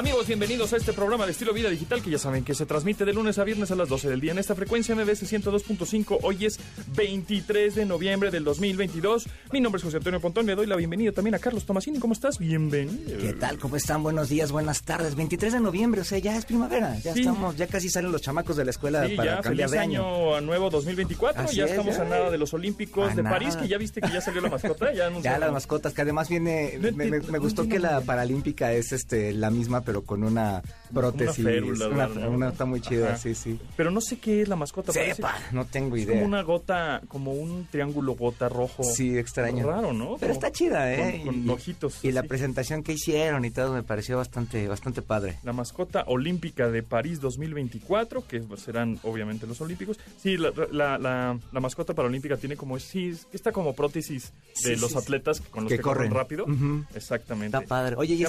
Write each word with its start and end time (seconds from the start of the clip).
Amigos, 0.00 0.26
bienvenidos 0.28 0.72
a 0.72 0.78
este 0.78 0.94
programa 0.94 1.26
de 1.26 1.32
estilo 1.32 1.52
vida 1.52 1.68
digital 1.68 2.00
que 2.00 2.08
ya 2.08 2.16
saben 2.18 2.42
que 2.42 2.54
se 2.54 2.64
transmite 2.64 3.04
de 3.04 3.12
lunes 3.12 3.38
a 3.38 3.44
viernes 3.44 3.70
a 3.70 3.74
las 3.74 3.86
12 3.90 4.08
del 4.08 4.18
día 4.18 4.32
en 4.32 4.38
esta 4.38 4.54
frecuencia 4.54 4.94
MBS 4.96 5.30
102.5. 5.30 6.20
Hoy 6.22 6.46
es 6.46 6.58
23 6.96 7.74
de 7.74 7.84
noviembre 7.84 8.30
del 8.30 8.42
2022. 8.44 9.28
Mi 9.52 9.60
nombre 9.60 9.76
es 9.78 9.84
José 9.84 9.98
Antonio 9.98 10.18
Pontón. 10.18 10.46
Le 10.46 10.54
doy 10.54 10.66
la 10.66 10.76
bienvenida 10.76 11.12
también 11.12 11.34
a 11.34 11.38
Carlos 11.38 11.66
Tomasini. 11.66 11.98
¿Cómo 11.98 12.14
estás? 12.14 12.38
Bienvenido. 12.38 13.18
¿Qué 13.20 13.34
tal? 13.34 13.58
¿Cómo 13.58 13.76
están? 13.76 14.02
Buenos 14.02 14.30
días, 14.30 14.50
buenas 14.52 14.82
tardes. 14.84 15.16
23 15.16 15.52
de 15.52 15.60
noviembre, 15.60 16.00
o 16.00 16.04
sea, 16.04 16.16
ya 16.18 16.34
es 16.34 16.46
primavera. 16.46 16.98
Ya 17.00 17.12
Sí. 17.12 17.20
estamos, 17.20 17.56
ya 17.58 17.66
casi 17.66 17.90
salen 17.90 18.10
los 18.10 18.22
chamacos 18.22 18.56
de 18.56 18.64
la 18.64 18.70
escuela 18.70 19.06
Sí, 19.06 19.16
para 19.16 19.36
ya, 19.36 19.40
cambiar 19.42 19.68
feliz 19.68 19.70
de 19.72 19.78
año. 19.80 20.00
año 20.06 20.34
a 20.36 20.40
nuevo 20.40 20.70
2024. 20.70 21.42
Así 21.42 21.56
ya 21.56 21.64
es, 21.66 21.72
estamos 21.72 21.96
ya. 21.96 22.02
a 22.02 22.06
nada 22.06 22.30
de 22.30 22.38
los 22.38 22.54
Olímpicos 22.54 23.12
A 23.12 23.14
de 23.14 23.22
París, 23.22 23.54
que 23.54 23.68
ya 23.68 23.76
viste 23.76 24.00
que 24.00 24.08
ya 24.10 24.22
salió 24.22 24.40
la 24.40 24.48
mascota. 24.48 24.94
Ya, 24.94 25.10
las 25.38 25.52
mascotas, 25.52 25.92
que 25.92 26.00
además 26.00 26.30
viene, 26.30 26.72
No 26.76 26.84
me, 26.84 26.92
me- 26.92 27.04
entiendo, 27.04 27.32
me 27.32 27.38
no 27.38 27.44
gustó 27.44 27.68
que 27.68 27.78
la 27.78 28.00
paralímpica 28.06 28.72
es 28.72 28.92
este 28.92 29.34
la 29.34 29.50
misma, 29.50 29.82
pero 29.90 30.02
con 30.04 30.22
una 30.22 30.62
prótesis. 30.94 31.44
férula, 31.44 31.88
una, 31.88 32.06
¿verdad? 32.06 32.28
una- 32.28 32.48
está 32.50 32.64
muy 32.64 32.80
chida, 32.80 33.08
Ajá. 33.08 33.16
sí, 33.16 33.34
sí. 33.34 33.58
Pero 33.76 33.90
no 33.90 34.00
sé 34.00 34.18
qué 34.18 34.42
es 34.42 34.48
la 34.48 34.54
mascota. 34.54 34.92
Sepa, 34.92 35.34
no 35.50 35.64
tengo 35.66 35.96
Es 35.96 36.02
idea. 36.04 36.14
como 36.14 36.26
una 36.26 36.42
gota, 36.42 37.02
como 37.08 37.32
un 37.32 37.66
triángulo 37.70 38.14
gota 38.14 38.48
rojo. 38.48 38.84
Sí, 38.84 39.18
extraño. 39.18 39.66
Raro, 39.66 39.92
¿no? 39.92 40.16
Pero 40.20 40.32
está 40.32 40.52
chida, 40.52 40.92
¿eh? 40.94 41.22
Con, 41.24 41.40
con 41.42 41.50
ojitos. 41.50 42.04
Y 42.04 42.12
la 42.12 42.22
presentación 42.22 42.82
que 42.84 42.92
hicieron 42.92 43.44
y 43.44 43.50
todo 43.50 43.72
me 43.74 43.82
pareció 43.82 44.16
bastante, 44.16 44.68
bastante 44.68 45.02
padre. 45.02 45.38
La 45.42 45.52
mascota 45.52 46.04
olímpica 46.06 46.68
de 46.68 46.82
París 46.84 47.20
2024, 47.20 48.26
que 48.28 48.42
serán 48.56 49.00
obviamente 49.02 49.46
los 49.48 49.60
olímpicos. 49.60 49.98
Sí, 50.22 50.36
la, 50.36 50.52
la, 50.70 50.98
la- 50.98 51.38
la 51.52 51.60
mascota 51.60 51.94
paralímpica 51.94 52.36
tiene 52.36 52.56
como, 52.56 52.78
sí, 52.78 53.08
es- 53.10 53.26
está 53.32 53.50
como 53.50 53.74
prótesis 53.74 54.32
de 54.64 54.74
Sí, 54.76 54.80
los 54.80 54.92
sí, 54.92 54.98
atletas 54.98 55.40
con 55.40 55.64
los 55.64 55.70
que, 55.72 55.76
Que 55.78 55.82
corren, 55.82 56.10
corren. 56.10 56.14
rápido. 56.46 56.46
Exactamente. 56.94 57.56
Está 57.56 57.66
padre. 57.68 57.96
Oye, 57.98 58.14
y 58.14 58.18
Se 58.18 58.24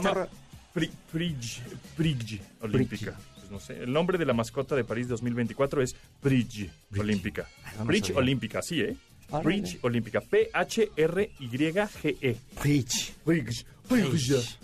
esta 0.71 0.71
llama 0.71 0.71
ro- 0.71 0.73
Pri- 0.73 0.91
Prige, 1.11 1.61
Prige 1.97 2.39
olímpica. 2.61 3.17
Pues 3.35 3.51
no 3.51 3.59
sé, 3.59 3.83
el 3.83 3.91
nombre 3.91 4.17
de 4.17 4.25
la 4.25 4.33
mascota 4.33 4.75
de 4.75 4.83
París 4.83 5.07
2024 5.07 5.81
es 5.81 5.95
Prige 6.21 6.69
olímpica. 6.97 7.47
Ah, 7.77 7.83
Prige 7.85 8.07
sabía. 8.07 8.19
olímpica, 8.19 8.61
sí, 8.61 8.81
¿eh? 8.81 8.95
Prige 9.43 9.79
olímpica. 9.81 10.21
P-H-R-Y-G-E. 10.21 12.37
Rich. 12.63 13.13
Briggs, 13.25 13.25
Briggs 13.25 13.65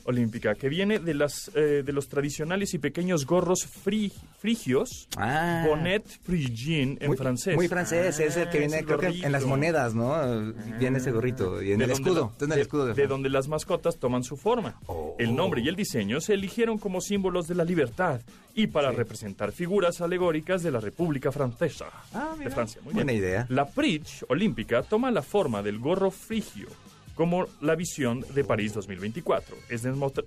olímpica, 0.05 0.55
que 0.55 0.69
viene 0.69 0.99
de 0.99 1.13
las 1.13 1.51
eh, 1.55 1.83
de 1.85 1.93
los 1.93 2.07
tradicionales 2.07 2.73
y 2.73 2.79
pequeños 2.79 3.25
gorros 3.25 3.67
fri- 3.67 4.11
frigios, 4.39 5.07
Ah. 5.17 5.63
bonnet 5.67 6.05
frigien 6.23 6.97
en 7.01 7.07
muy, 7.07 7.17
francés. 7.17 7.55
Muy 7.55 7.67
francés, 7.67 8.19
es 8.19 8.37
el 8.37 8.49
que 8.49 8.57
Ah, 8.57 8.59
viene, 8.61 8.83
creo 8.83 8.99
que 8.99 9.07
en 9.07 9.31
las 9.31 9.45
monedas, 9.45 9.93
¿no? 9.93 10.15
Viene 10.79 10.99
ese 10.99 11.11
gorrito. 11.11 11.61
Y 11.61 11.71
en 11.73 11.81
el 11.81 11.91
escudo. 11.91 12.33
la- 12.39 12.45
en 12.45 12.51
el 12.53 12.59
escudo 12.59 12.85
de, 12.87 12.93
de 12.93 13.07
donde 13.07 13.29
las 13.29 13.47
mascotas 13.47 13.97
toman 13.97 14.23
su 14.23 14.37
forma. 14.37 14.79
Oh. 14.87 15.15
El 15.19 15.35
nombre 15.35 15.61
y 15.61 15.67
el 15.67 15.75
diseño 15.75 16.21
se 16.21 16.33
eligieron 16.33 16.77
como 16.77 17.01
símbolos 17.01 17.47
de 17.47 17.55
la 17.55 17.63
libertad 17.65 18.21
y 18.53 18.67
para 18.67 18.91
representar 18.91 19.51
figuras 19.51 20.01
alegóricas 20.01 20.63
de 20.63 20.71
la 20.71 20.79
República 20.79 21.31
Francesa. 21.31 21.85
Ah, 22.13 22.35
de. 22.37 22.49
Francia. 22.49 22.81
Muy 22.83 22.93
Buena 22.93 23.11
bien. 23.11 23.23
idea. 23.23 23.45
La 23.49 23.65
Prix 23.67 24.25
olímpica 24.29 24.81
toma 24.83 25.11
la 25.11 25.21
forma 25.21 25.61
del 25.61 25.79
gorro 25.79 26.09
frigio 26.11 26.67
como 27.17 27.47
la 27.59 27.75
visión 27.75 28.23
de 28.33 28.43
París 28.45 28.73
2024. 28.73 29.55
Es, 29.69 29.83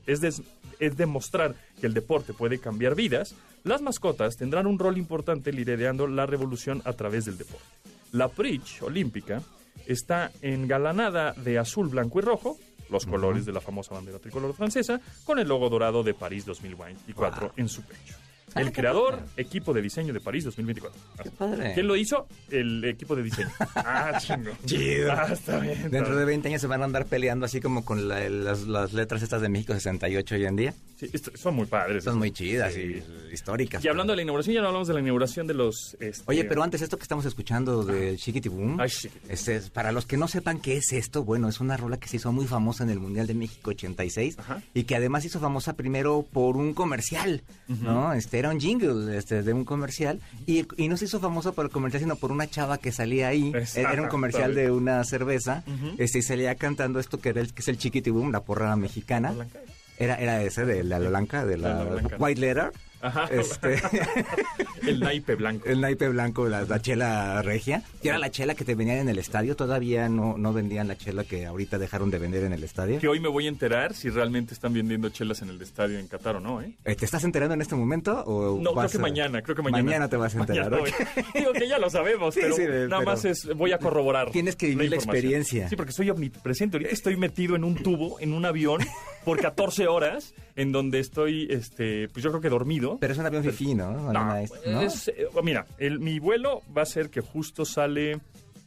es 0.06 0.20
des- 0.20 0.42
es 0.78 0.96
demostrar 0.96 1.54
que 1.80 1.86
el 1.86 1.94
deporte 1.94 2.34
puede 2.34 2.58
cambiar 2.58 2.94
vidas. 2.94 3.34
Las 3.64 3.80
mascotas 3.80 4.36
tendrán 4.36 4.66
un 4.66 4.78
rol 4.78 4.98
importante 4.98 5.52
liderando 5.52 6.06
la 6.06 6.26
revolución 6.26 6.82
a 6.84 6.92
través 6.92 7.24
del 7.24 7.38
deporte. 7.38 7.64
La 8.12 8.28
Prix 8.28 8.82
olímpica 8.82 9.40
está 9.86 10.30
engalanada 10.42 11.32
de 11.32 11.58
azul, 11.58 11.88
blanco 11.88 12.18
y 12.18 12.22
rojo, 12.22 12.58
los 12.90 13.06
colores 13.06 13.46
de 13.46 13.52
la 13.52 13.60
famosa 13.60 13.94
bandera 13.94 14.18
tricolor 14.18 14.52
francesa, 14.54 15.00
con 15.24 15.38
el 15.38 15.46
logo 15.46 15.68
dorado 15.70 16.02
de 16.02 16.12
París 16.12 16.44
2024 16.44 17.40
Wow. 17.48 17.52
en 17.56 17.68
su 17.68 17.82
pecho. 17.82 18.16
Ah, 18.54 18.60
El 18.62 18.72
creador, 18.72 19.18
padre. 19.20 19.26
equipo 19.36 19.72
de 19.72 19.80
diseño 19.82 20.12
de 20.12 20.20
París 20.20 20.44
2024. 20.44 21.00
Qué 21.22 21.30
padre. 21.30 21.72
¿Quién 21.74 21.86
lo 21.86 21.94
hizo? 21.96 22.26
El 22.50 22.84
equipo 22.84 23.14
de 23.16 23.22
diseño. 23.22 23.48
Ah, 23.76 24.18
chingo. 24.20 24.50
Chido. 24.64 25.12
Ah, 25.12 25.28
está 25.32 25.58
bien. 25.60 25.90
Dentro 25.90 26.10
de 26.16 26.24
bien. 26.24 26.26
20 26.42 26.48
años 26.48 26.60
se 26.60 26.66
van 26.66 26.82
a 26.82 26.84
andar 26.84 27.06
peleando 27.06 27.46
así 27.46 27.60
como 27.60 27.84
con 27.84 28.08
la- 28.08 28.28
las, 28.28 28.62
las 28.62 28.92
letras 28.92 29.22
estas 29.22 29.40
de 29.42 29.48
México 29.48 29.72
68 29.72 30.34
hoy 30.34 30.44
en 30.46 30.56
día. 30.56 30.74
Sí, 31.00 31.10
son 31.34 31.54
muy 31.54 31.66
padres. 31.66 32.04
Son 32.04 32.18
muy 32.18 32.30
chidas 32.30 32.74
Sí. 32.74 33.02
y 33.30 33.32
históricas. 33.34 33.82
Y 33.84 33.88
hablando 33.88 34.12
de 34.12 34.16
la 34.16 34.22
inauguración, 34.22 34.54
ya 34.54 34.60
no 34.60 34.66
hablamos 34.68 34.86
de 34.88 34.94
la 34.94 35.00
inauguración 35.00 35.46
de 35.46 35.54
los... 35.54 35.96
este, 35.98 36.22
Oye, 36.26 36.44
pero 36.44 36.62
antes 36.62 36.82
esto 36.82 36.96
que 36.98 37.02
estamos 37.04 37.24
escuchando 37.24 37.84
del 37.84 38.18
Chiquitibum, 38.18 38.78
Ay, 38.80 38.90
Chiquitibum. 38.90 39.30
este 39.30 39.56
es- 39.56 39.70
para 39.70 39.92
los 39.92 40.04
que 40.06 40.16
no 40.16 40.28
sepan 40.28 40.60
qué 40.60 40.76
es 40.76 40.92
esto, 40.92 41.24
bueno, 41.24 41.48
es 41.48 41.60
una 41.60 41.76
rola 41.76 41.96
que 41.98 42.08
se 42.08 42.16
hizo 42.16 42.32
muy 42.32 42.46
famosa 42.46 42.84
en 42.84 42.90
el 42.90 43.00
Mundial 43.00 43.26
de 43.26 43.34
México 43.34 43.70
86 43.70 44.38
Ajá. 44.38 44.62
y 44.74 44.84
que 44.84 44.94
además 44.96 45.24
hizo 45.24 45.40
famosa 45.40 45.72
primero 45.74 46.26
por 46.32 46.56
un 46.56 46.74
comercial, 46.74 47.42
¿no? 47.68 48.12
Este 48.12 48.38
era 48.38 48.50
un 48.50 48.60
jingle 48.60 49.16
este, 49.16 49.42
de 49.42 49.52
un 49.52 49.64
comercial 49.64 50.20
y, 50.46 50.66
y 50.76 50.88
no 50.88 50.96
se 50.96 51.06
hizo 51.06 51.18
famosa 51.20 51.52
por 51.52 51.64
el 51.64 51.70
comercial, 51.70 52.02
sino 52.02 52.16
por 52.16 52.32
una 52.32 52.46
chava 52.48 52.78
que 52.78 52.92
salía 52.92 53.28
ahí. 53.28 53.52
Es- 53.54 53.76
era 53.76 54.02
un 54.02 54.08
comercial 54.08 54.54
de 54.54 54.70
una 54.70 55.02
cerveza, 55.04 55.64
este 55.98 56.18
y 56.18 56.22
salía 56.22 56.54
cantando 56.56 57.00
esto 57.00 57.18
que 57.20 57.30
era 57.30 57.40
el, 57.40 57.54
que 57.54 57.62
es 57.62 57.68
el 57.68 57.78
Chiquitibum, 57.78 58.30
la 58.32 58.40
porra 58.42 58.74
mexicana. 58.76 59.32
Blanca. 59.32 59.60
Era, 60.00 60.16
era 60.16 60.42
ese 60.42 60.64
de 60.64 60.82
la 60.82 60.98
blanca, 60.98 61.44
de 61.46 61.58
la, 61.58 61.74
La 61.74 61.84
blanca. 61.84 62.16
White 62.18 62.40
Letter. 62.40 62.72
Ajá. 63.02 63.28
Este, 63.30 63.80
El 64.86 65.00
naipe 65.00 65.34
blanco. 65.34 65.66
el 65.66 65.80
naipe 65.80 66.08
blanco, 66.08 66.46
la, 66.48 66.62
la 66.62 66.80
chela 66.82 67.40
regia, 67.42 67.82
que 68.02 68.08
era 68.10 68.18
la 68.18 68.30
chela 68.30 68.54
que 68.54 68.64
te 68.64 68.74
venían 68.74 68.98
en 68.98 69.08
el 69.08 69.18
estadio, 69.18 69.56
todavía 69.56 70.08
no, 70.10 70.36
no 70.36 70.52
vendían 70.52 70.86
la 70.88 70.96
chela 70.98 71.24
que 71.24 71.46
ahorita 71.46 71.78
dejaron 71.78 72.10
de 72.10 72.18
vender 72.18 72.44
en 72.44 72.52
el 72.52 72.62
estadio. 72.62 72.98
Que 72.98 73.08
hoy 73.08 73.18
me 73.20 73.28
voy 73.28 73.46
a 73.46 73.48
enterar 73.48 73.94
si 73.94 74.10
realmente 74.10 74.52
están 74.52 74.72
vendiendo 74.74 75.08
chelas 75.10 75.40
en 75.42 75.48
el 75.48 75.60
estadio 75.62 75.98
en 75.98 76.08
Qatar 76.08 76.36
o 76.36 76.40
no, 76.40 76.60
¿eh? 76.60 76.72
Eh, 76.84 76.94
¿Te 76.94 77.04
estás 77.06 77.24
enterando 77.24 77.54
en 77.54 77.62
este 77.62 77.74
momento? 77.74 78.22
O 78.26 78.56
No, 78.56 78.70
creo 78.70 78.74
vas 78.74 78.92
que 78.92 78.98
a- 78.98 79.00
mañana, 79.00 79.40
creo 79.42 79.56
que 79.56 79.62
mañana. 79.62 79.82
Mañana 79.82 80.08
te 80.08 80.16
vas 80.16 80.34
a 80.34 80.40
enterar. 80.40 80.70
Mañana. 80.70 80.96
Digo 81.34 81.52
que 81.54 81.68
ya 81.68 81.78
lo 81.78 81.88
sabemos, 81.88 82.34
Sí, 82.34 82.40
pero 82.42 82.56
sí, 82.56 82.62
nada 82.64 82.86
pero- 82.98 83.04
más 83.04 83.24
es, 83.24 83.46
voy 83.54 83.72
a 83.72 83.78
corroborar. 83.78 84.30
Tienes 84.30 84.56
que 84.56 84.66
vivir 84.66 84.90
la 84.90 84.96
información. 84.96 85.16
experiencia. 85.16 85.68
Sí, 85.70 85.76
porque 85.76 85.92
soy 85.92 86.10
omnipresente. 86.10 86.76
Ahorita 86.76 86.92
estoy 86.92 87.16
metido 87.16 87.56
en 87.56 87.64
un 87.64 87.76
tubo, 87.76 88.18
en 88.20 88.32
un 88.34 88.44
avión, 88.44 88.80
por 89.24 89.40
14 89.40 89.86
horas, 89.88 90.34
en 90.56 90.72
donde 90.72 90.98
estoy, 91.00 91.46
este, 91.50 92.08
pues 92.08 92.22
yo 92.24 92.30
creo 92.30 92.40
que 92.40 92.48
dormido. 92.48 92.98
Pero 93.00 93.12
es 93.12 93.18
un 93.18 93.26
avión 93.26 93.42
fifí, 93.44 93.74
¿no? 93.74 93.92
No, 93.92 94.08
Una- 94.10 94.42
¿no? 94.66 94.80
es, 94.82 95.08
eh, 95.08 95.26
mira, 95.42 95.66
el, 95.78 95.98
mi 96.00 96.18
vuelo 96.18 96.62
va 96.76 96.82
a 96.82 96.86
ser 96.86 97.10
que 97.10 97.20
justo 97.20 97.64
sale. 97.64 98.18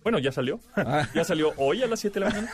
Bueno, 0.03 0.19
ya 0.19 0.31
salió. 0.31 0.59
Ah. 0.75 1.07
ya 1.15 1.23
salió 1.23 1.53
hoy 1.57 1.81
a 1.81 1.87
las 1.87 1.99
7 2.01 2.19
de 2.19 2.25
la 2.25 2.29
mañana. 2.31 2.51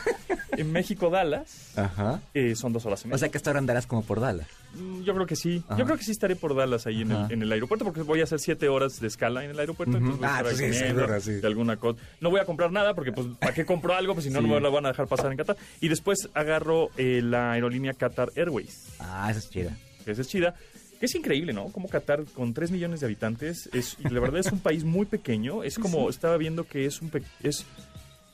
En 0.56 0.72
México, 0.72 1.10
Dallas. 1.10 1.72
Ajá. 1.76 2.20
eh, 2.34 2.54
son 2.56 2.72
dos 2.72 2.84
horas 2.86 3.02
y 3.02 3.06
media. 3.08 3.16
O 3.16 3.18
sea 3.18 3.28
que 3.28 3.38
hasta 3.38 3.50
ahora 3.50 3.58
andarás 3.58 3.86
como 3.86 4.02
por 4.02 4.20
Dallas. 4.20 4.46
Mm, 4.74 5.02
Yo 5.02 5.14
creo 5.14 5.26
que 5.26 5.36
sí. 5.36 5.62
Ajá. 5.68 5.78
Yo 5.78 5.84
creo 5.84 5.96
que 5.96 6.04
sí 6.04 6.10
estaré 6.12 6.36
por 6.36 6.54
Dallas 6.54 6.86
ahí 6.86 7.02
en 7.02 7.10
el, 7.12 7.32
en 7.32 7.42
el 7.42 7.50
aeropuerto 7.52 7.84
porque 7.84 8.02
voy 8.02 8.20
a 8.20 8.24
hacer 8.24 8.38
siete 8.40 8.68
horas 8.68 9.00
de 9.00 9.06
escala 9.08 9.44
en 9.44 9.50
el 9.50 9.58
aeropuerto. 9.58 9.98
Voy 9.98 10.18
a 10.22 10.38
Ah, 10.38 10.40
pues 10.42 10.58
sí, 10.58 10.72
seguro, 10.72 11.20
sí. 11.20 11.32
de 11.32 11.46
alguna 11.46 11.76
cosa. 11.76 11.98
No 12.20 12.30
voy 12.30 12.40
a 12.40 12.44
comprar 12.44 12.70
nada 12.72 12.94
porque, 12.94 13.12
pues, 13.12 13.26
¿para 13.40 13.52
qué 13.54 13.64
compro 13.64 13.94
algo? 13.94 14.14
Pues 14.14 14.24
si 14.26 14.30
no, 14.30 14.40
Sí. 14.40 14.46
no 14.46 14.54
me 14.54 14.60
lo 14.60 14.70
van 14.72 14.86
a 14.86 14.88
dejar 14.90 15.06
pasar 15.08 15.30
en 15.30 15.38
Qatar. 15.38 15.56
Y 15.80 15.88
después 15.88 16.28
agarro 16.34 16.90
eh, 16.96 17.20
la 17.22 17.52
aerolínea 17.52 17.94
Qatar 17.94 18.30
Airways, 18.36 18.88
Ah, 19.00 19.28
esa 19.30 19.38
es 19.40 19.50
chida. 19.50 19.76
esa 20.06 20.20
es 20.22 20.28
chida. 20.28 20.54
Que 21.00 21.06
es 21.06 21.14
increíble, 21.14 21.54
¿no? 21.54 21.72
Como 21.72 21.88
Qatar, 21.88 22.24
con 22.26 22.52
3 22.52 22.70
millones 22.70 23.00
de 23.00 23.06
habitantes, 23.06 23.70
es, 23.72 23.96
y 23.98 24.08
la 24.10 24.20
verdad 24.20 24.40
es 24.40 24.52
un 24.52 24.60
país 24.60 24.84
muy 24.84 25.06
pequeño. 25.06 25.64
Es 25.64 25.78
como, 25.78 26.10
estaba 26.10 26.36
viendo 26.36 26.64
que 26.64 26.84
es 26.84 27.00
un... 27.00 27.10
es 27.42 27.64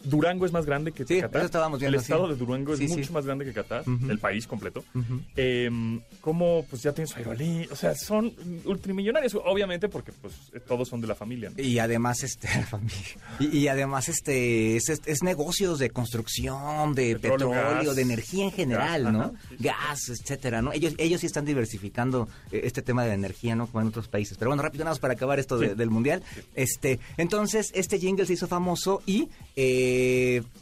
Durango 0.09 0.47
es 0.47 0.53
más 0.53 0.65
grande 0.67 0.93
que 0.93 1.05
Sí, 1.05 1.21
Qatar. 1.21 1.41
eso 1.41 1.47
estábamos 1.47 1.81
viendo, 1.81 1.97
El 1.97 2.03
estado 2.03 2.27
sí. 2.27 2.33
de 2.33 2.39
Durango 2.39 2.73
es 2.75 2.79
Sí, 2.79 2.89
mucho 2.89 3.13
más 3.13 3.27
grande 3.27 3.45
que 3.45 3.53
Qatar, 3.53 3.85
el 4.09 4.19
país 4.19 4.47
completo. 4.47 4.85
Eh, 5.37 5.71
como 6.21 6.65
pues 6.71 6.83
ya 6.83 6.93
tienen 6.93 7.09
su 7.09 7.17
aerolínea, 7.19 7.67
o 7.71 7.77
sea, 7.77 7.95
son 7.95 8.33
ultramillonarios, 8.65 9.35
obviamente 9.45 9.89
porque 9.89 10.13
pues 10.13 10.35
todos 10.67 10.89
son 10.89 11.01
de 11.01 11.07
la 11.09 11.15
familia. 11.15 11.51
¿no? 11.57 11.63
Y 11.63 11.79
además, 11.79 12.23
este, 12.23 12.49
la 12.55 12.67
familia. 12.67 12.97
Y, 13.41 13.59
y 13.59 13.69
además, 13.69 14.09
este, 14.09 14.77
es, 14.77 14.89
es 14.89 15.23
negocios 15.23 15.79
de 15.79 15.91
construcción, 15.91 16.95
de 16.95 17.15
Petróleo, 17.17 17.51
petróleo, 17.51 17.85
gas. 17.85 17.97
de 17.97 18.03
energía 18.03 18.45
en 18.45 18.53
general, 18.53 19.03
Gas, 19.05 19.13
¿no? 19.13 19.21
ajá. 19.21 19.33
Gas, 19.59 20.09
etcétera, 20.09 20.63
¿no? 20.63 20.73
Ellos, 20.73 20.95
ellos 20.99 21.21
sí 21.21 21.27
están 21.27 21.45
diversificando 21.45 22.29
eh, 22.53 22.61
este 22.65 22.83
tema 22.83 23.05
de 23.05 23.13
energía, 23.13 23.55
¿no? 23.57 23.67
Como 23.67 23.81
en 23.83 23.89
otros 23.89 24.09
países. 24.09 24.37
Pero 24.39 24.51
bueno, 24.51 24.63
rápido 24.63 24.85
nada 24.85 24.93
más 24.93 24.99
para 25.01 25.15
acabar 25.15 25.39
esto 25.39 25.59
de- 25.59 25.75
del 25.75 25.91
mundial. 25.91 26.23
Este, 26.55 26.99
entonces, 27.17 27.71
este 27.75 27.99
jingle 27.99 28.27
se 28.27 28.35
hizo 28.35 28.47
famoso 28.47 29.03
y 29.07 29.29
eh, 29.57 29.96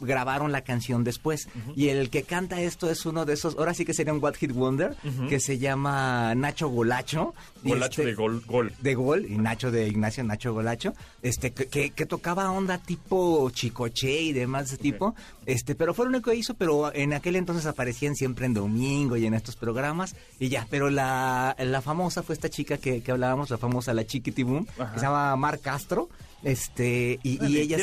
grabaron 0.01 0.53
la 0.53 0.63
canción 0.63 1.05
después. 1.05 1.49
Y 1.77 1.89
el 1.89 2.11
que 2.11 2.23
canta 2.23 2.61
esto 2.61 2.91
es 2.91 3.07
uno 3.07 3.25
de 3.25 3.35
esos, 3.35 3.57
ahora 3.59 3.75
sí 3.75 3.85
que 3.85 3.95
sería 3.95 4.13
un 4.13 4.23
What 4.23 4.35
Hit 4.35 4.53
Wonder, 4.53 4.97
que 5.29 5.41
se 5.41 5.59
llama 5.59 6.35
Nacho 6.35 6.69
Golacho. 6.69 7.35
Golacho 7.63 8.03
este- 8.03 8.07
de 8.11 8.15
gol, 8.15 8.43
gol. 8.47 8.73
de 8.81 8.95
gol 8.95 9.27
y 9.29 9.39
Nacho 9.39 9.71
de 9.71 9.89
Ignacio 9.89 10.23
Nacho 10.23 10.53
Golacho 10.53 10.93
este 11.23 11.53
que, 11.53 11.91
tocaba 12.07 12.51
onda 12.51 12.77
tipo 12.77 13.49
chicoche 13.51 14.21
y 14.21 14.33
demás 14.35 14.69
de 14.69 14.75
ese 14.75 14.83
tipo 14.83 15.15
este 15.47 15.75
pero 15.75 15.95
fue 15.95 16.05
lo 16.05 16.11
único 16.11 16.31
que 16.31 16.37
hizo 16.37 16.53
pero 16.53 16.95
en 16.95 17.15
aquel 17.15 17.37
entonces 17.37 17.65
aparecían 17.65 18.17
siempre 18.17 18.45
en 18.45 18.53
domingo 18.53 19.17
y 19.17 19.25
en 19.25 19.33
estos 19.33 19.57
programas 19.57 20.15
y 20.39 20.51
ya 20.51 20.67
pero 20.69 20.91
la, 20.91 21.57
la 21.59 21.81
famosa 21.81 22.23
fue 22.23 22.35
esta 22.35 22.51
chica 22.51 22.77
que, 22.77 23.01
que 23.03 23.11
hablábamos 23.13 23.49
la 23.49 23.57
famosa 23.57 23.95
la 23.95 24.05
Chiquitibum 24.05 24.67
que 24.67 24.99
se 24.99 25.07
llama 25.07 25.35
Mar 25.37 25.59
Castro 25.61 26.11
Este, 26.45 27.19
y, 27.23 27.45
y 27.47 27.59
ella 27.59 27.79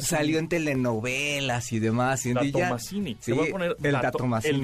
salió 0.00 0.38
en 0.38 0.48
telenovelas 0.48 1.72
y 1.72 1.78
demás. 1.78 2.26
Y 2.26 2.32
un 2.32 2.40
día- 2.42 2.52
Datomasini. 2.64 3.12
Sí, 3.14 3.18
Te 3.26 3.32
voy 3.32 3.48
a 3.48 3.50
poner 3.52 3.76
el 3.82 3.92
dato- 3.92 4.04
Datomasini. 4.04 4.54
el. 4.54 4.62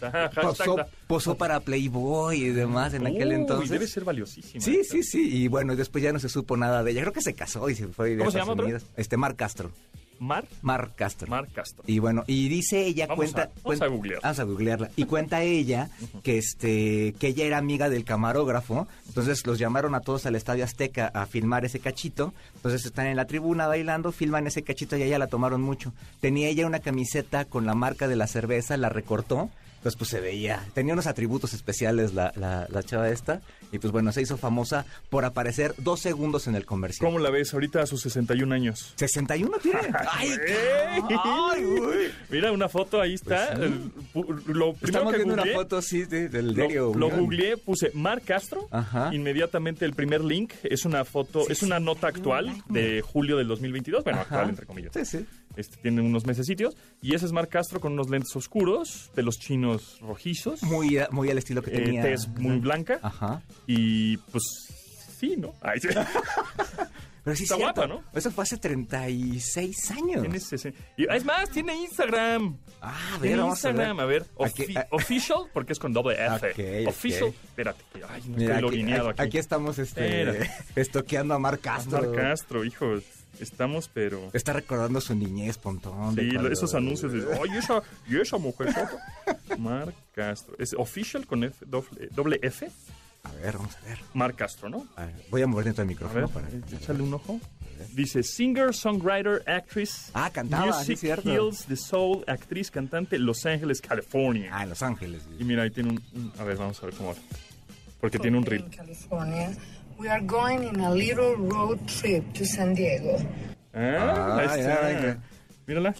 Hashtag 0.00 0.88
Posó, 1.06 1.34
para 1.36 1.60
Playboy 1.60 2.42
y 2.44 2.48
demás 2.50 2.94
en 2.94 3.06
aquel 3.06 3.32
entonces. 3.32 3.70
debe 3.70 3.86
ser 3.86 4.04
valiosísima. 4.04 4.64
Sí, 4.64 4.80
sí, 4.84 5.02
sí. 5.02 5.28
Y 5.42 5.48
bueno, 5.48 5.76
después 5.76 6.02
ya 6.02 6.12
no 6.12 6.18
se 6.18 6.28
supo 6.28 6.56
nada 6.56 6.82
de 6.82 6.92
ella. 6.92 7.02
Creo 7.02 7.12
que 7.12 7.20
se 7.20 7.34
casó 7.34 7.68
y 7.68 7.74
se 7.74 7.86
fue 7.88 8.10
de 8.10 8.18
¿Cómo 8.18 8.30
se 8.30 8.38
Estados 8.38 8.56
llama 8.56 8.62
Unidos. 8.64 8.86
Este, 8.96 9.16
Mar 9.16 9.36
Castro. 9.36 9.70
Mar, 10.18 10.44
Mar 10.62 10.92
Castro. 10.94 11.28
Mar 11.28 11.48
Castro. 11.52 11.82
Y 11.86 11.98
bueno, 11.98 12.22
y 12.26 12.48
dice 12.48 12.84
ella, 12.86 13.06
Vamos 13.06 13.16
cuenta... 13.24 13.42
a- 13.42 13.46
vamos 13.46 13.62
cuenta- 13.62 13.84
a 13.84 13.88
googlear. 13.88 14.20
Vamos 14.22 14.38
a 14.38 14.42
googlearla. 14.44 14.90
Y 14.96 15.04
cuenta 15.04 15.42
ella 15.42 15.90
que 16.22 16.38
este 16.38 17.14
que 17.18 17.28
ella 17.28 17.44
era 17.44 17.58
amiga 17.58 17.88
del 17.88 18.04
camarógrafo. 18.04 18.86
Entonces 19.08 19.46
los 19.46 19.58
llamaron 19.58 19.94
a 19.94 20.00
todos 20.00 20.26
al 20.26 20.36
Estadio 20.36 20.64
Azteca 20.64 21.08
a 21.12 21.26
filmar 21.26 21.64
ese 21.64 21.80
cachito. 21.80 22.32
Entonces 22.56 22.84
están 22.86 23.06
en 23.06 23.16
la 23.16 23.26
tribuna 23.26 23.66
bailando, 23.66 24.12
filman 24.12 24.46
ese 24.46 24.62
cachito 24.62 24.96
y 24.96 25.02
a 25.02 25.06
ella 25.06 25.18
la 25.18 25.26
tomaron 25.26 25.60
mucho. 25.60 25.92
Tenía 26.20 26.48
ella 26.48 26.66
una 26.66 26.78
camiseta 26.80 27.44
con 27.44 27.66
la 27.66 27.74
marca 27.74 28.06
de 28.08 28.16
la 28.16 28.26
cerveza, 28.26 28.76
la 28.76 28.88
recortó. 28.88 29.50
Entonces 29.82 29.98
pues 29.98 30.10
se 30.10 30.20
veía, 30.20 30.64
tenía 30.74 30.92
unos 30.92 31.08
atributos 31.08 31.54
especiales 31.54 32.14
la, 32.14 32.32
la, 32.36 32.68
la 32.70 32.82
chava 32.84 33.08
esta. 33.08 33.40
Y 33.72 33.78
pues 33.80 33.90
bueno, 33.90 34.12
se 34.12 34.22
hizo 34.22 34.36
famosa 34.36 34.86
por 35.10 35.24
aparecer 35.24 35.74
dos 35.78 35.98
segundos 36.00 36.46
en 36.46 36.54
el 36.54 36.64
comercial. 36.64 37.04
¿Cómo 37.08 37.18
la 37.18 37.30
ves 37.30 37.52
ahorita 37.52 37.82
a 37.82 37.86
sus 37.86 38.00
61 38.02 38.54
años? 38.54 38.92
61 38.96 39.58
tiene. 39.60 39.80
¡Ay, 40.12 40.28
ay! 41.10 41.64
Mira, 42.30 42.52
una 42.52 42.68
foto, 42.68 43.00
ahí 43.00 43.14
está. 43.14 43.54
Pues 43.56 43.70
sí. 43.70 44.52
Lo 44.52 44.74
primero 44.74 44.78
Estamos 44.82 45.12
que 45.12 45.16
viendo 45.18 45.34
una 45.34 45.42
googleé, 45.42 45.56
foto, 45.56 45.82
sí, 45.82 46.04
de- 46.04 46.28
del 46.28 46.48
Lo, 46.48 46.52
diario. 46.54 46.92
lo 46.94 47.10
googleé, 47.10 47.56
puse 47.56 47.90
Mar 47.94 48.22
Castro. 48.22 48.68
Ajá. 48.70 49.10
Inmediatamente 49.12 49.84
el 49.84 49.94
primer 49.94 50.22
link 50.22 50.52
es 50.62 50.84
una 50.84 51.04
foto, 51.04 51.48
es 51.48 51.62
una 51.62 51.80
nota 51.80 52.06
actual 52.08 52.52
de 52.68 53.00
julio 53.02 53.36
del 53.36 53.48
2022. 53.48 54.04
Bueno, 54.04 54.20
Ajá. 54.20 54.28
actual 54.36 54.50
entre 54.50 54.66
comillas. 54.66 54.92
Sí, 54.94 55.04
sí. 55.04 55.26
Este, 55.56 55.76
tiene 55.78 56.00
unos 56.02 56.26
mesecitos. 56.26 56.76
Y 57.00 57.14
ese 57.14 57.26
es 57.26 57.32
Mar 57.32 57.48
Castro 57.48 57.80
con 57.80 57.92
unos 57.92 58.08
lentes 58.10 58.34
oscuros, 58.36 59.10
pelos 59.14 59.38
chinos 59.38 59.98
rojizos, 60.00 60.62
Muy, 60.62 60.98
muy 61.10 61.30
al 61.30 61.38
estilo 61.38 61.62
que 61.62 61.70
eh, 61.70 61.80
tenía. 61.82 62.02
tez 62.02 62.28
muy 62.28 62.58
blanca. 62.58 62.98
Ajá. 63.02 63.42
Y 63.66 64.16
pues 64.16 64.42
sí, 65.18 65.34
¿no? 65.36 65.54
Ay, 65.60 65.80
sí. 65.80 65.88
Pero 67.24 67.36
sí, 67.36 67.44
Está 67.44 67.54
guapa, 67.54 67.86
¿no? 67.86 68.02
Eso 68.14 68.32
fue 68.32 68.42
hace 68.42 68.56
36 68.56 69.90
años. 69.92 70.22
Tiene 70.22 70.36
ese- 70.38 70.74
y, 70.96 71.04
es 71.08 71.24
más, 71.24 71.48
tiene 71.50 71.76
Instagram. 71.76 72.56
Ah, 72.80 72.98
a 73.14 73.18
ver, 73.18 73.20
Tiene 73.20 73.36
vamos 73.42 73.64
a 73.64 73.68
ver. 73.68 73.76
Instagram, 73.76 74.00
a 74.00 74.04
ver. 74.06 74.26
Ofi- 74.34 74.76
ah. 74.76 74.88
official, 74.90 75.38
porque 75.52 75.72
es 75.72 75.78
con 75.78 75.92
doble 75.92 76.16
F. 76.18 76.50
Ok, 76.50 76.58
ok. 76.82 76.88
official. 76.88 77.28
Espérate. 77.44 77.84
Ay, 78.08 78.22
no 78.26 78.36
Mira, 78.38 78.58
estoy 78.58 78.82
aquí, 78.82 78.92
aquí. 78.92 79.22
aquí 79.22 79.38
estamos 79.38 79.78
este, 79.78 80.50
estoqueando 80.74 81.34
a 81.34 81.38
Mar 81.38 81.60
Castro. 81.60 82.02
Mar 82.02 82.12
Castro, 82.12 82.64
hijo. 82.64 82.86
Estamos, 83.40 83.88
pero... 83.92 84.30
Está 84.32 84.52
recordando 84.52 85.00
su 85.00 85.14
niñez, 85.14 85.58
Pontón. 85.58 86.14
Sí, 86.14 86.28
cuando- 86.32 86.50
esos 86.52 86.74
anuncios 86.74 87.12
de... 87.12 87.24
¡Ay, 87.34 87.56
esa, 87.58 87.82
y 88.08 88.16
esa 88.20 88.38
mujer! 88.38 88.72
Mar 89.58 89.92
Castro. 90.14 90.54
¿Es 90.58 90.74
official 90.74 91.26
con 91.26 91.44
F, 91.44 91.64
doble, 91.66 92.08
doble 92.14 92.38
F? 92.42 92.70
A 93.24 93.32
ver, 93.32 93.56
vamos 93.56 93.76
a 93.76 93.80
ver. 93.88 93.98
Mar 94.14 94.34
Castro, 94.34 94.68
¿no? 94.68 94.86
A 94.96 95.06
ver, 95.06 95.14
Voy 95.30 95.42
a 95.42 95.46
mover 95.46 95.64
dentro 95.66 95.82
del 95.84 95.88
A 95.88 95.92
micrófono 95.92 96.26
ver, 96.26 96.34
para... 96.34 96.48
eh, 96.48 96.60
échale 96.72 97.02
un 97.02 97.14
ojo. 97.14 97.40
Dice 97.94 98.22
singer, 98.22 98.74
songwriter, 98.74 99.42
actress. 99.48 100.10
Ah, 100.14 100.30
cantaba, 100.30 100.72
sí, 100.72 100.78
Music 100.78 100.92
es 100.94 101.00
cierto. 101.00 101.32
Hills, 101.32 101.64
The 101.66 101.76
Soul, 101.76 102.24
actriz, 102.28 102.70
cantante, 102.70 103.18
Los 103.18 103.44
Ángeles, 103.46 103.80
California. 103.80 104.50
Ah, 104.52 104.66
Los 104.66 104.82
Ángeles. 104.82 105.22
Y 105.38 105.42
mira, 105.44 105.62
ahí 105.64 105.70
tiene 105.70 105.90
un, 105.90 106.02
un- 106.14 106.32
A 106.38 106.44
ver, 106.44 106.56
vamos 106.58 106.80
a 106.82 106.86
ver 106.86 106.94
cómo 106.94 107.08
va. 107.10 107.16
Porque 108.00 108.18
tiene 108.18 108.36
un 108.38 108.44
reel. 108.44 108.68
California, 108.76 109.52
we 110.02 110.08
are 110.08 110.20
going 110.26 110.62
in 110.64 110.80
a 110.80 110.90
little 110.90 111.36
road 111.36 111.78
trip 111.86 112.32
to 112.34 112.44
San 112.44 112.74
Diego. 112.74 113.16
Ah, 113.74 114.38
ahí 114.40 114.46
Ah, 114.48 114.56
está. 114.56 114.92
ya. 114.92 115.22
Mírala. 115.64 115.94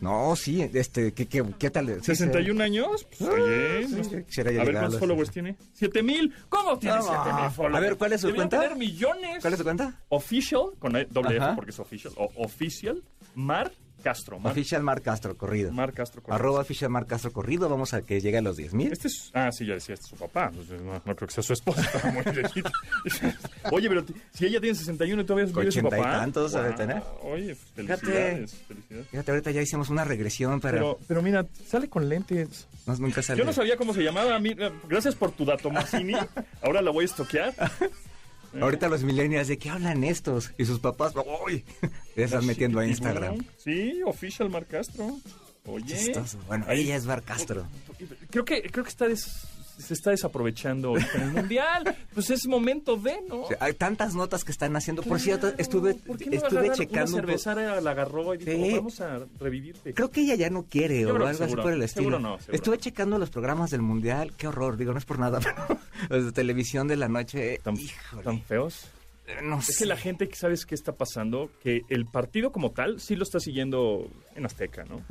No, 0.00 0.34
sí, 0.34 0.68
este, 0.74 1.12
¿qué, 1.14 1.26
qué, 1.26 1.42
qué 1.58 1.70
tal? 1.70 1.86
Sí, 2.02 2.16
61 2.16 2.60
años. 2.60 3.06
Pues, 3.16 3.30
oye, 3.30 3.86
sí, 3.86 3.94
no- 3.94 4.04
sí, 4.04 4.16
quisiera 4.26 4.50
a 4.50 4.64
ver 4.64 4.72
cuántos 4.72 4.92
los- 4.94 5.00
followers 5.00 5.30
tiene. 5.30 5.56
7000. 5.74 6.34
¿Cómo 6.48 6.76
tiene 6.78 6.96
No, 6.96 7.02
7000 7.04 7.50
followers? 7.52 7.76
a 7.76 7.80
ver, 7.80 7.96
¿cuál 7.96 8.12
es 8.14 8.20
su 8.20 8.26
Deberían 8.26 8.48
cuenta? 8.48 8.68
tener 8.68 8.76
millones. 8.78 9.38
¿Cuál 9.40 9.52
es 9.52 9.58
tu 9.58 9.64
cuenta? 9.64 10.00
Official, 10.08 10.62
con 10.80 10.96
E- 10.96 11.06
doble 11.08 11.38
Ajá. 11.38 11.46
F 11.50 11.54
porque 11.56 11.70
es 11.70 11.78
official. 11.78 12.12
O 12.16 12.30
official, 12.36 13.02
Mar 13.36 13.70
Castro. 14.06 14.38
Mar, 14.38 14.52
Oficial 14.52 14.82
Mar 14.84 15.02
Castro 15.02 15.36
Corrido. 15.36 15.72
Mar 15.72 15.92
Castro. 15.92 16.22
Correa. 16.22 16.36
Arroba 16.36 16.60
Oficial 16.60 16.90
Mar 16.90 17.06
Castro 17.06 17.32
Corrido. 17.32 17.68
Vamos 17.68 17.92
a 17.92 18.02
que 18.02 18.20
llegue 18.20 18.38
a 18.38 18.42
los 18.42 18.56
10 18.56 18.74
mil. 18.74 18.92
Este 18.92 19.08
es. 19.08 19.30
Ah, 19.34 19.50
sí, 19.50 19.66
ya 19.66 19.74
decía, 19.74 19.94
este 19.94 20.04
es 20.04 20.10
su 20.10 20.16
papá. 20.16 20.50
Pues, 20.54 20.68
No, 20.80 20.92
no 21.04 21.16
creo 21.16 21.26
que 21.26 21.34
sea 21.34 21.42
su 21.42 21.52
esposa. 21.52 21.80
Está 21.94 22.12
muy. 22.12 22.22
Oye, 23.72 23.88
pero 23.88 24.04
si 24.32 24.46
ella 24.46 24.60
tiene 24.60 24.76
61 24.76 25.22
y 25.22 25.24
todavía 25.24 25.46
vive 25.52 25.70
su 25.72 25.78
Ochenta 25.78 25.98
y 25.98 26.00
papá. 26.02 26.12
tantos 26.20 26.52
debe 26.52 26.72
tener. 26.74 27.02
Oye, 27.22 27.56
pues, 27.56 27.58
Fíjate. 27.86 28.00
felicidades. 28.06 28.54
felicidades. 28.68 29.06
Fíjate, 29.08 29.30
ahorita 29.32 29.50
ya 29.50 29.62
hicimos 29.62 29.90
una 29.90 30.04
regresión, 30.04 30.60
pero, 30.60 30.76
Pero, 30.78 30.98
pero 31.08 31.22
mira, 31.22 31.46
sale 31.66 31.88
con 31.88 32.08
lentes. 32.08 32.68
no, 32.86 32.94
nunca 32.96 33.22
sale. 33.22 33.38
Yo 33.40 33.44
no 33.44 33.52
sabía 33.52 33.76
cómo 33.76 33.92
se 33.92 34.02
llamaba. 34.02 34.38
Mira, 34.38 34.70
gracias 34.88 35.14
por 35.16 35.32
tu 35.32 35.44
dato, 35.44 35.70
Massini. 35.70 36.14
Ahora 36.62 36.80
la 36.82 36.90
voy 36.92 37.02
a 37.02 37.06
estoquear. 37.06 37.54
Ahorita 38.60 38.88
los 38.88 39.02
millennials, 39.02 39.48
¿de 39.48 39.58
qué 39.58 39.68
hablan 39.68 40.02
estos? 40.04 40.52
Y 40.56 40.64
sus 40.64 40.78
papás, 40.78 41.12
¡uy! 41.46 41.62
Ya 42.16 42.24
están 42.24 42.46
metiendo 42.46 42.78
a 42.80 42.86
Instagram. 42.86 43.44
sí, 43.58 44.00
official 44.04 44.48
Mar 44.50 44.66
Castro. 44.66 45.18
Oye. 45.66 45.84
Chistoso. 45.96 46.38
Bueno, 46.46 46.64
ahí- 46.68 46.82
ella 46.82 46.96
es 46.96 47.04
Mar 47.06 47.22
Castro. 47.22 47.66
Creo 48.30 48.44
que, 48.44 48.62
creo 48.62 48.84
que 48.84 48.90
está 48.90 49.08
des- 49.08 49.46
se 49.78 49.92
está 49.92 50.10
desaprovechando 50.10 50.96
en 50.96 51.04
el 51.22 51.32
mundial. 51.32 51.96
Pues 52.14 52.30
es 52.30 52.46
momento 52.46 52.96
de, 52.96 53.18
¿no? 53.28 53.42
O 53.42 53.48
sea, 53.48 53.58
hay 53.60 53.74
tantas 53.74 54.14
notas 54.14 54.42
que 54.42 54.50
están 54.52 54.74
haciendo. 54.74 55.02
Por 55.02 55.20
cierto, 55.20 55.52
estuve, 55.58 55.92
¿Por 55.94 56.16
qué 56.16 56.30
no 56.30 56.36
estuve 56.36 56.70
checando. 56.72 57.12
Una 57.12 57.20
cervecera 57.26 57.80
la 57.82 57.90
agarró 57.90 58.32
y 58.34 58.38
dijo, 58.38 58.64
Sí. 58.64 58.72
vamos 58.74 59.00
a 59.02 59.20
revivirte. 59.38 59.92
Creo 59.92 60.10
que 60.10 60.22
ella 60.22 60.34
ya 60.36 60.48
no 60.48 60.62
quiere 60.62 61.02
Yo 61.02 61.08
o 61.12 61.16
algo 61.16 61.26
así 61.26 61.54
por 61.56 61.72
el 61.72 61.82
estilo. 61.82 62.04
seguro 62.04 62.20
no, 62.20 62.38
seguro. 62.38 62.54
Estuve 62.56 62.78
checando 62.78 63.18
los 63.18 63.28
programas 63.28 63.70
del 63.70 63.82
mundial. 63.82 64.32
Qué 64.38 64.46
horror, 64.48 64.78
digo, 64.78 64.92
no 64.92 64.98
es 64.98 65.04
por 65.04 65.18
nada, 65.18 65.40
pero 65.68 65.78
los 66.08 66.24
de 66.24 66.32
televisión 66.32 66.88
de 66.88 66.96
la 66.96 67.08
noche. 67.08 67.60
¿Tan, 67.62 67.76
híjole, 67.76 68.22
tan 68.22 68.40
feos? 68.44 68.86
No 69.42 69.58
Es 69.58 69.66
sé. 69.66 69.78
que 69.78 69.86
la 69.86 69.96
gente 69.96 70.28
que 70.28 70.36
sabes 70.36 70.66
qué 70.66 70.74
está 70.74 70.92
pasando, 70.92 71.50
que 71.62 71.82
el 71.88 72.06
partido 72.06 72.52
como 72.52 72.70
tal 72.70 73.00
sí 73.00 73.16
lo 73.16 73.22
está 73.24 73.40
siguiendo 73.40 74.08
en 74.34 74.46
Azteca, 74.46 74.84
¿no? 74.84 75.02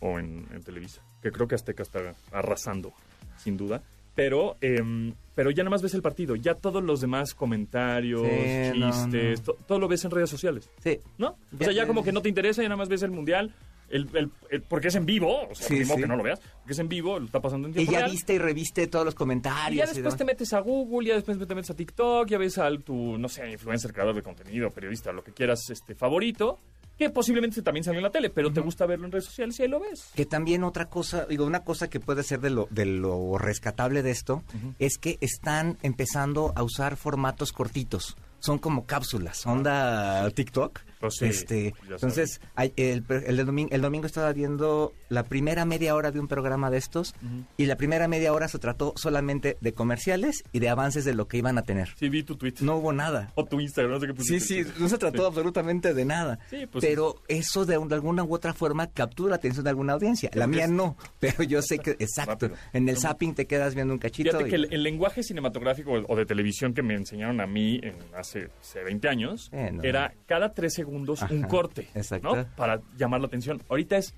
O 0.00 0.18
en, 0.18 0.46
en 0.52 0.62
Televisa. 0.62 1.02
Que 1.22 1.30
creo 1.32 1.46
que 1.48 1.54
Azteca 1.54 1.82
está 1.82 2.14
arrasando, 2.32 2.92
sin 3.38 3.56
duda. 3.56 3.82
Pero, 4.14 4.58
em, 4.60 5.14
pero 5.34 5.50
ya 5.50 5.62
nada 5.62 5.70
más 5.70 5.80
ves 5.82 5.94
el 5.94 6.02
partido. 6.02 6.36
Ya 6.36 6.54
todos 6.54 6.82
los 6.84 7.00
demás 7.00 7.34
comentarios, 7.34 8.20
Sí, 8.22 8.78
no, 8.78 8.90
chistes, 8.90 9.38
no. 9.40 9.44
to- 9.46 9.58
todo 9.66 9.78
lo 9.78 9.88
ves 9.88 10.04
en 10.04 10.10
redes 10.10 10.28
sociales. 10.28 10.68
Sí. 10.82 10.98
¿No? 11.16 11.28
O 11.28 11.36
Ya- 11.58 11.64
sea, 11.66 11.72
ya 11.74 11.86
como 11.86 12.04
que 12.04 12.12
no 12.12 12.20
te 12.20 12.28
interesa, 12.28 12.60
ya 12.62 12.68
nada 12.68 12.76
más 12.76 12.90
ves 12.90 13.02
el 13.02 13.10
mundial. 13.10 13.54
El, 13.92 14.08
el- 14.14 14.30
el- 14.50 14.62
porque 14.62 14.88
es 14.88 14.94
en 14.96 15.06
vivo, 15.06 15.48
o 15.50 15.54
sea, 15.54 15.68
Sí, 15.68 15.84
sí. 15.84 15.94
que 15.96 16.06
no 16.06 16.16
lo 16.16 16.22
veas, 16.24 16.40
porque 16.40 16.72
es 16.72 16.78
en 16.80 16.88
vivo, 16.88 17.18
lo 17.20 17.26
está 17.26 17.40
pasando 17.40 17.68
en 17.68 17.72
Y 17.72 17.76
tiempo 17.76 17.92
ya 17.92 17.98
real. 18.00 18.10
viste 18.10 18.34
y 18.34 18.38
reviste 18.38 18.86
todos 18.88 19.04
los 19.04 19.14
Y 19.14 19.16
comentarios. 19.18 19.76
ya 19.78 19.84
y 19.84 19.86
después 19.86 20.02
demás. 20.02 20.16
te 20.16 20.24
metes 20.24 20.52
a 20.54 20.60
Google, 20.60 21.08
ya 21.08 21.14
después 21.14 21.38
te 21.38 21.54
metes 21.54 21.70
a 21.70 21.74
TikTok, 21.74 22.26
ya 22.28 22.38
ves 22.38 22.58
al 22.58 22.82
tu, 22.82 23.18
no 23.18 23.28
sé, 23.28 23.50
influencer, 23.52 23.92
creador 23.92 24.14
de 24.14 24.22
contenido, 24.22 24.70
periodista, 24.70 25.12
lo 25.12 25.22
que 25.22 25.32
quieras, 25.32 25.68
este, 25.70 25.94
favorito, 25.94 26.58
que 26.98 27.10
posiblemente 27.10 27.62
también 27.62 27.84
salió 27.84 27.98
en 27.98 28.04
la 28.04 28.10
tele, 28.10 28.30
pero 28.30 28.52
te 28.52 28.60
gusta 28.60 28.86
verlo 28.86 29.06
en 29.06 29.12
redes 29.12 29.24
sociales 29.26 29.58
y 29.58 29.62
ahí 29.62 29.68
lo 29.68 29.80
ves. 29.80 30.10
Que 30.14 30.24
también 30.26 30.62
otra 30.64 30.86
cosa, 30.88 31.26
digo, 31.26 31.44
una 31.44 31.64
cosa 31.64 31.88
que 31.90 32.00
puede 32.00 32.22
ser 32.22 32.40
de 32.40 32.50
lo, 32.50 32.68
de 32.70 32.84
lo 32.86 33.38
rescatable 33.38 34.02
de 34.02 34.10
esto 34.10 34.42
es 34.78 34.98
que 34.98 35.18
están 35.20 35.78
empezando 35.82 36.52
a 36.54 36.62
usar 36.62 36.96
formatos 36.96 37.52
cortitos. 37.52 38.16
Son 38.38 38.58
como 38.58 38.86
cápsulas, 38.86 39.46
onda 39.46 40.28
TikTok. 40.30 40.80
Pues 41.02 41.16
sí, 41.18 41.24
este, 41.26 41.74
entonces, 41.90 42.40
hay- 42.54 42.72
el, 42.76 43.04
el, 43.26 43.36
de 43.36 43.44
domingo, 43.44 43.68
el 43.72 43.82
domingo 43.82 44.06
estaba 44.06 44.32
viendo 44.32 44.92
la 45.08 45.24
primera 45.24 45.64
media 45.64 45.94
hora 45.94 46.10
de 46.12 46.20
un 46.20 46.28
programa 46.28 46.70
de 46.70 46.78
estos 46.78 47.14
y 47.56 47.66
la 47.66 47.76
primera 47.76 48.08
media 48.08 48.32
hora 48.32 48.48
se 48.48 48.58
trató 48.58 48.94
solamente 48.96 49.56
de 49.60 49.72
comerciales 49.74 50.42
y 50.52 50.60
de 50.60 50.68
avances 50.68 51.04
de 51.04 51.14
lo 51.14 51.26
que 51.28 51.38
iban 51.38 51.58
a 51.58 51.62
tener. 51.62 51.88
Sí, 51.98 52.08
vi 52.08 52.22
tu 52.22 52.36
tweet. 52.36 52.54
No 52.60 52.76
hubo 52.76 52.92
nada. 52.92 53.32
O 53.34 53.44
tu 53.44 53.60
Instagram, 53.60 53.92
no 53.94 54.00
sé 54.00 54.06
qué 54.06 54.12
Sí, 54.12 54.16
pusiste. 54.18 54.64
sí, 54.64 54.70
no 54.78 54.88
se 54.88 54.96
trató 54.98 55.26
absolutamente 55.26 55.92
de 55.92 56.04
nada. 56.04 56.38
Sí, 56.48 56.66
pues 56.70 56.84
pero 56.84 57.16
eso 57.28 57.66
de, 57.66 57.78
un- 57.78 57.88
de 57.88 57.96
alguna 57.96 58.22
u 58.24 58.32
otra 58.34 58.54
forma 58.54 58.86
captura 58.86 59.30
la 59.30 59.36
atención 59.36 59.64
de 59.64 59.70
alguna 59.70 59.94
audiencia. 59.94 60.30
La 60.34 60.46
mía 60.46 60.66
no, 60.68 60.96
pero 61.20 61.42
yo 61.42 61.60
sé 61.62 61.78
que, 61.80 61.90
exacto, 61.98 62.46
Rápido. 62.48 62.54
en 62.72 62.88
el 62.88 62.96
zapping 62.96 63.34
te 63.34 63.46
quedas 63.46 63.74
viendo 63.74 63.92
un 63.92 63.98
cachito. 63.98 64.30
Fíjate 64.30 64.46
y- 64.46 64.50
que 64.50 64.56
el, 64.56 64.68
el 64.72 64.82
lenguaje 64.84 65.22
cinematográfico 65.24 65.92
o 66.06 66.16
de 66.16 66.26
televisión 66.26 66.74
que 66.74 66.82
me 66.82 66.94
enseñaron 66.94 67.40
a 67.40 67.46
mí 67.46 67.80
en 67.82 67.94
hace, 68.16 68.48
hace 68.60 68.82
20 68.84 69.08
años 69.08 69.48
Eh, 69.52 69.70
no. 69.72 69.82
era 69.82 70.14
cada 70.26 70.52
tres 70.54 70.74
segundos 70.74 70.91
un 70.96 71.08
Ajá, 71.10 71.48
corte, 71.48 71.88
exacto. 71.94 72.36
¿no? 72.36 72.46
Para 72.56 72.80
llamar 72.96 73.20
la 73.20 73.26
atención. 73.26 73.62
Ahorita 73.68 73.96
es 73.96 74.14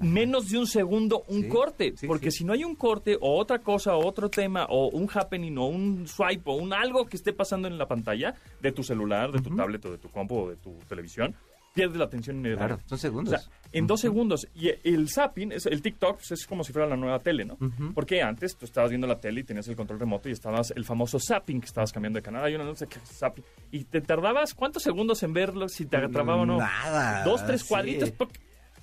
menos 0.00 0.50
de 0.50 0.58
un 0.58 0.66
segundo 0.66 1.22
un 1.28 1.42
Sí, 1.42 1.48
corte, 1.48 1.92
sí, 1.96 2.06
porque 2.08 2.30
sí. 2.32 2.38
si 2.38 2.44
no 2.44 2.52
hay 2.54 2.64
un 2.64 2.74
corte 2.74 3.16
o 3.20 3.38
otra 3.38 3.60
cosa 3.60 3.94
o 3.94 4.04
otro 4.04 4.28
tema 4.28 4.66
o 4.68 4.88
un 4.88 5.08
happening 5.12 5.56
o 5.58 5.66
un 5.66 6.08
swipe 6.08 6.42
o 6.50 6.54
un 6.54 6.72
algo 6.72 7.06
que 7.06 7.16
esté 7.16 7.32
pasando 7.32 7.68
en 7.68 7.78
la 7.78 7.86
pantalla 7.86 8.34
de 8.60 8.72
tu 8.72 8.82
celular, 8.82 9.30
de 9.30 9.40
tu 9.40 9.54
tablet 9.54 9.84
o 9.86 9.92
de 9.92 9.98
tu 9.98 10.08
compu 10.10 10.38
o 10.40 10.50
de 10.50 10.56
tu 10.56 10.72
televisión, 10.88 11.36
pierdes 11.76 11.96
la 11.98 12.06
atención 12.06 12.36
inmediatamente. 12.38 12.82
Claro, 12.82 12.88
son 12.88 12.98
segundos. 12.98 13.34
O 13.34 13.38
sea, 13.38 13.48
en 13.72 13.86
dos 13.86 14.00
segundos. 14.00 14.48
Y 14.54 14.70
el 14.82 15.08
zapping, 15.08 15.52
es- 15.52 15.66
el 15.66 15.82
TikTok, 15.82 16.16
pues, 16.16 16.32
es 16.32 16.46
como 16.46 16.64
si 16.64 16.72
fuera 16.72 16.88
la 16.88 16.96
nueva 16.96 17.18
tele, 17.20 17.44
¿no? 17.44 17.56
Porque 17.94 18.22
antes 18.22 18.56
tú 18.56 18.64
estabas 18.64 18.90
viendo 18.90 19.06
la 19.06 19.20
tele 19.20 19.42
y 19.42 19.44
tenías 19.44 19.68
el 19.68 19.76
control 19.76 20.00
remoto 20.00 20.28
y 20.28 20.32
estabas 20.32 20.72
el 20.74 20.84
famoso 20.84 21.18
zapping, 21.20 21.60
que 21.60 21.66
estabas 21.66 21.92
cambiando 21.92 22.16
de 22.18 22.22
canal. 22.22 22.44
Hay 22.44 22.54
una 22.54 22.64
no 22.64 22.74
sé 22.74 22.86
qué 22.88 22.98
zapping. 23.04 23.44
Y 23.70 23.84
te 23.84 24.00
tardabas, 24.00 24.54
¿cuántos 24.54 24.82
segundos 24.82 25.22
en 25.22 25.32
verlo 25.34 25.68
si 25.68 25.86
te 25.86 25.96
atrapaba 25.98 26.36
o 26.36 26.46
no? 26.46 26.58
Nada, 26.58 27.22
Dos, 27.24 27.44
tres 27.46 27.60
sí. 27.62 27.68
cuadritos. 27.68 28.12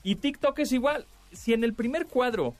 Y 0.03 0.15
TikTok 0.15 0.59
es 0.59 0.71
igual. 0.71 1.05
Si 1.31 1.51
en 1.53 1.63
el 1.63 1.73
primer 1.73 2.05
cuadro 2.05 2.53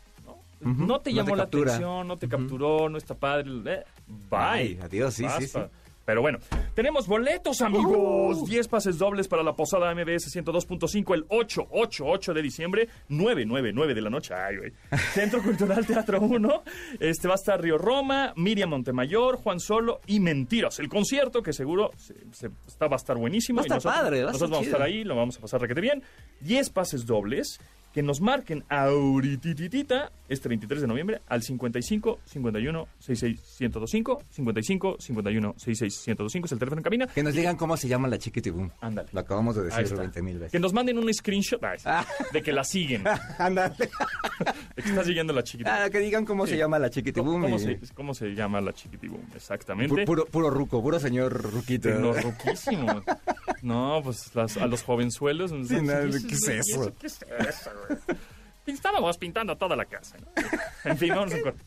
¿no? 0.62 1.00
Te 1.02 1.12
no 1.12 1.18
llamó 1.18 1.32
te 1.32 1.36
la 1.36 1.44
captura. 1.44 1.72
atención, 1.74 2.08
no 2.08 2.18
te 2.18 2.30
capturó, 2.30 2.88
no 2.90 2.98
está 2.98 3.14
padre, 3.16 3.50
eh, 3.66 3.84
bye. 4.08 4.40
Ay, 4.40 4.80
adiós, 4.82 5.14
sí, 5.14 5.26
sí, 5.38 5.48
sí. 5.48 5.60
Pero 6.06 6.22
bueno, 6.22 6.40
tenemos 6.76 7.08
boletos, 7.08 7.62
amigos. 7.62 8.46
10 8.46 8.68
pases 8.68 8.98
dobles 8.98 9.28
para 9.30 9.42
la 9.42 9.54
posada 9.56 9.94
MBS 9.96 10.36
102.5 10.36 11.14
el 11.16 11.26
8, 11.30 11.68
8, 11.72 12.04
8 12.06 12.34
de 12.34 12.42
diciembre, 12.42 12.90
9, 13.08 13.46
9, 13.46 13.72
9 13.74 13.94
de 13.94 14.02
la 14.02 14.10
noche. 14.10 14.34
Ay, 14.34 14.58
güey. 14.58 14.74
Centro 15.14 15.42
Cultural 15.42 15.86
Teatro 15.86 16.20
1. 16.20 16.64
Este 17.00 17.28
va 17.28 17.36
a 17.36 17.36
estar 17.36 17.62
Río 17.62 17.78
Roma, 17.78 18.34
Miriam 18.36 18.70
Montemayor, 18.70 19.38
Juan 19.38 19.60
Solo 19.62 20.02
y 20.06 20.20
Mentiras. 20.20 20.80
El 20.80 20.90
concierto 20.90 21.42
que 21.42 21.54
seguro 21.54 21.92
se, 21.96 22.16
se- 22.32 22.50
está, 22.68 22.88
va 22.88 22.96
a 22.96 22.98
estar 22.98 23.18
buenísimo. 23.18 23.58
Va 23.58 23.62
a 23.62 23.64
y 23.64 23.68
estar 23.68 23.78
nosotros, 23.78 24.02
padre, 24.02 24.24
va 24.24 24.30
a 24.30 24.34
nosotros 24.34 24.50
estar 24.50 24.50
vamos 24.52 24.66
a 24.66 24.70
estar 24.70 24.88
chido. 24.88 24.98
ahí, 25.00 25.04
lo 25.06 25.16
vamos 25.16 25.38
a 25.38 25.42
pasar 25.42 25.62
requete 25.62 25.82
bien. 25.82 26.04
10 26.42 26.70
pases 26.72 27.06
dobles 27.06 27.60
que 27.94 28.02
nos 28.04 28.22
marquen 28.22 28.64
ahorita 28.70 30.12
este 30.30 30.50
23 30.50 30.82
de 30.82 30.88
noviembre 30.88 31.22
al 31.28 31.44
55 31.44 32.20
51 32.26 32.88
66 33.00 33.40
1025 33.60 34.24
55 34.32 34.96
51 35.00 35.54
66 35.58 36.08
1025 36.08 36.46
es 36.46 36.52
el 36.54 36.60
teléfono 36.60 36.80
en 36.80 36.84
cabina. 36.84 37.08
Que 37.08 37.22
nos 37.24 37.34
digan 37.34 37.56
cómo 37.56 37.78
se 37.78 37.88
llama 37.88 38.08
la 38.08 38.18
Chiquitibum. 38.18 38.70
Ándale. 38.82 39.10
Lo 39.12 39.20
acabamos 39.20 39.56
de 39.56 39.64
decir 39.66 39.84
está. 39.84 39.96
20 39.98 40.22
mil 40.24 40.40
veces. 40.40 40.52
Que 40.52 40.60
nos 40.60 40.74
manden 40.74 40.98
un 40.98 41.14
screenshot 41.14 41.62
Ah. 41.86 42.06
de 42.32 42.42
que 42.42 42.52
la 42.52 42.64
siguen, 42.64 43.04
Ándale. 43.38 43.76
de 43.78 44.82
que 44.84 44.90
está 44.90 45.04
siguiendo 45.04 45.34
la 45.34 45.44
chiquitibum. 45.44 45.74
Ah, 45.80 45.90
que 45.90 46.00
digan 46.00 46.26
cómo 46.26 46.46
Sí. 46.46 46.54
se 46.54 46.58
llama 46.58 46.80
la 46.80 46.88
¿Cómo, 46.88 46.94
Chiquitibum. 46.94 47.42
cómo 47.42 47.56
y- 47.56 47.60
se, 47.60 47.80
cómo 47.94 48.14
se 48.14 48.30
llama 48.34 48.60
la 48.62 48.74
chiquitibum? 48.74 49.20
Exactamente. 49.36 49.94
Pu- 49.94 50.06
Puro, 50.06 50.26
puro 50.26 50.50
ruco, 50.50 50.82
puro 50.82 51.00
señor 51.00 51.32
ruquito. 51.52 51.90
Tecnorruquísimo. 51.90 53.04
No, 53.62 54.02
pues 54.04 54.34
las- 54.36 54.58
a 54.58 54.68
los 54.68 54.84
jovenzuelos. 54.84 55.52
¿no? 55.52 55.64
Sí, 55.66 55.76
no, 55.82 56.06
¿Y 56.08 56.24
¿qué 56.26 56.34
es 56.36 56.48
eso? 56.48 56.92
¿Qué 57.00 57.08
es 57.08 57.20
eso? 57.22 57.70
Estábamos 58.66 59.18
pintando 59.18 59.58
toda 59.58 59.76
la 59.76 59.86
casa. 59.86 60.18
¿no? 60.18 60.28
En 60.90 60.98
fin, 60.98 61.10
vamos 61.10 61.34
a 61.34 61.36
un 61.36 61.42
corte. 61.42 61.64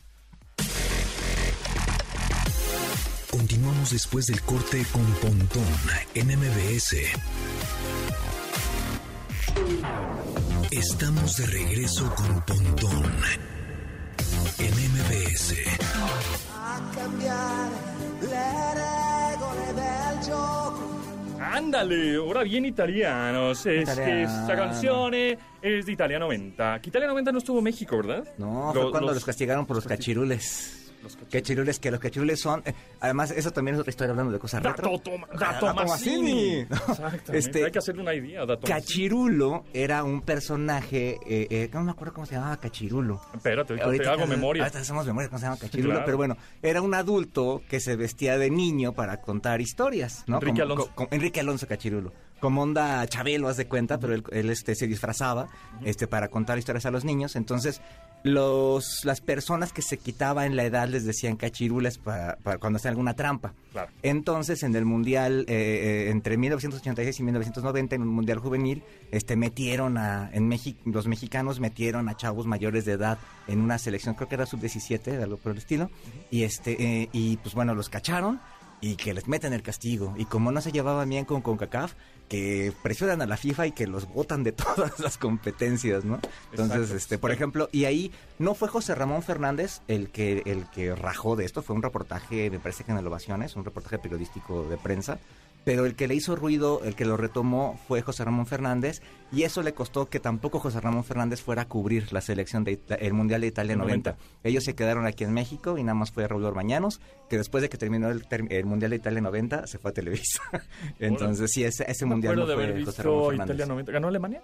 Continuamos 3.31 3.91
después 3.91 4.25
del 4.27 4.41
corte 4.41 4.83
con 4.91 5.05
Pontón 5.15 5.63
en 6.15 6.27
MBS. 6.27 6.95
Estamos 10.71 11.37
de 11.37 11.45
regreso 11.45 12.13
con 12.15 12.41
Pontón 12.45 13.11
en 14.57 14.73
MBS. 14.91 15.53
Ándale, 21.41 22.15
ahora 22.15 22.43
bien 22.43 22.65
italianos. 22.65 23.65
Es 23.65 23.89
que 23.91 24.23
esta 24.23 24.55
canción 24.55 25.13
eh, 25.13 25.37
es 25.61 25.85
de 25.85 25.91
Italia 25.91 26.19
90. 26.19 26.79
Que 26.81 26.89
Italia 26.89 27.07
90 27.07 27.31
no 27.31 27.37
estuvo 27.39 27.57
en 27.59 27.63
México, 27.65 27.97
¿verdad? 27.97 28.27
No, 28.37 28.73
Lo- 28.73 28.81
fue 28.83 28.91
cuando 28.91 29.13
los, 29.13 29.23
castigaron 29.25 29.65
por 29.65 29.75
los 29.77 29.85
cachirules. 29.85 30.86
Los 31.03 31.15
cachirules. 31.31 31.79
Que 31.79 31.91
los 31.91 31.99
cachirules 31.99 32.39
son... 32.39 32.61
eh, 32.65 32.73
además, 32.99 33.31
eso 33.31 33.51
también 33.51 33.75
es 33.75 33.81
otra 33.81 33.89
historia 33.91 34.11
hablando 34.11 34.31
de 34.33 34.39
cosas 34.39 34.63
retro. 34.63 34.89
Dato, 34.91 34.99
Toma- 34.99 35.27
Ah, 35.31 35.37
Dato. 35.37 35.67
Exactamente. 35.69 37.37
Este, 37.37 37.65
Hay 37.65 37.71
que 37.71 37.79
hacerle 37.79 38.01
una 38.01 38.13
idea. 38.13 38.45
Dato. 38.45 38.67
Cachirulo 38.67 39.65
era 39.73 40.03
un 40.03 40.21
personaje, 40.21 41.17
eh, 41.25 41.47
eh, 41.49 41.69
no 41.73 41.83
me 41.83 41.91
acuerdo 41.91 42.13
cómo 42.13 42.25
se 42.25 42.35
llamaba 42.35 42.57
Cachirulo. 42.57 43.21
Espérate, 43.33 43.73
ahorita 43.73 43.85
Ahorita 43.85 44.03
te 44.03 44.09
hago 44.09 44.27
memoria. 44.27 44.63
Ahorita 44.63 44.79
hacemos 44.79 45.05
memoria 45.05 45.29
cómo 45.29 45.39
se 45.39 45.45
llama 45.45 45.57
Cachirulo, 45.57 45.91
Claro. 45.91 46.05
pero 46.05 46.17
bueno, 46.17 46.37
era 46.61 46.81
un 46.81 46.93
adulto 46.93 47.61
que 47.69 47.79
se 47.79 47.95
vestía 47.95 48.37
de 48.37 48.49
niño 48.49 48.93
para 48.93 49.21
contar 49.21 49.61
historias, 49.61 50.23
¿no? 50.27 50.37
Enrique 50.37 50.61
Como- 50.61 50.73
Alonso. 50.73 51.07
Enrique 51.11 51.39
Alonso 51.39 51.67
Cachirulo. 51.67 52.11
Como 52.39 52.61
onda 52.61 53.05
Chabelo, 53.07 53.47
haz 53.49 53.57
de 53.57 53.67
cuenta, 53.67 53.99
pero 53.99 54.13
él, 54.13 54.23
él, 54.31 54.49
este, 54.49 54.75
se 54.75 54.87
disfrazaba 54.87 55.47
este, 55.83 56.07
para 56.07 56.27
contar 56.27 56.57
historias 56.57 56.85
a 56.85 56.91
los 56.91 57.03
niños. 57.03 57.35
Entonces, 57.35 57.81
los, 58.23 59.05
las 59.05 59.21
personas 59.21 59.71
que 59.71 59.81
se 59.81 59.97
quitaban 59.97 60.55
la 60.55 60.63
edad 60.63 60.87
les 60.87 61.05
decían 61.05 61.37
cachirules 61.37 61.97
para, 61.97 62.35
para 62.37 62.57
cuando 62.57 62.77
hacían 62.77 62.91
alguna 62.91 63.13
trampa. 63.13 63.53
Claro. 63.71 63.91
Entonces, 64.03 64.63
en 64.63 64.75
el 64.75 64.85
Mundial, 64.85 65.45
eh, 65.47 66.07
eh, 66.07 66.09
entre 66.09 66.37
1986 66.37 67.19
y 67.19 67.23
1990, 67.23 67.95
en 67.95 68.01
un 68.01 68.09
Mundial 68.09 68.39
Juvenil, 68.39 68.83
este, 69.11 69.35
metieron 69.35 69.97
a, 69.97 70.29
en 70.33 70.47
México, 70.47 70.79
los 70.85 71.07
mexicanos 71.07 71.59
metieron 71.59 72.09
a 72.09 72.17
chavos 72.17 72.45
mayores 72.47 72.85
de 72.85 72.93
edad 72.93 73.17
en 73.47 73.61
una 73.61 73.77
selección, 73.77 74.15
creo 74.15 74.27
que 74.27 74.35
era 74.35 74.45
sub-17, 74.45 75.21
algo 75.21 75.37
por 75.37 75.51
el 75.51 75.59
estilo, 75.59 75.89
y 76.31 76.43
este, 76.43 77.01
eh, 77.03 77.09
y 77.11 77.37
pues 77.37 77.55
bueno, 77.55 77.75
los 77.75 77.89
cacharon 77.89 78.39
y 78.81 78.95
que 78.95 79.13
les 79.13 79.27
meten 79.27 79.53
el 79.53 79.61
castigo. 79.61 80.13
Y 80.17 80.25
como 80.25 80.51
no 80.51 80.61
se 80.61 80.71
llevaban 80.71 81.09
bien 81.09 81.25
con 81.25 81.41
CONCACAF, 81.41 81.93
que 82.27 82.73
presionan 82.83 83.21
a 83.21 83.25
la 83.25 83.37
FIFA 83.37 83.67
y 83.67 83.71
que 83.71 83.87
los 83.87 84.07
votan 84.07 84.43
de 84.43 84.51
todas 84.53 84.99
las 84.99 85.17
competencias, 85.17 86.03
¿no? 86.03 86.19
Entonces, 86.51 86.77
Exacto. 86.77 86.97
este, 86.97 87.17
por 87.17 87.31
ejemplo, 87.31 87.69
y 87.71 87.85
ahí 87.85 88.11
no 88.39 88.53
fue 88.53 88.67
José 88.67 88.95
Ramón 88.95 89.23
Fernández 89.23 89.81
el 89.87 90.09
que, 90.09 90.43
el 90.45 90.69
que 90.69 90.95
rajó 90.95 91.35
de 91.35 91.45
esto, 91.45 91.61
fue 91.61 91.75
un 91.75 91.83
reportaje, 91.83 92.49
me 92.49 92.59
parece 92.59 92.83
que 92.83 92.91
en 92.91 92.97
el 92.97 93.07
Ovaciones, 93.07 93.55
un 93.55 93.65
reportaje 93.65 93.97
periodístico 93.97 94.65
de 94.65 94.77
prensa, 94.77 95.19
pero 95.67 95.85
el 95.85 95.95
que 95.95 96.07
le 96.07 96.15
hizo 96.15 96.33
ruido, 96.37 96.81
el 96.85 96.95
que 96.95 97.03
lo 97.03 97.17
retomó 97.17 97.77
fue 97.89 98.01
José 98.01 98.23
Ramón 98.23 98.45
Fernández, 98.45 99.01
y 99.33 99.43
eso 99.43 99.61
le 99.63 99.73
costó 99.73 100.05
que 100.05 100.21
tampoco 100.21 100.61
José 100.61 100.79
Ramón 100.79 101.03
Fernández 101.03 101.41
fuera 101.41 101.63
a 101.63 101.67
cubrir 101.67 102.13
la 102.13 102.21
selección 102.21 102.63
del 102.63 102.79
el 102.87 103.13
Mundial 103.13 103.41
de 103.41 103.47
Italia 103.47 103.75
90. 103.75 104.11
90. 104.11 104.39
Ellos 104.45 104.63
se 104.63 104.75
quedaron 104.75 105.05
aquí 105.05 105.25
en 105.25 105.33
México 105.33 105.77
y 105.77 105.83
nada 105.83 105.95
más 105.95 106.13
fue 106.13 106.25
Raúl 106.25 106.45
Orbañanos, 106.45 107.01
que 107.29 107.35
después 107.35 107.61
de 107.61 107.67
que 107.67 107.77
terminó 107.77 108.09
el, 108.09 108.25
el 108.49 108.65
Mundial 108.65 108.91
de 108.91 108.95
Italia 108.95 109.19
90 109.19 109.67
se 109.67 109.77
fue 109.77 109.91
a 109.91 109.93
Televisa. 109.93 110.41
Entonces, 110.99 111.51
sí, 111.51 111.65
ese, 111.65 111.83
ese 111.91 112.05
Mundial 112.05 112.37
no 112.37 112.45
de 112.45 112.53
haber 112.53 112.71
fue 112.71 112.85
José 112.85 113.03
Ramón 113.03 113.29
Fernández. 113.31 113.55
Italia 113.55 113.65
90. 113.65 113.91
¿Ganó 113.91 114.07
Alemania? 114.07 114.43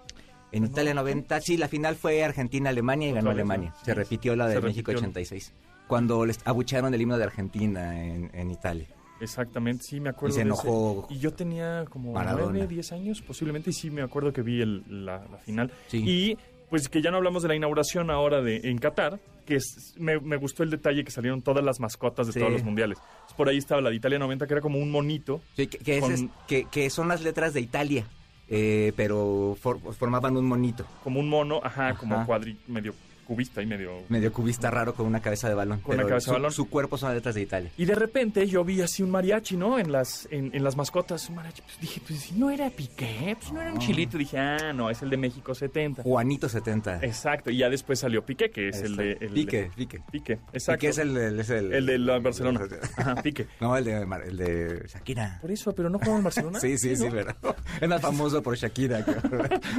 En 0.52 0.64
Italia 0.66 0.92
90, 0.92 1.40
sí, 1.40 1.56
la 1.56 1.68
final 1.68 1.96
fue 1.96 2.22
Argentina-Alemania 2.22 3.08
y 3.08 3.12
ganó 3.12 3.30
Alemania. 3.30 3.74
Se 3.82 3.94
repitió 3.94 4.36
la 4.36 4.46
de 4.46 4.60
México 4.60 4.92
repitió. 4.92 5.08
86, 5.08 5.54
cuando 5.88 6.26
les 6.26 6.38
abuchearon 6.44 6.92
el 6.92 7.00
himno 7.00 7.16
de 7.16 7.24
Argentina 7.24 7.98
en, 7.98 8.30
en 8.34 8.50
Italia. 8.50 8.88
Exactamente, 9.20 9.84
sí, 9.84 10.00
me 10.00 10.10
acuerdo. 10.10 10.34
Y 10.34 10.38
se 10.38 10.44
de 10.44 10.50
ese. 10.52 10.66
enojó 10.66 11.06
Y 11.10 11.18
yo 11.18 11.32
tenía 11.32 11.84
como 11.90 12.12
Maradona. 12.12 12.50
9, 12.52 12.66
10 12.66 12.92
años 12.92 13.22
posiblemente, 13.22 13.70
y 13.70 13.72
sí 13.72 13.90
me 13.90 14.02
acuerdo 14.02 14.32
que 14.32 14.42
vi 14.42 14.60
el- 14.60 14.82
la, 14.88 15.18
la 15.30 15.38
final. 15.38 15.70
Sí. 15.88 15.98
Y 16.06 16.38
pues 16.70 16.88
que 16.88 17.00
ya 17.00 17.10
no 17.10 17.18
hablamos 17.18 17.42
de 17.42 17.48
la 17.48 17.54
inauguración 17.54 18.10
ahora 18.10 18.42
de 18.42 18.56
en 18.64 18.78
Qatar, 18.78 19.20
que 19.46 19.56
es- 19.56 19.94
me, 19.98 20.18
me 20.18 20.36
gustó 20.36 20.62
el 20.62 20.70
detalle 20.70 21.04
que 21.04 21.10
salieron 21.10 21.42
todas 21.42 21.64
las 21.64 21.78
mascotas 21.78 22.26
de 22.26 22.32
Sí. 22.32 22.38
todos 22.40 22.52
los 22.52 22.64
mundiales. 22.64 22.98
Por 23.36 23.48
ahí 23.48 23.58
estaba 23.58 23.80
la 23.80 23.90
de 23.90 23.96
Italia 23.96 24.18
90, 24.18 24.46
que 24.46 24.54
era 24.54 24.60
como 24.60 24.78
un 24.78 24.90
monito. 24.90 25.40
Sí, 25.56 25.66
que, 25.68 25.78
que, 25.78 25.94
es- 25.98 26.00
Con- 26.02 26.12
es- 26.12 26.24
que, 26.48 26.64
que 26.70 26.90
son 26.90 27.06
las 27.08 27.22
letras 27.22 27.54
de 27.54 27.60
Italia, 27.60 28.06
eh, 28.48 28.92
pero 28.96 29.56
for- 29.60 29.80
formaban 29.94 30.36
un 30.36 30.46
monito, 30.46 30.84
como 31.04 31.20
un 31.20 31.28
mono, 31.28 31.60
ajá, 31.62 31.94
como 31.94 32.26
cuadri, 32.26 32.58
medio 32.66 32.94
cubista 33.24 33.62
y 33.62 33.66
medio... 33.66 34.02
medio 34.08 34.32
cubista 34.32 34.70
raro 34.70 34.94
con 34.94 35.06
una 35.06 35.20
cabeza 35.20 35.48
de 35.48 35.54
balón. 35.54 35.80
Con 35.80 35.94
una 35.94 36.02
pero 36.04 36.08
cabeza 36.10 36.24
su, 36.26 36.30
de 36.30 36.36
balón. 36.36 36.52
Su 36.52 36.68
cuerpo 36.68 36.98
son 36.98 37.14
letras 37.14 37.34
de 37.34 37.42
Italia. 37.42 37.70
Y 37.76 37.84
de 37.84 37.94
repente 37.94 38.46
yo 38.46 38.64
vi 38.64 38.80
así 38.82 39.02
un 39.02 39.10
mariachi, 39.10 39.56
¿no? 39.56 39.78
En 39.78 39.90
las, 39.92 40.28
en, 40.30 40.54
en 40.54 40.62
las 40.64 40.76
mascotas, 40.76 41.28
un 41.28 41.36
mariachi. 41.36 41.62
Pues 41.62 41.80
dije, 41.80 42.00
pues 42.06 42.20
si 42.20 42.34
no 42.34 42.50
era 42.50 42.70
Piqué, 42.70 43.34
pues 43.36 43.48
si 43.48 43.54
no 43.54 43.60
era 43.62 43.72
un 43.72 43.78
chilito. 43.78 44.18
Dije, 44.18 44.38
ah, 44.38 44.72
no, 44.72 44.90
es 44.90 45.02
el 45.02 45.10
de 45.10 45.16
México 45.16 45.54
70. 45.54 46.02
Juanito 46.02 46.48
70. 46.48 47.00
Exacto, 47.02 47.50
y 47.50 47.58
ya 47.58 47.68
después 47.68 47.98
salió 47.98 48.24
Piqué, 48.24 48.50
que 48.50 48.68
es 48.68 48.80
el 48.82 48.96
de... 48.96 49.12
El 49.20 49.30
Pique, 49.30 49.62
de- 49.62 49.70
Pique. 49.70 50.00
Pique, 50.10 50.32
exacto. 50.52 50.78
Pique 50.80 50.88
es 50.88 50.98
el, 50.98 51.16
el- 51.16 51.40
es 51.40 51.50
el, 51.50 51.72
El 51.72 51.86
de 51.86 51.98
la 51.98 52.18
Barcelona. 52.18 52.60
Ajá, 52.96 53.14
Pique. 53.22 53.46
No, 53.60 53.76
el 53.76 53.84
de, 53.84 54.02
el 54.26 54.36
de 54.36 54.86
Shakira. 54.88 55.38
Por 55.40 55.50
eso, 55.50 55.72
pero 55.74 55.88
no 55.88 55.98
jugaba 55.98 56.18
en 56.18 56.24
Barcelona. 56.24 56.60
Sí, 56.64 56.76
sí, 56.78 56.96
sí, 56.96 57.04
¿no? 57.04 57.10
pero 57.10 57.34
es 57.80 57.88
más 57.88 58.00
famoso 58.00 58.42
por 58.42 58.56
Shakira 58.56 59.04
que- 59.04 59.14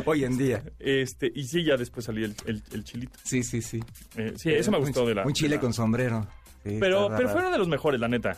hoy 0.05 0.23
en 0.23 0.37
día. 0.37 0.63
Este, 0.79 1.31
y 1.33 1.43
sí, 1.45 1.63
ya 1.63 1.77
después 1.77 2.05
salió 2.05 2.25
el, 2.25 2.35
el, 2.45 2.63
el 2.71 2.83
chilito. 2.83 3.17
Sí, 3.23 3.34
sí, 3.43 3.61
sí. 3.61 3.83
Eh, 4.17 4.33
sí, 4.37 4.51
eso 4.51 4.71
me 4.71 4.77
Un 4.77 4.83
gustó 4.85 5.05
de 5.05 5.15
la... 5.15 5.25
Un 5.25 5.33
chile 5.33 5.55
la- 5.55 5.61
con 5.61 5.73
sombrero. 5.73 6.27
Sí, 6.63 6.77
Pero, 6.79 7.09
pero 7.15 7.29
fueron 7.29 7.51
de 7.51 7.57
los 7.57 7.67
mejores, 7.67 7.99
la 7.99 8.07
neta. 8.07 8.37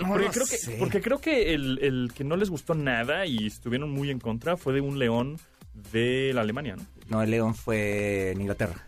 No 0.00 0.08
porque, 0.08 0.28
creo 0.28 0.46
que, 0.46 0.56
porque 0.78 1.00
creo 1.02 1.20
que 1.20 1.52
el, 1.52 1.78
el 1.82 2.12
que 2.14 2.22
no 2.24 2.36
les 2.36 2.48
gustó 2.48 2.74
nada 2.74 3.26
y 3.26 3.46
estuvieron 3.46 3.90
muy 3.90 4.10
en 4.10 4.20
contra 4.20 4.56
fue 4.56 4.72
de 4.72 4.80
un 4.80 4.98
león 4.98 5.38
de 5.92 6.30
la 6.32 6.42
Alemania, 6.42 6.76
¿no? 6.76 6.86
No, 7.08 7.22
el 7.22 7.30
León 7.30 7.54
fue 7.56 8.30
en 8.30 8.40
Inglaterra. 8.40 8.86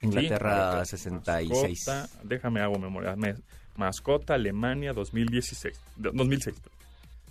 Inglaterra 0.00 0.84
Sí, 0.84 0.96
66. 0.96 1.86
Mascota, 1.88 2.08
déjame 2.22 2.60
hago 2.60 2.78
memoria. 2.78 3.16
Me- 3.16 3.34
Mascota 3.76 4.34
Alemania 4.34 4.92
2016. 4.92 5.76
de- 5.96 6.10
2006. 6.12 6.56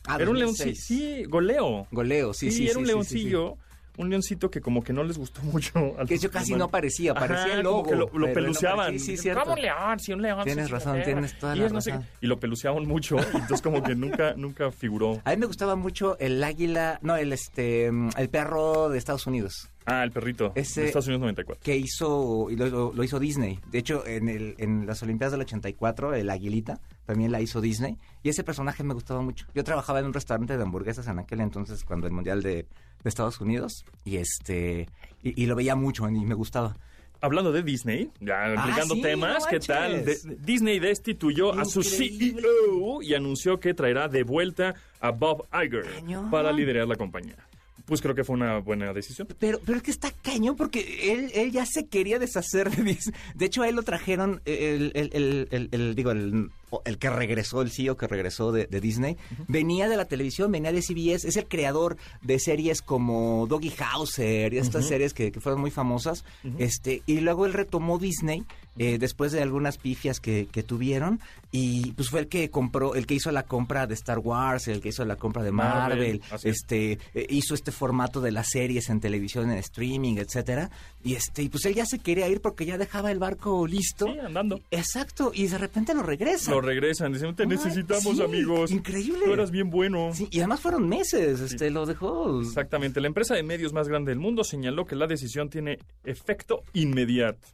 Ah, 0.05 0.17
era 0.19 0.29
un 0.29 0.37
2006. 0.39 0.65
leoncillo. 0.89 1.07
Sí, 1.21 1.23
goleo. 1.25 1.87
Goleo, 1.91 2.33
sí, 2.33 2.51
sí. 2.51 2.63
era 2.65 2.73
sí, 2.73 2.79
un 2.79 2.85
sí, 2.85 2.91
leoncillo. 2.91 3.57
Un 3.97 4.09
leoncito 4.09 4.49
que 4.49 4.59
como 4.61 4.83
que 4.83 4.91
no 4.93 5.03
les 5.03 5.17
gustó 5.17 5.41
mucho. 5.43 5.95
Al 5.99 6.07
Que 6.07 6.17
yo 6.17 6.31
casi 6.31 6.53
no 6.55 6.69
parecía, 6.69 7.11
Ajá, 7.11 7.19
parecía 7.27 7.53
el 7.55 7.63
como 7.63 7.77
logo. 7.77 7.89
que 7.89 7.95
lo, 7.95 8.09
lo 8.19 8.27
no 8.27 8.33
peluceaban. 8.33 8.85
parecía- 8.87 9.17
Sí, 9.17 9.17
sí, 9.17 9.29
un 9.29 9.61
león, 9.61 9.99
sí, 9.99 10.13
un 10.13 10.21
león. 10.21 10.43
Tienes 10.43 10.69
razón, 10.71 11.01
tienes 11.03 11.37
toda 11.37 11.55
y 11.55 11.59
la 11.59 11.69
no 11.69 11.81
sé 11.81 11.91
razón. 11.91 12.07
Y 12.21 12.27
lo 12.27 12.39
peluceaban 12.39 12.85
mucho, 12.87 13.17
y 13.17 13.37
entonces 13.37 13.61
como 13.61 13.83
que 13.83 13.95
nunca, 13.95 14.33
nunca 14.37 14.71
figuró. 14.71 15.21
A 15.25 15.31
mí 15.31 15.37
me 15.37 15.45
gustaba 15.45 15.75
mucho 15.75 16.17
el 16.19 16.43
águila, 16.43 16.99
no, 17.01 17.15
el 17.15 17.33
este, 17.33 17.85
el 17.87 18.29
perro 18.29 18.89
de 18.89 18.97
Estados 18.97 19.27
Unidos. 19.27 19.69
Ah, 19.85 20.03
el 20.03 20.11
perrito. 20.11 20.53
Ese- 20.55 20.81
de 20.81 20.87
Estados 20.87 21.07
Unidos 21.07 21.21
94. 21.21 21.61
que 21.63 21.75
hizo 21.75 22.49
y 22.49 22.55
lo, 22.55 22.67
lo- 22.67 22.93
lo 22.93 23.03
hizo 23.03 23.19
Disney. 23.19 23.59
De 23.69 23.79
hecho, 23.79 24.05
en, 24.07 24.29
el, 24.29 24.55
en 24.57 24.85
las 24.87 25.03
Olimpiadas 25.03 25.33
del 25.33 25.41
84, 25.41 26.13
el 26.15 26.29
Aguilita 26.29 26.79
también 27.05 27.31
la 27.31 27.41
hizo 27.41 27.61
Disney. 27.61 27.97
Y 28.23 28.29
ese 28.29 28.43
personaje 28.43 28.83
me 28.83 28.93
gustaba 28.93 29.21
mucho. 29.21 29.45
Yo 29.53 29.63
trabajaba 29.63 29.99
en 29.99 30.05
un 30.05 30.13
restaurante 30.13 30.55
de 30.57 30.63
hamburguesas 30.63 31.07
en 31.07 31.19
aquel 31.19 31.41
entonces, 31.41 31.83
cuando 31.83 32.07
el 32.07 32.13
Mundial 32.13 32.41
de, 32.41 32.53
de 32.53 32.65
Estados 33.09 33.39
Unidos. 33.41 33.85
Y 34.05 34.17
este 34.17 34.87
y, 35.21 35.41
y 35.43 35.45
lo 35.45 35.55
veía 35.55 35.75
mucho 35.75 36.07
y 36.09 36.11
me 36.25 36.35
gustaba. 36.35 36.75
Hablando 37.21 37.53
de 37.53 37.63
Disney, 37.63 38.09
ya 38.19 38.51
aplicando 38.53 38.95
Ah, 38.95 38.97
sí, 38.97 39.01
temas, 39.01 39.43
no 39.43 39.49
¿qué 39.49 39.59
tal? 39.61 40.03
De- 40.03 40.17
Disney 40.41 40.79
destituyó 40.79 41.53
a 41.53 41.63
su. 41.63 41.81
CEO 41.81 43.01
y 43.01 43.13
anunció 43.13 43.59
que 43.59 43.73
traerá 43.73 44.07
de 44.09 44.23
vuelta 44.23 44.75
a 44.99 45.11
Bob 45.11 45.47
Iger 45.53 45.85
Cañón. 45.85 46.29
para 46.29 46.51
liderar 46.51 46.87
la 46.87 46.95
compañía. 46.95 47.37
Pues 47.85 48.01
creo 48.01 48.15
que 48.15 48.23
fue 48.23 48.35
una 48.35 48.59
buena 48.59 48.93
decisión. 48.93 49.27
Pero, 49.39 49.59
pero 49.65 49.77
es 49.77 49.83
que 49.83 49.91
está 49.91 50.09
cañón 50.21 50.55
porque 50.55 51.11
él, 51.13 51.31
él 51.33 51.51
ya 51.51 51.65
se 51.65 51.87
quería 51.87 52.17
deshacer 52.17 52.69
de 52.71 52.81
Disney. 52.83 53.15
De 53.35 53.45
hecho, 53.45 53.61
a 53.61 53.67
él 53.69 53.75
lo 53.75 53.83
trajeron, 53.83 54.41
el, 54.45 54.91
el, 54.95 55.09
el, 55.13 55.47
el- 55.51 55.69
el- 55.71 55.95
digo, 55.95 56.11
el, 56.11 56.49
el 56.85 56.97
que 56.97 57.09
regresó, 57.09 57.61
el 57.61 57.71
CEO 57.71 57.97
que 57.97 58.07
regresó 58.07 58.51
de, 58.51 58.65
de 58.67 58.81
Disney, 58.81 59.17
venía 59.47 59.87
de 59.87 59.97
la 59.97 60.05
televisión, 60.05 60.51
venía 60.51 60.71
de 60.71 60.81
CBS, 60.81 61.27
es 61.27 61.37
el 61.37 61.47
creador 61.47 61.97
de 62.21 62.39
series 62.39 62.81
como 62.81 63.47
Doggy 63.47 63.73
Hauser 63.79 64.53
y 64.53 64.57
estas 64.57 64.87
series 64.87 65.13
que, 65.13 65.31
que 65.31 65.39
fueron 65.39 65.61
muy 65.61 65.71
famosas. 65.71 66.23
este 66.57 67.03
Y 67.05 67.19
luego 67.19 67.45
él 67.45 67.53
retomó 67.53 67.99
Disney 67.99 68.45
eh, 68.77 68.97
después 68.97 69.31
de 69.31 69.41
algunas 69.41 69.77
pifias 69.77 70.19
que, 70.19 70.47
que 70.51 70.63
tuvieron 70.63 71.19
y 71.51 71.91
pues 71.91 72.09
fue 72.09 72.21
el 72.21 72.27
que 72.27 72.49
compró, 72.49 72.95
el 72.95 73.05
que 73.05 73.13
hizo 73.13 73.31
la 73.31 73.43
compra 73.43 73.85
de 73.85 73.93
Star 73.93 74.17
Wars, 74.17 74.67
el 74.67 74.81
que 74.81 74.89
hizo 74.89 75.05
la 75.05 75.17
compra 75.17 75.43
de 75.43 75.51
Marvel, 75.51 76.21
este 76.43 76.97
eh, 77.13 77.27
hizo 77.29 77.53
este 77.53 77.71
formato 77.71 78.21
de 78.21 78.31
las 78.31 78.49
series 78.49 78.89
en 78.89 78.99
televisión, 78.99 79.51
en 79.51 79.59
streaming, 79.59 80.17
etcétera. 80.17 80.71
Y 81.03 81.13
este, 81.13 81.43
y 81.43 81.49
pues 81.49 81.65
él 81.65 81.75
ya 81.75 81.85
se 81.85 81.99
quería 81.99 82.27
ir 82.27 82.41
porque 82.41 82.65
ya 82.65 82.79
dejaba 82.79 83.11
el 83.11 83.19
barco 83.19 83.67
listo. 83.67 84.07
Sí, 84.07 84.17
andando. 84.17 84.61
Exacto, 84.71 85.31
y 85.31 85.45
de 85.45 85.59
repente 85.59 85.93
lo 85.93 86.01
regresa. 86.01 86.49
Lo 86.49 86.61
regresan, 86.63 87.13
dicen, 87.13 87.35
te 87.35 87.45
necesitamos, 87.45 88.17
sí, 88.17 88.23
amigos. 88.23 88.71
increíble. 88.71 89.25
Tú 89.25 89.33
eras 89.33 89.51
bien 89.51 89.69
bueno. 89.69 90.11
Sí, 90.13 90.27
y 90.31 90.39
además 90.39 90.61
fueron 90.61 90.89
meses, 90.89 91.39
este, 91.39 91.69
lo 91.69 91.85
dejó. 91.85 92.41
Exactamente. 92.41 92.99
La 93.01 93.07
empresa 93.07 93.35
de 93.35 93.43
medios 93.43 93.73
más 93.73 93.87
grande 93.87 94.11
del 94.11 94.19
mundo 94.19 94.43
señaló 94.43 94.85
que 94.85 94.95
la 94.95 95.05
decisión 95.07 95.49
tiene 95.49 95.77
efecto 96.03 96.63
inmediato. 96.73 97.47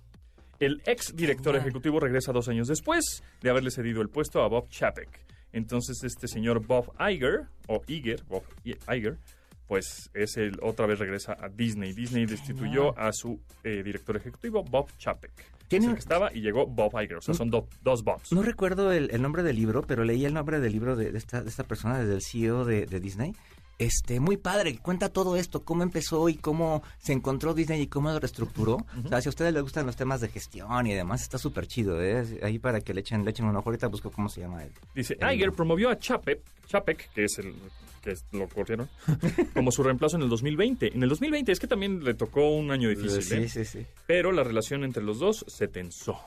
El 0.60 0.82
ex 0.86 1.16
director 1.16 1.54
Genial. 1.54 1.68
ejecutivo 1.68 2.00
regresa 2.00 2.32
dos 2.32 2.48
años 2.50 2.68
después 2.68 3.24
de 3.42 3.50
haberle 3.50 3.72
cedido 3.72 4.02
el 4.02 4.10
puesto 4.10 4.42
a 4.42 4.48
Bob 4.48 4.70
Chapek. 4.70 5.10
Entonces 5.54 6.04
este 6.04 6.28
señor 6.28 6.66
Bob 6.66 6.94
Iger, 7.00 7.48
o 7.68 7.82
Iger, 7.88 8.24
Bob 8.28 8.44
Iger, 8.64 9.18
pues 9.68 10.10
es 10.14 10.36
el, 10.38 10.58
otra 10.62 10.86
vez 10.88 11.00
regresa 11.00 11.38
a 11.40 11.48
Disney. 11.48 11.94
Disney 11.94 12.26
destituyó 12.26 12.98
a 12.98 13.14
su 13.14 13.40
eh, 13.64 13.84
director 13.84 14.18
ejecutivo, 14.18 14.64
Bob 14.64 14.90
Chapek. 14.98 15.32
Tiene 15.70 15.86
el 15.88 15.94
que 15.94 16.00
estaba 16.00 16.34
y 16.34 16.42
llegó 16.42 16.66
Bob 16.68 16.92
Iger. 17.02 17.18
O 17.18 17.22
sea, 17.22 17.34
son 17.34 17.50
do- 17.50 17.68
dos 17.84 18.04
Bobs. 18.04 18.32
No 18.34 18.42
recuerdo 18.42 18.92
el, 18.92 19.10
el 19.12 19.22
nombre 19.22 19.44
del 19.44 19.56
libro, 19.56 19.84
pero 19.88 20.04
leí 20.04 20.26
el 20.26 20.34
nombre 20.34 20.60
del 20.60 20.74
libro 20.74 20.96
de, 20.96 21.12
de 21.12 21.18
esta, 21.18 21.42
de 21.42 21.50
esta 21.50 21.64
persona, 21.64 22.00
del 22.04 22.22
CEO 22.22 22.66
de, 22.66 22.86
de 22.86 23.00
Disney. 23.00 23.36
Este, 23.80 24.20
muy 24.20 24.36
padre, 24.38 24.78
cuenta 24.78 25.08
todo 25.10 25.38
esto, 25.38 25.64
cómo 25.64 25.84
empezó 25.84 26.28
y 26.28 26.36
cómo 26.36 26.84
se 27.00 27.14
encontró 27.14 27.54
Disney 27.54 27.82
y 27.84 27.88
cómo 27.88 28.12
lo 28.12 28.20
reestructuró. 28.20 28.76
O 29.06 29.08
sea, 29.08 29.22
si 29.22 29.30
a 29.30 29.32
ustedes 29.32 29.54
les 29.54 29.64
gustan 29.64 29.86
los 29.86 29.96
temas 29.96 30.20
de 30.20 30.28
gestión 30.28 30.86
y 30.86 30.94
demás, 30.94 31.22
está 31.22 31.38
súper 31.38 31.66
chido, 31.66 32.04
¿eh? 32.04 32.40
Ahí 32.44 32.60
para 32.60 32.82
que 32.82 32.94
le 32.94 33.00
echen, 33.00 33.24
le 33.24 33.32
echen 33.32 33.46
un 33.46 33.56
ojo. 33.56 33.70
Ahorita 33.70 33.88
busco 33.88 34.12
cómo 34.12 34.28
se 34.28 34.42
llama 34.42 34.64
él. 34.66 34.72
Dice, 34.94 35.18
El- 35.22 35.34
Iger 35.36 35.54
promovió 35.54 35.90
a 35.90 35.98
Chapek, 35.98 36.42
Chapek, 36.68 37.10
que 37.14 37.24
es 37.24 37.40
el 37.40 37.54
que 38.04 38.12
es- 38.12 38.26
lo 38.34 38.48
corrieron, 38.50 38.90
como 39.54 39.72
su 39.72 39.82
reemplazo 39.82 40.18
en 40.18 40.24
el 40.24 40.30
2020. 40.30 40.94
En 40.96 41.02
el 41.04 41.08
2020 41.10 41.52
es 41.54 41.60
que 41.60 41.68
también 41.68 42.04
le 42.04 42.14
tocó 42.16 42.50
un 42.50 42.72
año 42.72 42.90
difícil, 42.90 43.24
sí, 43.24 43.36
¿eh? 43.36 43.48
sí, 43.50 43.64
sí. 43.66 43.86
pero 44.08 44.32
la 44.34 44.44
relación 44.44 44.84
entre 44.84 45.04
los 45.04 45.20
dos 45.20 45.46
se 45.48 45.70
tensó. 45.70 46.20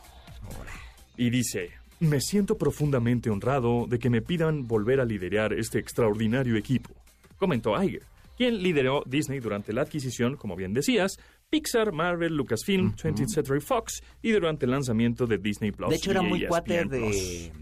Y 1.19 1.29
dice, 1.31 1.71
me 2.01 2.21
siento 2.21 2.57
profundamente 2.57 3.29
honrado 3.31 3.87
de 3.87 3.99
que 3.99 4.09
me 4.11 4.23
pidan 4.23 4.67
volver 4.67 5.01
a 5.01 5.05
liderar 5.05 5.53
este 5.53 5.79
extraordinario 5.79 6.57
equipo, 6.57 6.95
comentó 7.43 7.71
Iger, 7.83 8.03
quien 8.37 8.63
lideró 8.63 9.03
Disney 9.05 9.41
durante 9.41 9.73
la 9.73 9.83
adquisición, 9.83 10.37
como 10.37 10.55
bien 10.57 10.73
decías, 10.73 11.19
Pixar, 11.51 11.93
Marvel, 11.93 12.35
Lucasfilm, 12.37 12.95
20th 12.95 13.29
Century 13.29 13.61
Fox 13.61 14.01
y 14.23 14.31
durante 14.31 14.65
el 14.65 14.71
lanzamiento 14.71 15.27
de 15.27 15.37
Disney 15.39 15.73
Plus. 15.73 15.91
De 15.91 15.97
hecho, 15.97 16.11
era 16.13 16.23
muy 16.23 16.39
ESPN 16.45 16.49
cuate 16.49 16.87
Plus. 16.87 16.91
de... 16.91 17.53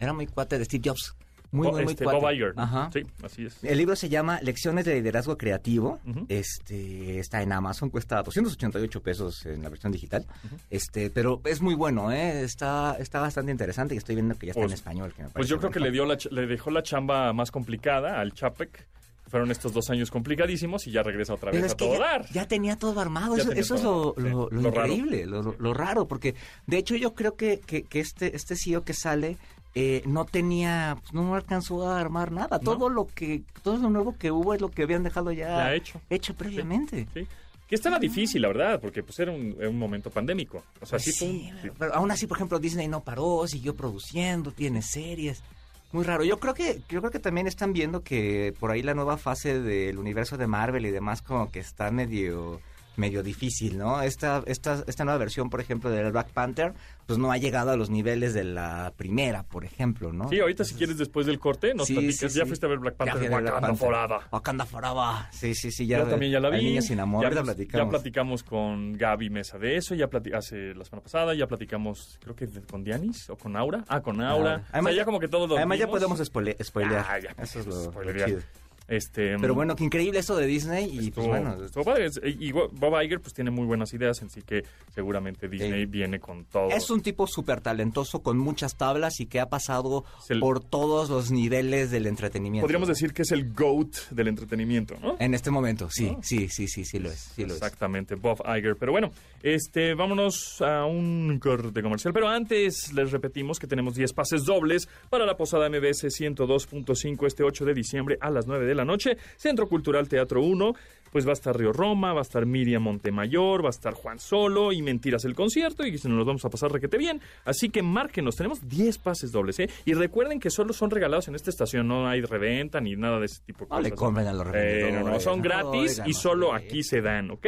Era 0.00 0.12
muy 0.12 0.26
cuate 0.26 0.58
de 0.58 0.64
Steve 0.64 0.82
Jobs. 0.90 1.14
Muy, 1.50 1.66
Bo- 1.66 1.72
muy, 1.72 1.84
este, 1.84 2.04
cuate. 2.04 2.20
Bob 2.20 2.30
Iger. 2.30 2.52
Ajá. 2.56 2.90
Sí, 2.92 3.00
así 3.22 3.46
es. 3.46 3.64
El 3.64 3.78
libro 3.78 3.96
se 3.96 4.10
llama 4.10 4.38
Lecciones 4.42 4.84
de 4.84 4.96
Liderazgo 4.96 5.38
Creativo. 5.38 5.98
Este 6.28 7.18
está 7.18 7.40
en 7.42 7.52
Amazon, 7.52 7.88
cuesta 7.88 8.22
288 8.22 9.02
pesos 9.02 9.46
en 9.46 9.62
la 9.62 9.70
versión 9.70 9.90
digital. 9.90 10.26
Este, 10.68 11.08
pero 11.08 11.40
es 11.46 11.62
muy 11.62 11.74
bueno, 11.74 12.12
¿eh? 12.12 12.42
Está, 12.42 12.96
está 13.00 13.20
bastante 13.20 13.50
interesante 13.50 13.94
y 13.94 13.98
estoy 13.98 14.14
viendo 14.16 14.36
que 14.38 14.46
ya 14.48 14.50
está 14.52 14.60
Pues- 14.60 14.72
en 14.72 14.74
español. 14.74 15.14
que 15.16 15.22
me 15.22 15.28
Pues 15.30 15.48
yo 15.48 15.58
creo 15.58 15.70
que 15.70 15.80
le, 15.80 15.90
dio 15.90 16.04
la, 16.04 16.18
le 16.30 16.46
dejó 16.46 16.70
la 16.70 16.82
chamba 16.82 17.32
más 17.32 17.50
complicada 17.50 18.20
al 18.20 18.32
Chapek. 18.34 18.86
Fueron 19.30 19.50
estos 19.50 19.72
dos 19.72 19.90
años 19.90 20.10
complicadísimos 20.10 20.86
y 20.86 20.90
ya 20.92 21.02
regresa 21.02 21.34
otra 21.34 21.50
vez 21.50 21.60
Pero 21.60 21.72
a 21.72 21.76
que 21.76 21.84
todo 21.84 21.92
ya, 21.94 22.00
dar. 22.00 22.30
ya 22.32 22.48
tenía 22.48 22.76
todo 22.76 22.98
armado. 23.00 23.36
Ya 23.36 23.42
Eso, 23.42 23.52
eso 23.52 23.74
es 23.76 23.82
lo, 23.82 24.14
sí. 24.16 24.22
lo- 24.22 24.48
lo 24.50 24.60
Lo 24.62 24.70
raro. 24.70 24.92
increíble, 24.92 25.26
lo, 25.26 25.42
lo- 25.42 25.56
lo 25.58 25.74
raro. 25.74 26.08
Porque 26.08 26.34
de 26.66 26.78
hecho 26.78 26.96
yo 26.96 27.14
creo 27.14 27.34
que, 27.36 27.60
que, 27.60 27.82
que 27.82 28.00
este, 28.00 28.34
este 28.36 28.56
CEO 28.56 28.84
que 28.84 28.94
sale 28.94 29.36
eh, 29.74 30.02
no 30.06 30.24
tenía, 30.24 30.96
pues, 31.00 31.12
no 31.12 31.34
alcanzó 31.34 31.88
a 31.88 32.00
armar 32.00 32.32
nada. 32.32 32.58
Todo 32.58 32.88
lo 32.88 33.06
que, 33.06 33.42
todo 33.62 33.76
lo 33.76 33.90
nuevo 33.90 34.16
que 34.18 34.30
hubo 34.30 34.54
es 34.54 34.60
lo 34.60 34.70
que 34.70 34.82
habían 34.82 35.02
dejado 35.02 35.30
ya, 35.30 35.48
Ya 35.48 35.74
hecho. 35.74 36.00
hecho 36.10 36.34
previamente. 36.34 37.06
Sí. 37.14 37.26
Que 37.68 37.74
estaba 37.74 37.98
difícil, 37.98 38.40
la 38.40 38.48
verdad, 38.48 38.80
porque 38.80 39.02
pues 39.02 39.18
era 39.20 39.30
un, 39.30 39.54
momento 39.78 40.10
pandémico. 40.10 40.64
O 40.80 40.86
sea, 40.86 40.98
sí, 40.98 41.12
fue 41.12 41.28
un- 41.28 41.34
Sí, 41.38 41.52
sí. 41.64 41.68
pero 41.78 41.94
aún 41.94 42.10
así, 42.10 42.26
por 42.26 42.38
ejemplo, 42.38 42.58
Disney 42.58 42.88
no 42.88 43.04
paró, 43.04 43.46
siguió 43.46 43.74
produciendo, 43.76 44.52
tiene 44.52 44.80
series. 44.80 45.42
Muy 45.90 46.04
raro. 46.04 46.22
Yo 46.22 46.38
creo 46.38 46.52
que 46.52 46.82
yo 46.88 47.00
creo 47.00 47.10
que 47.10 47.18
también 47.18 47.46
están 47.46 47.72
viendo 47.72 48.02
que 48.02 48.54
por 48.60 48.70
ahí 48.70 48.82
la 48.82 48.94
nueva 48.94 49.16
fase 49.16 49.60
del 49.60 49.98
universo 49.98 50.36
de 50.36 50.46
Marvel 50.46 50.84
y 50.84 50.90
demás 50.90 51.22
como 51.22 51.50
que 51.50 51.60
está 51.60 51.90
medio 51.90 52.60
medio 52.98 53.22
difícil, 53.22 53.78
¿no? 53.78 54.02
Esta 54.02 54.42
esta 54.46 54.84
esta 54.86 55.04
nueva 55.04 55.18
versión, 55.18 55.48
por 55.50 55.60
ejemplo, 55.60 55.88
del 55.90 56.12
Black 56.12 56.28
Panther, 56.30 56.74
pues 57.06 57.18
no 57.18 57.30
ha 57.32 57.38
llegado 57.38 57.70
a 57.70 57.76
los 57.76 57.88
niveles 57.90 58.34
de 58.34 58.44
la 58.44 58.92
primera, 58.96 59.44
por 59.44 59.64
ejemplo, 59.64 60.12
¿no? 60.12 60.28
Sí, 60.28 60.40
ahorita 60.40 60.64
si 60.64 60.74
quieres 60.74 60.98
después 60.98 61.24
del 61.26 61.38
corte 61.38 61.72
nos 61.74 61.86
Sí, 61.86 61.94
platicas. 61.94 62.32
sí, 62.32 62.38
ya 62.38 62.44
sí. 62.44 62.48
fuiste 62.48 62.66
a 62.66 62.68
ver 62.68 62.78
Black 62.80 62.96
Panther, 62.96 63.30
Wakanda. 63.30 63.74
Forever. 63.74 64.18
Wakanda 64.30 64.66
Forever. 64.66 65.14
Sí, 65.30 65.54
sí, 65.54 65.70
sí, 65.70 65.86
ya. 65.86 65.98
Yo 66.00 66.06
también 66.06 66.32
ya 66.32 66.40
la 66.40 66.50
vi. 66.50 66.58
El 66.58 66.64
niño 66.64 66.82
sin 66.82 67.00
amor, 67.00 67.22
ya, 67.32 67.42
platicamos. 67.42 67.86
ya 67.86 67.90
platicamos 67.90 68.42
con 68.42 68.92
Gaby 68.92 69.30
Mesa 69.30 69.58
de 69.58 69.76
eso, 69.76 69.94
ya 69.94 70.08
hace 70.34 70.74
la 70.74 70.84
semana 70.84 71.02
pasada, 71.02 71.34
ya 71.34 71.46
platicamos, 71.46 72.18
creo 72.20 72.34
que 72.36 72.46
con 72.70 72.84
Dianis 72.84 73.30
o 73.30 73.36
con 73.36 73.56
Aura. 73.56 73.84
Ah, 73.88 74.00
con 74.00 74.20
Aura. 74.20 74.64
o 74.72 74.82
sea, 74.82 74.92
ya 74.92 75.04
como 75.04 75.20
que 75.20 75.28
todos 75.28 75.50
Además 75.56 75.78
ya 75.78 75.86
podemos 75.86 76.20
spoile- 76.20 76.56
spoilear. 76.62 77.06
Ah, 77.08 77.18
ya 77.18 77.30
Eso 77.42 77.60
es 77.60 77.66
lo, 77.66 77.92
lo 78.02 78.26
chido. 78.26 78.40
Este, 78.88 79.36
Pero 79.38 79.54
bueno, 79.54 79.76
qué 79.76 79.84
increíble 79.84 80.18
eso 80.20 80.34
de 80.36 80.46
Disney 80.46 80.86
y 80.90 81.08
estuvo, 81.08 81.26
pues 81.26 81.42
bueno, 81.42 81.62
estuvo 81.64 81.84
padre. 81.84 82.06
Es- 82.06 82.20
Y 82.24 82.52
Bob 82.52 83.00
Iger 83.02 83.20
pues 83.20 83.34
tiene 83.34 83.50
muy 83.50 83.66
buenas 83.66 83.92
ideas, 83.92 84.22
así 84.22 84.40
que 84.42 84.64
seguramente 84.94 85.46
Disney 85.48 85.80
Sí. 85.82 85.86
viene 85.86 86.18
con 86.20 86.44
todo. 86.46 86.70
Es 86.70 86.88
un 86.90 87.02
tipo 87.02 87.26
súper 87.26 87.60
talentoso 87.60 88.22
con 88.22 88.38
muchas 88.38 88.76
tablas 88.76 89.20
y 89.20 89.26
que 89.26 89.40
ha 89.40 89.48
pasado 89.50 90.04
el- 90.30 90.40
por 90.40 90.64
todos 90.64 91.10
los 91.10 91.30
niveles 91.30 91.90
del 91.90 92.06
entretenimiento. 92.06 92.64
Podríamos 92.64 92.88
decir 92.88 93.12
que 93.12 93.22
es 93.22 93.30
el 93.32 93.52
GOAT 93.52 94.08
del 94.10 94.28
entretenimiento, 94.28 94.94
¿no? 95.02 95.16
En 95.18 95.34
este 95.34 95.50
momento, 95.50 95.90
sí, 95.90 96.12
¿No? 96.12 96.20
sí, 96.22 96.48
sí, 96.48 96.66
sí, 96.66 96.84
sí 96.86 96.98
lo 96.98 97.10
es. 97.10 97.18
Sí 97.34 97.42
lo 97.42 97.48
es. 97.48 97.54
Exactamente, 97.56 98.14
Bob 98.14 98.38
Iger. 98.56 98.76
Pero 98.76 98.92
bueno, 98.92 99.10
este, 99.42 99.94
vámonos 99.94 100.62
a 100.62 100.86
un 100.86 101.38
corte 101.42 101.82
comercial. 101.82 102.14
Pero 102.14 102.28
antes 102.28 102.92
les 102.94 103.12
repetimos 103.12 103.58
que 103.58 103.66
tenemos 103.66 103.94
10 103.96 104.14
pases 104.14 104.44
dobles 104.44 104.88
para 105.10 105.26
la 105.26 105.36
posada 105.36 105.68
MBS 105.68 106.08
102.5 106.10 107.26
este 107.26 107.44
8 107.44 107.64
de 107.66 107.74
diciembre 107.74 108.16
a 108.20 108.30
las 108.30 108.46
9 108.46 108.64
de 108.64 108.74
la 108.74 108.77
noche. 108.84 109.16
Centro 109.36 109.68
Cultural 109.68 110.08
Teatro 110.08 110.42
1. 110.42 110.74
Pues 111.10 111.26
va 111.26 111.30
a 111.30 111.32
estar 111.32 111.56
Río 111.56 111.72
Roma, 111.72 112.12
va 112.12 112.18
a 112.18 112.22
estar 112.22 112.44
Miriam 112.44 112.82
Montemayor, 112.82 113.64
va 113.64 113.68
a 113.68 113.70
estar 113.70 113.94
Juan 113.94 114.18
Solo 114.18 114.72
y 114.72 114.82
Mentiras 114.82 115.24
el 115.24 115.34
concierto 115.34 115.86
y 115.86 115.92
nos 115.92 116.04
los 116.04 116.26
vamos 116.26 116.44
a 116.44 116.50
pasar 116.50 116.70
requete 116.70 116.98
bien. 116.98 117.22
Así 117.46 117.70
que 117.70 117.82
márquenos, 117.82 118.36
tenemos 118.36 118.68
10 118.68 118.98
pases 118.98 119.32
dobles, 119.32 119.58
¿eh? 119.60 119.70
Y 119.86 119.94
recuerden 119.94 120.38
que 120.38 120.50
solo 120.50 120.74
son 120.74 120.90
regalados 120.90 121.26
en 121.28 121.34
esta 121.34 121.48
estación, 121.48 121.88
no 121.88 122.06
hay 122.06 122.20
reventa 122.20 122.82
ni 122.82 122.94
nada 122.94 123.20
de 123.20 123.24
ese 123.24 123.40
tipo 123.40 123.60
de 123.64 123.68
No 123.70 123.76
cosas. 123.76 123.84
le 123.90 123.96
compren 123.96 124.26
a 124.26 124.32
los 124.34 124.46
Eh, 124.54 124.90
no, 124.92 125.08
no, 125.08 125.18
son 125.18 125.40
gratis 125.40 125.92
Oigan, 125.92 126.10
y 126.10 126.12
solo 126.12 126.52
aquí 126.52 126.82
se 126.82 127.00
dan, 127.00 127.30
¿ok? 127.30 127.46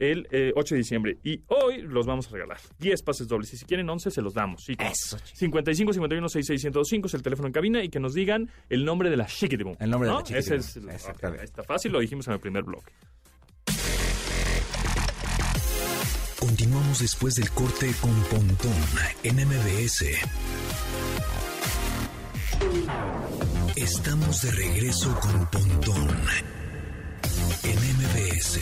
El 0.00 0.28
eh, 0.30 0.52
8 0.54 0.74
de 0.74 0.78
diciembre. 0.78 1.18
Y 1.24 1.40
hoy 1.48 1.82
los 1.82 2.06
vamos 2.06 2.28
a 2.28 2.30
regalar. 2.30 2.58
10 2.78 3.02
pases 3.02 3.28
dobles. 3.28 3.52
Y 3.52 3.56
si 3.56 3.64
quieren 3.64 3.88
11, 3.88 4.10
se 4.10 4.22
los 4.22 4.34
damos. 4.34 4.64
Sí, 4.64 4.74
claro. 4.76 4.92
Eso, 4.92 5.18
chico. 5.18 5.38
55 5.38 5.92
51 5.92 6.28
66 6.28 6.60
105 6.60 7.06
es 7.06 7.14
el 7.14 7.22
teléfono 7.22 7.46
en 7.48 7.52
cabina 7.52 7.82
y 7.82 7.88
que 7.88 8.00
nos 8.00 8.14
digan 8.14 8.50
el 8.68 8.84
nombre 8.84 9.10
de 9.10 9.16
la 9.16 9.26
Chiquitibum. 9.26 9.76
El 9.80 9.90
nombre 9.90 10.08
de 10.08 10.12
¿no? 10.14 10.20
la 10.20 10.24
Chiquitibum, 10.24 10.58
Ese 10.60 10.78
es. 10.78 10.84
exactamente. 10.94 11.26
ok, 11.26 11.40
ahí 11.40 11.44
está 11.44 11.62
fácil, 11.62 11.92
lo 11.92 12.00
dijimos 12.00 12.26
en 12.28 12.34
el 12.34 12.40
primer 12.40 12.64
bloque. 12.64 12.92
Continuamos 16.38 17.00
después 17.00 17.34
del 17.34 17.50
corte 17.50 17.92
con 18.00 18.14
Pontón 18.24 18.72
en 19.22 19.36
MBS. 19.36 20.04
Estamos 23.76 24.42
de 24.42 24.50
regreso 24.52 25.18
con 25.20 25.46
Pontón 25.50 26.08
MBS. 28.38 28.60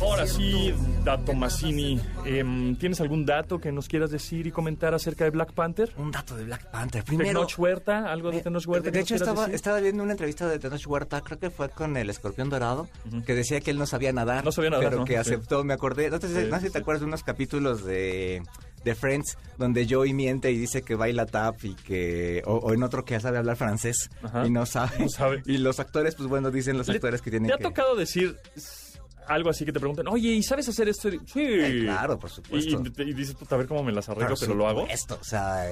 Ahora 0.00 0.26
sí, 0.26 0.74
Dato 1.04 1.32
Massini, 1.34 2.00
em, 2.24 2.74
¿tienes 2.76 3.00
algún 3.00 3.24
dato 3.24 3.60
que 3.60 3.70
nos 3.70 3.86
quieras 3.86 4.10
decir 4.10 4.46
y 4.46 4.50
comentar 4.50 4.92
acerca 4.94 5.22
de 5.24 5.30
Black 5.30 5.52
Panther? 5.52 5.92
Un 5.96 6.10
dato 6.10 6.34
de 6.36 6.44
Black 6.44 6.68
Panther. 6.70 7.04
Primero, 7.04 7.40
Tenoch 7.46 7.58
Huerta, 7.58 8.10
algo 8.12 8.30
de 8.32 8.40
Tenoch 8.40 8.66
Huerta. 8.66 8.90
De 8.90 9.00
hecho, 9.00 9.14
estaba, 9.14 9.42
decir? 9.42 9.54
estaba 9.54 9.78
viendo 9.80 10.02
una 10.02 10.12
entrevista 10.12 10.48
de 10.48 10.58
Tenoch 10.58 10.84
Huerta, 10.86 11.20
creo 11.20 11.38
que 11.38 11.50
fue 11.50 11.68
con 11.70 11.96
el 11.96 12.10
escorpión 12.10 12.50
dorado, 12.50 12.88
que 13.24 13.34
decía 13.34 13.60
que 13.60 13.70
él 13.70 13.78
no 13.78 13.86
sabía 13.86 14.12
nadar. 14.12 14.44
No 14.44 14.50
sabía 14.50 14.70
nadar, 14.70 14.84
Pero 14.86 14.98
¿no? 15.00 15.04
que 15.04 15.12
Sí. 15.12 15.18
aceptó, 15.18 15.62
me 15.62 15.74
acordé. 15.74 16.10
No, 16.10 16.18
sé 16.20 16.28
si- 16.28 16.34
Sí, 16.34 16.46
no 16.50 16.56
sé 16.56 16.60
si 16.62 16.66
sí, 16.66 16.72
te 16.72 16.78
acuerdas 16.78 17.00
de 17.02 17.06
unos 17.06 17.22
capítulos 17.22 17.84
de, 17.84 18.42
de 18.84 18.94
Friends 18.94 19.36
donde 19.58 19.86
Joey 19.88 20.12
miente 20.12 20.50
y 20.50 20.58
dice 20.58 20.82
que 20.82 20.94
baila 20.94 21.26
tap 21.26 21.64
y 21.64 21.74
que. 21.74 22.42
O, 22.46 22.54
o 22.56 22.72
en 22.72 22.82
otro 22.82 23.04
que 23.04 23.18
sabe 23.20 23.38
hablar 23.38 23.56
francés 23.56 24.10
Ajá. 24.22 24.46
y 24.46 24.50
no 24.50 24.66
sabe. 24.66 24.92
No 24.98 25.08
sabe. 25.08 25.42
Y 25.46 25.58
los 25.58 25.78
actores, 25.80 26.14
pues 26.14 26.28
bueno, 26.28 26.50
dicen 26.50 26.76
los 26.78 26.88
Le- 26.88 26.94
actores 26.94 27.22
que 27.22 27.30
tienen 27.30 27.48
¿Te 27.48 27.54
ha 27.54 27.58
que. 27.58 27.64
tocado 27.64 27.94
decir 27.96 28.36
algo 29.28 29.50
así 29.50 29.64
que 29.64 29.72
te 29.72 29.78
preguntan, 29.78 30.08
oye, 30.08 30.30
¿y 30.30 30.42
sabes 30.42 30.68
hacer 30.68 30.88
esto? 30.88 31.08
Sí. 31.10 31.18
Eh, 31.36 31.80
claro, 31.84 32.18
por 32.18 32.28
supuesto. 32.28 32.82
Y, 33.02 33.12
dices, 33.14 33.34
puta, 33.36 33.54
a 33.54 33.58
ver 33.58 33.68
cómo 33.68 33.84
me 33.84 33.92
las 33.92 34.08
arreglo, 34.08 34.30
Por 34.30 34.40
pero 34.40 34.54
lo 34.54 34.66
hago. 34.66 34.86
Esto, 34.88 35.16
o 35.20 35.24
sea, 35.24 35.64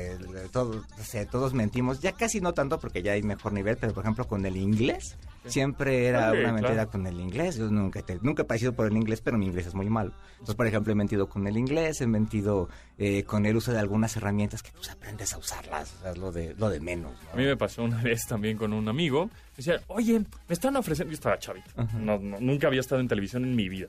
todo- 0.52 0.84
o 0.98 1.02
sea, 1.04 1.26
todos 1.26 1.52
mentimos. 1.52 2.00
Ya 2.00 2.12
casi 2.12 2.40
no 2.40 2.54
tanto 2.54 2.78
porque 2.78 3.02
ya 3.02 3.12
hay 3.12 3.22
mejor 3.24 3.52
nivel, 3.52 3.76
pero 3.76 3.92
por 3.92 4.04
ejemplo 4.04 4.26
con 4.28 4.46
el 4.46 4.56
inglés, 4.56 5.16
siempre 5.46 6.06
era 6.06 6.32
Sí, 6.32 6.38
una 6.38 6.52
mentira 6.52 6.74
claro. 6.74 6.90
con 6.90 7.06
el 7.06 7.20
inglés. 7.20 7.56
Yo 7.56 7.70
nunca, 7.70 8.02
te- 8.02 8.18
nunca 8.22 8.42
he 8.42 8.44
parecido 8.44 8.72
por 8.74 8.86
el 8.86 8.96
inglés, 8.96 9.20
pero 9.20 9.38
mi 9.38 9.46
inglés 9.46 9.66
es 9.66 9.74
muy 9.74 9.88
malo. 9.88 10.12
Entonces, 10.32 10.54
por 10.54 10.66
ejemplo, 10.66 10.92
he 10.92 10.96
mentido 10.96 11.28
con 11.28 11.46
el 11.46 11.56
inglés, 11.56 12.00
he 12.00 12.06
mentido 12.06 12.68
eh, 12.98 13.24
con 13.24 13.46
el 13.46 13.56
uso 13.56 13.72
de 13.72 13.78
algunas 13.78 14.16
herramientas 14.16 14.62
que 14.62 14.70
pues 14.72 14.90
aprendes 14.90 15.32
a 15.34 15.38
usarlas, 15.38 15.94
o 15.98 16.02
sea, 16.02 16.10
es 16.12 16.18
lo 16.18 16.32
de, 16.32 16.54
lo 16.58 16.68
de 16.70 16.80
menos. 16.80 17.12
¿no? 17.24 17.30
A 17.32 17.36
mí 17.36 17.44
me 17.44 17.56
pasó 17.56 17.82
una 17.84 18.02
vez 18.02 18.26
también 18.26 18.56
con 18.56 18.72
un 18.72 18.88
amigo. 18.88 19.26
Me 19.26 19.56
decía, 19.56 19.80
oye, 19.88 20.18
me 20.20 20.26
están 20.52 20.76
ofreciendo. 20.76 21.10
Yo 21.10 21.14
estaba 21.14 21.38
chavito. 21.38 21.70
No, 21.98 22.18
no, 22.18 22.38
nunca 22.40 22.66
había 22.68 22.80
estado 22.80 23.00
en 23.00 23.08
televisión 23.08 23.44
en 23.44 23.54
mi 23.56 23.68
vida. 23.68 23.88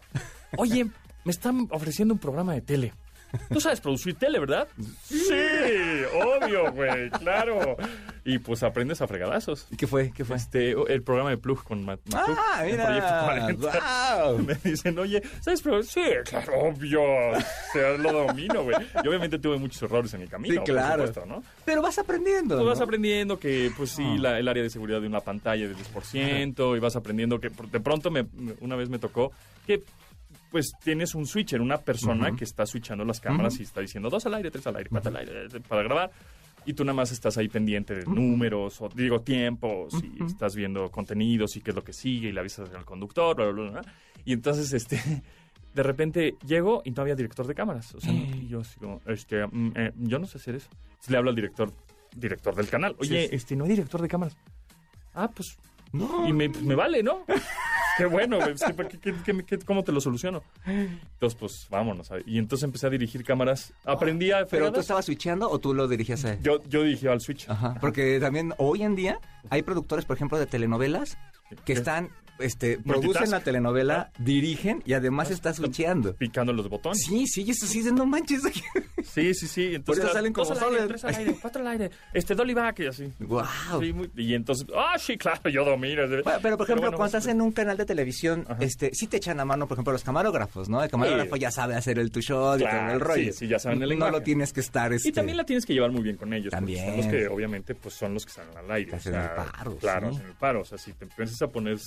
Oye, 0.58 0.86
me 1.24 1.32
están 1.32 1.68
ofreciendo 1.72 2.14
un 2.14 2.20
programa 2.20 2.54
de 2.54 2.62
tele. 2.62 2.94
Tú 3.50 3.62
sabes 3.62 3.80
producir 3.80 4.16
tele, 4.16 4.40
¿verdad? 4.40 4.68
Sí, 5.06 6.02
obvio, 6.22 6.72
güey, 6.74 7.10
claro. 7.12 7.78
Y 8.24 8.38
pues 8.38 8.62
aprendes 8.62 9.02
a 9.02 9.08
fregadazos. 9.08 9.68
¿Y 9.72 9.78
qué 9.78 9.88
fue? 9.88 10.12
¿Qué 10.12 10.24
fue? 10.24 10.36
Este, 10.36 10.72
el 10.72 11.02
programa 11.02 11.32
de 11.32 11.38
Plug 11.38 11.64
con 11.64 11.84
Matt. 11.84 12.02
Matt 12.12 12.26
Plug, 12.26 12.38
¡Ah, 12.40 12.66
en 12.66 12.72
mira! 12.72 12.86
Proyecto 12.86 13.26
40. 13.26 13.80
¡Guau! 13.80 14.38
Me 14.46 14.56
dicen, 14.64 15.00
oye, 15.00 15.24
¿sabes? 15.42 15.62
Pero 15.64 15.82
sí, 15.82 16.04
claro, 16.26 16.54
obvio. 16.60 17.02
Lo 17.98 18.12
domino, 18.28 18.64
güey. 18.64 18.76
Y 19.04 19.08
obviamente 19.08 19.40
tuve 19.40 19.58
muchos 19.58 19.82
errores 19.82 20.14
en 20.14 20.22
mi 20.22 20.28
camino. 20.28 20.54
Sí, 20.54 20.72
claro. 20.72 21.04
Por 21.04 21.08
supuesto, 21.08 21.26
¿no? 21.34 21.44
Pero 21.66 21.82
vas 21.82 21.98
aprendiendo. 21.98 22.60
Tú 22.60 22.66
vas 22.66 22.80
aprendiendo 22.82 23.40
que, 23.40 23.72
pues 23.76 23.90
sí, 23.92 24.04
Ah. 24.06 24.16
la- 24.20 24.40
el 24.40 24.48
área 24.48 24.62
de 24.64 24.70
seguridad 24.70 25.02
de 25.02 25.08
una 25.08 25.22
pantalla 25.22 25.68
del 25.68 25.76
10%, 25.76 26.76
y 26.76 26.80
vas 26.80 26.96
aprendiendo 26.96 27.40
que 27.40 27.50
de 27.50 27.80
pronto 27.80 28.12
me, 28.12 28.28
una 28.60 28.76
vez 28.76 28.90
me 28.90 29.00
tocó 29.00 29.32
que 29.66 29.82
pues 30.52 30.74
tienes 30.84 31.16
un 31.16 31.26
switcher, 31.26 31.62
una 31.62 31.78
persona 31.78 32.36
que 32.36 32.44
está 32.44 32.66
switchando 32.66 33.06
las 33.06 33.22
cámaras 33.22 33.58
y 33.60 33.64
está 33.64 33.80
diciendo 33.80 34.10
dos 34.10 34.26
al 34.26 34.34
aire, 34.34 34.52
tres 34.52 34.68
al 34.68 34.76
aire, 34.76 34.90
cuatro 34.90 35.10
al 35.10 35.16
aire, 35.18 35.48
para 35.68 35.82
grabar. 35.84 36.12
Y 36.66 36.74
tú 36.74 36.84
nada 36.86 36.94
más 36.96 37.12
estás 37.12 37.38
ahí 37.38 37.48
pendiente 37.48 37.96
de 37.96 38.06
números, 38.06 38.80
o 38.82 38.90
digo 38.90 39.22
tiempos, 39.22 39.94
y 40.04 40.24
estás 40.24 40.56
viendo 40.56 40.92
contenidos 40.92 41.56
y 41.58 41.62
qué 41.62 41.72
es 41.72 41.76
lo 41.76 41.84
que 41.84 41.94
sigue, 41.94 42.30
y 42.30 42.32
le 42.32 42.40
avisas 42.40 42.72
al 42.74 42.86
conductor, 42.86 43.36
bla, 43.36 43.46
bla, 43.50 43.62
bla, 43.64 43.72
bla. 43.82 43.94
Y 44.26 44.34
entonces, 44.34 44.72
este, 44.74 45.00
de 45.74 45.84
repente 45.84 46.36
llego 46.46 46.82
y 46.86 46.92
no 46.92 47.02
había 47.02 47.16
director 47.16 47.48
de 47.48 47.56
cámaras. 47.56 47.96
O 47.96 48.00
sea, 48.02 48.12
y 48.14 48.48
yo 48.48 48.60
así 48.60 48.80
como, 48.80 49.02
este, 49.08 49.46
mm, 49.48 49.72
eh, 49.76 49.92
yo 49.98 50.20
no 50.20 50.28
sé 50.28 50.38
hacer 50.38 50.56
eso. 50.56 50.70
Entonces 50.84 51.10
le 51.10 51.18
hablo 51.18 51.30
al 51.32 51.36
director, 51.36 51.74
director 52.16 52.54
del 52.56 52.68
canal. 52.68 52.96
Oye, 53.00 53.24
Sí, 53.24 53.30
sí. 53.30 53.36
este, 53.36 53.56
no 53.56 53.64
hay 53.64 53.72
director 53.72 54.02
de 54.02 54.08
cámaras. 54.08 54.38
Ah, 55.16 55.30
pues, 55.34 55.58
No. 55.94 56.28
y 56.28 56.34
me, 56.34 56.50
me 56.50 56.76
vale, 56.76 57.04
¿no? 57.04 57.26
Qué 57.98 58.06
bueno, 58.06 58.40
¿qué- 58.40 59.00
qué- 59.00 59.14
qué- 59.24 59.44
qué- 59.46 59.60
¿cómo 59.60 59.84
te 59.84 59.92
lo 59.92 60.00
soluciono? 60.00 60.42
Entonces, 60.66 61.38
pues, 61.38 61.68
vámonos. 61.70 62.08
¿sabes? 62.08 62.24
Y 62.26 62.38
entonces 62.40 62.64
empecé 62.64 62.88
a 62.88 62.90
dirigir 62.90 63.24
cámaras. 63.24 63.74
Aprendí 63.84 64.32
a... 64.32 64.46
¿Pero 64.46 64.72
tú 64.72 64.80
estabas 64.80 65.06
switchando 65.06 65.50
o 65.52 65.60
tú 65.60 65.74
lo 65.74 65.88
dirigías 65.90 66.24
a 66.24 66.34
él? 66.34 66.40
Yo, 66.42 66.64
yo 66.70 66.84
dirigí 66.84 67.08
al 67.08 67.20
Switch. 67.20 67.50
Ajá, 67.50 67.76
porque 67.82 68.20
también 68.22 68.54
hoy 68.58 68.84
en 68.84 68.96
día 68.96 69.20
hay 69.50 69.62
productores, 69.62 70.06
por 70.06 70.16
ejemplo, 70.16 70.40
de 70.40 70.46
telenovelas 70.48 71.18
que 71.50 71.56
¿Qué? 71.66 71.74
están, 71.74 72.10
este, 72.42 72.78
producen 72.80 73.30
la 73.32 73.40
telenovela, 73.42 74.12
dirigen 74.20 74.82
y 74.86 74.94
además 74.94 75.30
Ah, 75.30 75.34
está 75.34 75.54
switcheando. 75.54 76.16
Picando 76.16 76.52
los 76.54 76.68
botones. 76.70 77.04
Sí, 77.06 77.26
sí, 77.28 77.46
eso 77.50 77.66
sí, 77.66 77.82
no 77.94 78.06
manches. 78.06 78.42
Sí, 79.04 79.34
sí, 79.34 79.48
sí. 79.48 79.76
Entonces, 79.76 80.04
eso 80.06 80.14
salen 80.14 80.34
como 80.34 80.52
al 80.52 80.58
aire, 80.58 80.70
soles. 80.70 80.88
tres 80.88 81.04
al 81.06 81.16
aire, 81.16 81.36
cuatro 81.42 81.62
al 81.62 81.68
aire. 81.68 81.92
Este, 82.14 82.36
Dolly 82.36 82.54
back 82.54 82.80
y 82.80 82.88
así. 82.88 83.12
Wow. 83.20 83.44
Sí, 83.80 83.94
muy- 83.94 84.12
y 84.16 84.34
entonces, 84.34 84.66
ah, 84.76 84.98
sí, 84.98 85.18
claro, 85.18 85.50
yo 85.50 85.64
domino. 85.66 86.02
Bueno, 86.08 86.40
pero 86.42 86.58
por 86.58 86.66
ejemplo, 86.66 86.82
bueno, 86.84 86.98
cuando 86.98 87.06
estás 87.18 87.24
pues, 87.26 87.36
en 87.36 87.42
un 87.42 87.52
canal 87.52 87.78
de 87.78 87.86
televisión, 87.86 88.46
Ajá. 88.48 88.64
este, 88.64 88.92
sí 88.94 89.08
te 89.08 89.18
echan 89.18 89.40
a 89.40 89.46
mano, 89.46 89.68
por 89.68 89.76
ejemplo, 89.76 89.92
los 89.94 90.04
camarógrafos, 90.04 90.70
¿no? 90.70 90.84
El 90.84 90.90
camarógrafo 90.90 91.36
Sí. 91.36 91.42
ya 91.42 91.52
sabe 91.52 91.76
hacer 91.76 92.00
el 92.00 92.12
tu 92.12 92.22
shot 92.22 92.60
y 92.60 92.64
Claro, 92.64 92.80
todo 92.86 92.94
el 92.94 93.00
rollo. 93.00 93.32
sí, 93.34 93.40
sí, 93.40 93.48
ya 93.48 93.60
saben 93.60 93.78
el 93.78 93.82
No 93.82 93.88
lenguaje. 93.88 94.12
lo 94.14 94.22
tienes 94.22 94.54
que 94.54 94.60
estar, 94.62 94.92
este... 94.94 95.10
Y 95.10 95.12
también 95.12 95.38
la 95.38 95.46
tienes 95.46 95.66
que 95.66 95.74
llevar 95.74 95.92
muy 95.92 96.02
bien 96.04 96.18
con 96.18 96.34
ellos. 96.34 96.52
También. 96.52 96.86
Son 96.88 96.98
los 96.98 97.06
que, 97.08 97.28
obviamente, 97.28 97.76
pues 97.76 97.96
son 97.96 98.14
los 98.14 98.26
que 98.26 98.30
están 98.30 98.48
al 98.58 98.72
aire. 98.72 98.90
Te 98.92 98.96
o 98.96 99.00
hacen 99.00 99.14
sea, 99.14 99.26
el 99.26 99.36
paro, 99.52 99.78
Claro, 99.78 100.10
hacen 100.10 100.26
el 100.26 100.34
paro. 100.34 100.62
O 100.62 100.66
sea, 100.66 100.78
si 100.78 100.94
te 100.94 101.06
empiezas 101.06 101.42
a 101.42 101.48
poner 101.48 101.78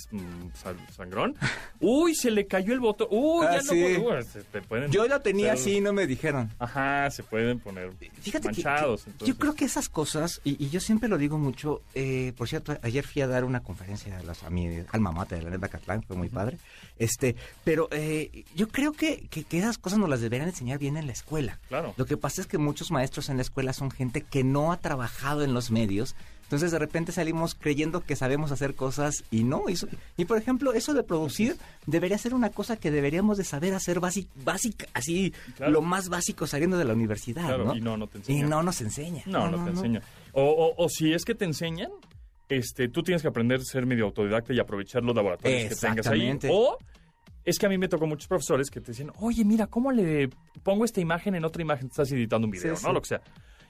sangrón, 0.53 1.35
uy, 1.79 2.15
se 2.15 2.31
le 2.31 2.47
cayó 2.47 2.73
el 2.73 2.79
botón. 2.79 3.07
Uy, 3.11 3.45
Ah, 3.47 3.57
ya 3.57 3.61
no 3.63 3.69
puedo. 3.69 4.17
Uy, 4.17 4.23
se 4.23 4.43
te 4.43 4.61
pueden 4.61 4.91
Yo 4.91 5.07
lo 5.07 5.21
tenía 5.21 5.53
hacer- 5.53 5.61
así 5.61 5.77
y 5.77 5.81
no 5.81 5.93
me 5.93 6.07
dijeron. 6.07 6.51
Ajá, 6.59 7.09
se 7.11 7.23
pueden 7.23 7.59
poner 7.59 7.91
Fíjate 8.21 8.47
manchados. 8.47 9.03
que, 9.19 9.25
yo 9.25 9.35
creo 9.37 9.53
que 9.55 9.65
esas 9.65 9.89
cosas, 9.89 10.41
y, 10.43 10.63
y 10.63 10.69
yo 10.69 10.79
siempre 10.79 11.09
lo 11.09 11.17
digo 11.17 11.37
mucho, 11.37 11.81
eh, 11.93 12.33
por 12.37 12.47
cierto, 12.47 12.77
ayer 12.81 13.05
fui 13.05 13.21
a 13.21 13.27
dar 13.27 13.43
una 13.43 13.61
conferencia 13.61 14.17
a, 14.17 14.23
las- 14.23 14.43
a 14.43 14.49
mi 14.49 14.83
alma 14.91 15.11
mater, 15.11 15.43
la 15.43 15.49
neta 15.49 15.67
Catlán, 15.67 16.03
fue 16.03 16.15
muy 16.15 16.29
padre, 16.29 16.57
este, 16.97 17.35
pero 17.63 17.87
eh, 17.91 18.43
yo 18.55 18.67
creo 18.69 18.91
que, 18.93 19.27
que, 19.29 19.43
que 19.43 19.57
esas 19.59 19.77
cosas 19.77 19.99
nos 19.99 20.09
las 20.09 20.21
deberían 20.21 20.49
enseñar 20.49 20.79
bien 20.79 20.97
en 20.97 21.07
la 21.07 21.13
escuela. 21.13 21.59
Claro. 21.67 21.93
Lo 21.97 22.05
que 22.05 22.17
pasa 22.17 22.41
es 22.41 22.47
que 22.47 22.57
muchos 22.57 22.91
maestros 22.91 23.29
en 23.29 23.37
la 23.37 23.41
escuela 23.41 23.73
son 23.73 23.91
gente 23.91 24.21
que 24.21 24.43
no 24.43 24.71
ha 24.71 24.77
trabajado 24.77 25.43
en 25.43 25.53
los 25.53 25.71
medios, 25.71 26.15
entonces 26.45 26.71
de 26.71 26.79
repente 26.79 27.11
salimos 27.11 27.53
creyendo 27.55 28.01
que 28.01 28.15
sabemos 28.15 28.51
hacer 28.51 28.73
cosas 28.75 29.23
y 29.31 29.43
no. 29.43 29.63
Y, 29.67 29.75
y, 30.17 30.25
por 30.25 30.37
ejemplo, 30.37 30.73
eso 30.73 30.93
de 30.93 31.03
producir 31.03 31.57
debería 31.85 32.17
ser 32.17 32.33
una 32.33 32.49
cosa 32.51 32.77
que 32.77 32.89
deberíamos 32.91 33.37
de 33.37 33.43
saber 33.43 33.73
hacer 33.73 33.99
básica, 33.99 34.29
básica 34.43 34.85
así, 34.93 35.33
Claro. 35.57 35.71
lo 35.73 35.81
más 35.81 36.07
básico 36.09 36.47
saliendo 36.47 36.77
de 36.77 36.85
la 36.85 36.93
universidad, 36.93 37.45
Claro, 37.47 37.65
¿no? 37.65 37.75
y 37.75 37.81
no, 37.81 37.97
no 37.97 38.07
te 38.07 38.17
Y 38.17 38.21
enseñan. 38.21 38.49
no 38.49 38.63
nos 38.63 38.79
enseña. 38.81 39.23
No, 39.25 39.49
no, 39.51 39.63
te 39.63 39.71
enseña. 39.71 40.01
O, 40.33 40.43
o, 40.43 40.83
o 40.85 40.89
si 40.89 41.13
es 41.13 41.25
que 41.25 41.35
te 41.35 41.45
enseñan, 41.45 41.91
este, 42.49 42.87
tú 42.89 43.01
tienes 43.03 43.21
que 43.21 43.27
aprender 43.27 43.59
a 43.59 43.63
ser 43.63 43.85
medio 43.85 44.05
autodidacta 44.05 44.53
y 44.53 44.59
aprovechar 44.59 45.03
los 45.03 45.15
laboratorios 45.15 45.69
que 45.69 45.75
tengas 45.75 46.07
ahí. 46.07 46.37
O 46.49 46.77
es 47.43 47.57
que 47.59 47.65
a 47.65 47.69
mí 47.69 47.77
me 47.77 47.87
tocó 47.87 48.05
muchos 48.07 48.27
profesores 48.27 48.69
que 48.69 48.81
te 48.81 48.87
decían, 48.91 49.11
oye, 49.19 49.43
mira, 49.45 49.67
¿cómo 49.67 49.91
le 49.91 50.29
pongo 50.63 50.85
esta 50.85 50.99
imagen 51.01 51.35
en 51.35 51.45
otra 51.45 51.61
imagen? 51.61 51.87
Estás 51.87 52.11
editando 52.11 52.45
un 52.45 52.51
video, 52.51 52.75
Sí, 52.75 52.83
¿no? 52.83 52.89
sí. 52.89 52.93
Lo 52.93 53.01
que 53.01 53.07
sea. 53.07 53.21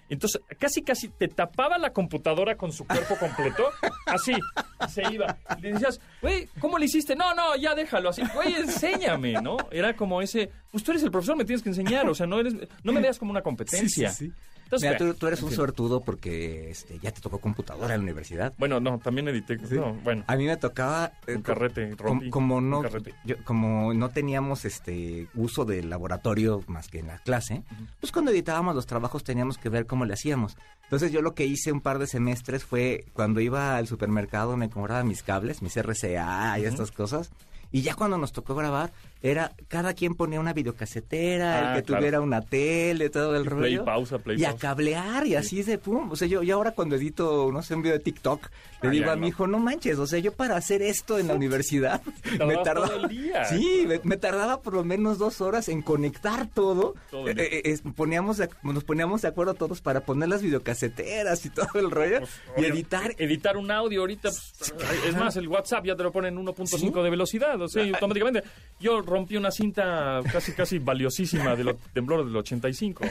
Entonces, 0.10 0.42
casi, 0.60 0.84
casi 0.84 1.10
te 1.10 1.28
tapaba 1.28 1.78
la 1.78 1.92
computadora 1.92 2.56
con 2.56 2.72
su 2.72 2.86
cuerpo 2.86 3.16
completo, 3.18 3.72
así, 4.06 4.34
y 4.34 4.90
se 4.90 5.02
iba. 5.12 5.38
Y 5.58 5.62
le 5.62 5.74
decías, 5.74 6.00
güey, 6.22 6.48
¿cómo 6.60 6.78
le 6.78 6.86
hiciste? 6.86 7.16
No, 7.16 7.34
no, 7.34 7.56
ya 7.56 7.74
déjalo 7.74 8.10
así. 8.10 8.22
Güey, 8.34 8.56
enséñame, 8.56 9.42
¿no? 9.42 9.58
Era 9.72 9.96
como 9.96 10.22
ese, 10.22 10.52
pues 10.72 10.84
tú 10.84 10.92
eres 10.92 11.04
el 11.04 11.12
profesor, 11.12 11.36
me 11.36 11.46
tienes 11.46 11.64
que 11.64 11.70
enseñar, 11.70 12.08
o 12.08 12.14
sea, 12.14 12.28
no 12.28 12.40
eres, 12.40 12.54
no 12.84 12.92
me 12.92 13.02
veas 13.02 13.18
como 13.18 13.32
una 13.32 13.42
competencia. 13.42 14.10
Sí, 14.12 14.28
sí, 14.28 14.32
sí. 14.32 14.34
Entonces, 14.66 14.90
Mira, 14.90 14.98
tú, 14.98 15.14
tú 15.14 15.28
eres 15.28 15.42
un 15.44 15.52
suertudo 15.52 16.02
porque 16.02 16.70
este, 16.72 17.00
ya 17.00 17.12
te 17.12 17.22
tocó 17.22 17.40
computadora 17.40 17.94
en 17.94 18.02
la 18.02 18.04
universidad. 18.04 18.54
Bueno, 18.58 18.80
no, 18.80 19.00
también 19.00 19.28
edité. 19.28 19.58
No, 19.58 19.94
bueno, 20.04 20.24
A 20.28 20.36
mí 20.36 20.46
me 20.46 20.58
tocaba 20.58 21.14
eh, 21.28 21.36
un 21.36 21.42
carrete, 21.44 21.96
rompí. 21.96 22.30
como 22.30 22.60
no 22.62 22.78
un 22.80 22.84
carrete. 22.84 23.14
yo- 23.24 23.36
como 23.46 23.94
no 23.94 24.10
teníamos 24.10 24.66
este 24.66 25.28
uso 25.36 25.66
del 25.66 25.90
laboratorio 25.90 26.64
más 26.68 26.88
que 26.88 27.00
en 27.00 27.08
la 27.08 27.20
clase, 27.20 27.64
pues 28.00 28.12
cuando 28.12 28.32
editábamos 28.32 28.76
los 28.76 28.86
trabajos 28.88 29.24
teníamos 29.24 29.58
que 29.58 29.70
ver 29.70 29.86
cómo 29.86 30.04
le 30.06 30.14
hacíamos. 30.14 30.58
Entonces 30.84 31.12
yo 31.12 31.22
lo 31.22 31.36
que 31.36 31.46
hice 31.46 31.72
un 31.72 31.82
par 31.82 32.00
de 32.00 32.08
semestres 32.08 32.64
fue 32.64 33.06
cuando 33.14 33.40
iba 33.42 33.78
al 33.78 33.88
supermercado 33.88 34.58
me 34.58 34.70
compraba 34.70 35.04
mis 35.04 35.24
cables, 35.24 35.62
mis 35.62 35.78
RCA 35.78 36.58
y 36.60 36.66
estas 36.66 36.92
cosas. 36.92 37.32
Y 37.72 37.82
ya 37.82 37.94
cuando 37.96 38.18
nos 38.18 38.32
tocó 38.32 38.56
grabar, 38.56 38.94
era 39.28 39.52
cada 39.68 39.94
quien 39.94 40.14
ponía 40.16 40.40
una 40.40 40.54
videocasetera, 40.54 41.72
Ah, 41.74 41.76
el 41.76 41.82
que 41.82 41.88
claro. 41.88 42.02
tuviera 42.02 42.22
una 42.22 42.42
tele, 42.42 43.10
todo 43.10 43.36
el 43.36 43.44
Y 43.46 43.50
rollo. 43.50 43.62
play, 43.62 43.78
pausa, 43.86 44.20
play, 44.20 44.40
y 44.40 44.46
a 44.46 44.50
pausa. 44.52 44.62
cablear 44.68 45.28
y 45.28 45.36
así 45.36 45.64
de 45.64 45.78
pum. 45.78 46.12
O 46.12 46.16
sea, 46.16 46.28
yo, 46.28 46.44
yo 46.44 46.56
ahora 46.56 46.72
cuando 46.72 46.96
edito, 46.96 47.50
no 47.52 47.62
sé, 47.64 47.76
un 47.76 47.82
video 47.82 47.98
de 47.98 48.04
TikTok, 48.04 48.50
le 48.82 48.90
Ah, 48.90 48.92
digo 48.92 49.12
a 49.12 49.16
mi 49.16 49.30
hijo, 49.30 49.48
no 49.48 49.58
manches, 49.60 49.98
o 49.98 50.06
sea, 50.06 50.20
yo 50.20 50.32
para 50.34 50.56
hacer 50.58 50.82
esto 50.82 51.18
en 51.18 51.28
la 51.28 51.34
universidad 51.34 52.02
me 52.46 52.56
tardaba 52.58 52.88
todo 52.88 53.06
el 53.06 53.10
día. 53.10 53.46
Sí, 53.46 53.86
me, 53.88 54.00
me 54.04 54.18
tardaba 54.18 54.62
por 54.62 54.74
lo 54.74 54.84
menos 54.84 55.18
dos 55.18 55.42
horas 55.42 55.70
en 55.70 55.82
conectar 55.82 56.48
todo. 56.54 56.94
Todo 57.10 57.28
Eh, 57.30 57.36
eh, 57.66 57.78
poníamos 57.96 58.38
de- 58.38 58.50
nos 58.64 58.84
poníamos 58.84 59.22
de 59.24 59.30
acuerdo 59.30 59.54
todos 59.56 59.82
para 59.82 60.02
poner 60.02 60.30
las 60.30 60.42
videocaseteras 60.42 61.46
y 61.46 61.50
todo 61.50 61.68
el 61.80 61.90
rollo 61.92 62.20
Pues, 62.20 62.32
y 62.58 62.66
editar. 62.66 63.14
Editar 63.18 63.58
un 63.58 63.72
audio 63.72 64.02
ahorita, 64.02 64.30
pues, 64.30 64.74
es 65.08 65.16
más, 65.16 65.36
el 65.38 65.48
WhatsApp 65.48 65.86
ya 65.86 65.96
te 65.96 66.04
lo 66.04 66.12
pone 66.12 66.28
en 66.28 66.38
1.5 66.38 67.02
de 67.04 67.10
velocidad. 67.10 67.60
O 67.62 67.66
hacerlo, 67.66 67.88
sí, 67.88 67.94
automáticamente. 67.94 68.44
Yo 68.80 69.02
rompí 69.16 69.38
una 69.38 69.52
cinta 69.52 70.22
casi, 70.32 70.52
casi 70.54 70.80
valiosísima 70.80 71.56
del 71.56 71.76
temblor 71.94 72.26
del 72.26 72.36
85. 72.36 73.06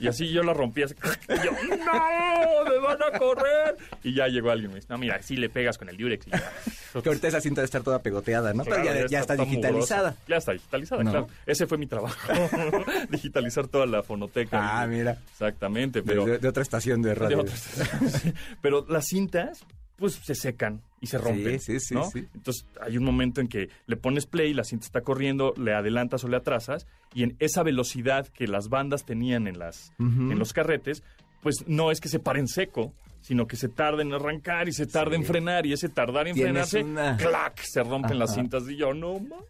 Y 0.00 0.08
así 0.08 0.28
yo 0.30 0.42
la 0.42 0.52
rompí 0.52 0.82
así. 0.82 0.94
Y 1.28 1.44
yo, 1.44 1.52
¡no! 1.52 2.64
¡Me 2.70 2.78
van 2.78 2.98
a 3.02 3.18
correr! 3.18 3.76
Y 4.02 4.14
ya 4.14 4.26
llegó 4.28 4.50
alguien 4.50 4.70
y 4.70 4.74
me 4.74 4.80
dice, 4.80 4.88
no, 4.90 4.98
mira, 4.98 5.22
si 5.22 5.36
le 5.36 5.48
pegas 5.48 5.78
con 5.78 5.88
el 5.88 5.96
Durex. 5.96 6.26
Y 6.26 6.30
ya. 6.30 6.52
Que 7.02 7.10
ahorita 7.10 7.28
esa 7.28 7.40
cinta 7.42 7.60
debe 7.60 7.66
estar 7.66 7.82
toda 7.82 7.98
pegoteada, 8.00 8.54
¿no? 8.54 8.64
Claro, 8.64 8.82
Pero 8.82 9.00
ya, 9.02 9.06
ya 9.06 9.20
está, 9.20 9.36
digitalizada. 9.36 10.02
mugrosa. 10.12 10.24
Ya 10.28 10.36
está 10.38 10.52
digitalizada, 10.52 11.02
¿No? 11.04 11.10
claro. 11.10 11.28
Ese 11.44 11.66
fue 11.66 11.76
mi 11.76 11.86
trabajo. 11.86 12.16
Digitalizar 13.10 13.68
toda 13.68 13.84
la 13.86 14.02
fonoteca. 14.02 14.80
Ah, 14.80 14.86
mira. 14.86 15.18
Exactamente, 15.32 16.00
De, 16.00 16.06
pero... 16.06 16.24
de- 16.24 16.38
de 16.38 16.48
otra 16.48 16.62
estación 16.62 17.02
de 17.02 17.10
de 17.10 17.14
radio. 17.14 17.40
otras- 17.40 17.60
sí. 18.22 18.32
Pero 18.62 18.86
las 18.88 19.04
cintas, 19.06 19.64
pues 19.96 20.14
se 20.14 20.34
secan 20.34 20.82
y 21.00 21.06
se 21.06 21.18
rompen. 21.18 21.58
Sí, 21.60 21.78
sí, 21.78 21.80
sí, 21.88 21.94
¿no? 21.94 22.10
sí. 22.10 22.26
Entonces 22.34 22.66
hay 22.80 22.98
un 22.98 23.04
momento 23.04 23.40
en 23.40 23.48
que 23.48 23.68
le 23.86 23.96
pones 23.96 24.26
play, 24.26 24.52
la 24.54 24.64
cinta 24.64 24.86
está 24.86 25.00
corriendo, 25.00 25.54
le 25.56 25.74
adelantas 25.74 26.22
o 26.24 26.28
le 26.28 26.36
atrasas, 26.36 26.86
y 27.14 27.22
en 27.22 27.36
esa 27.38 27.62
velocidad 27.62 28.26
que 28.28 28.46
las 28.46 28.68
bandas 28.68 29.04
tenían 29.04 29.46
en, 29.46 29.58
las, 29.58 29.92
en 29.98 30.38
los 30.38 30.52
carretes, 30.52 31.02
pues 31.42 31.64
no 31.66 31.90
es 31.90 32.00
que 32.00 32.08
se 32.08 32.18
paren 32.18 32.48
seco, 32.48 32.92
sino 33.20 33.46
que 33.46 33.56
se 33.56 33.68
tarda 33.68 34.02
en 34.02 34.12
arrancar 34.12 34.68
y 34.68 34.72
se 34.72 34.86
tarda 34.86 35.16
en 35.16 35.24
frenar, 35.24 35.66
y 35.66 35.72
ese 35.72 35.88
tardar 35.88 36.28
en 36.28 36.36
frenarse, 36.36 36.82
una- 36.82 37.16
¡clac! 37.16 37.60
se 37.62 37.82
rompen 37.82 38.18
las 38.18 38.34
cintas 38.34 38.64
y 38.68 38.76
yo, 38.76 38.94
no 38.94 39.14
mames. 39.18 39.44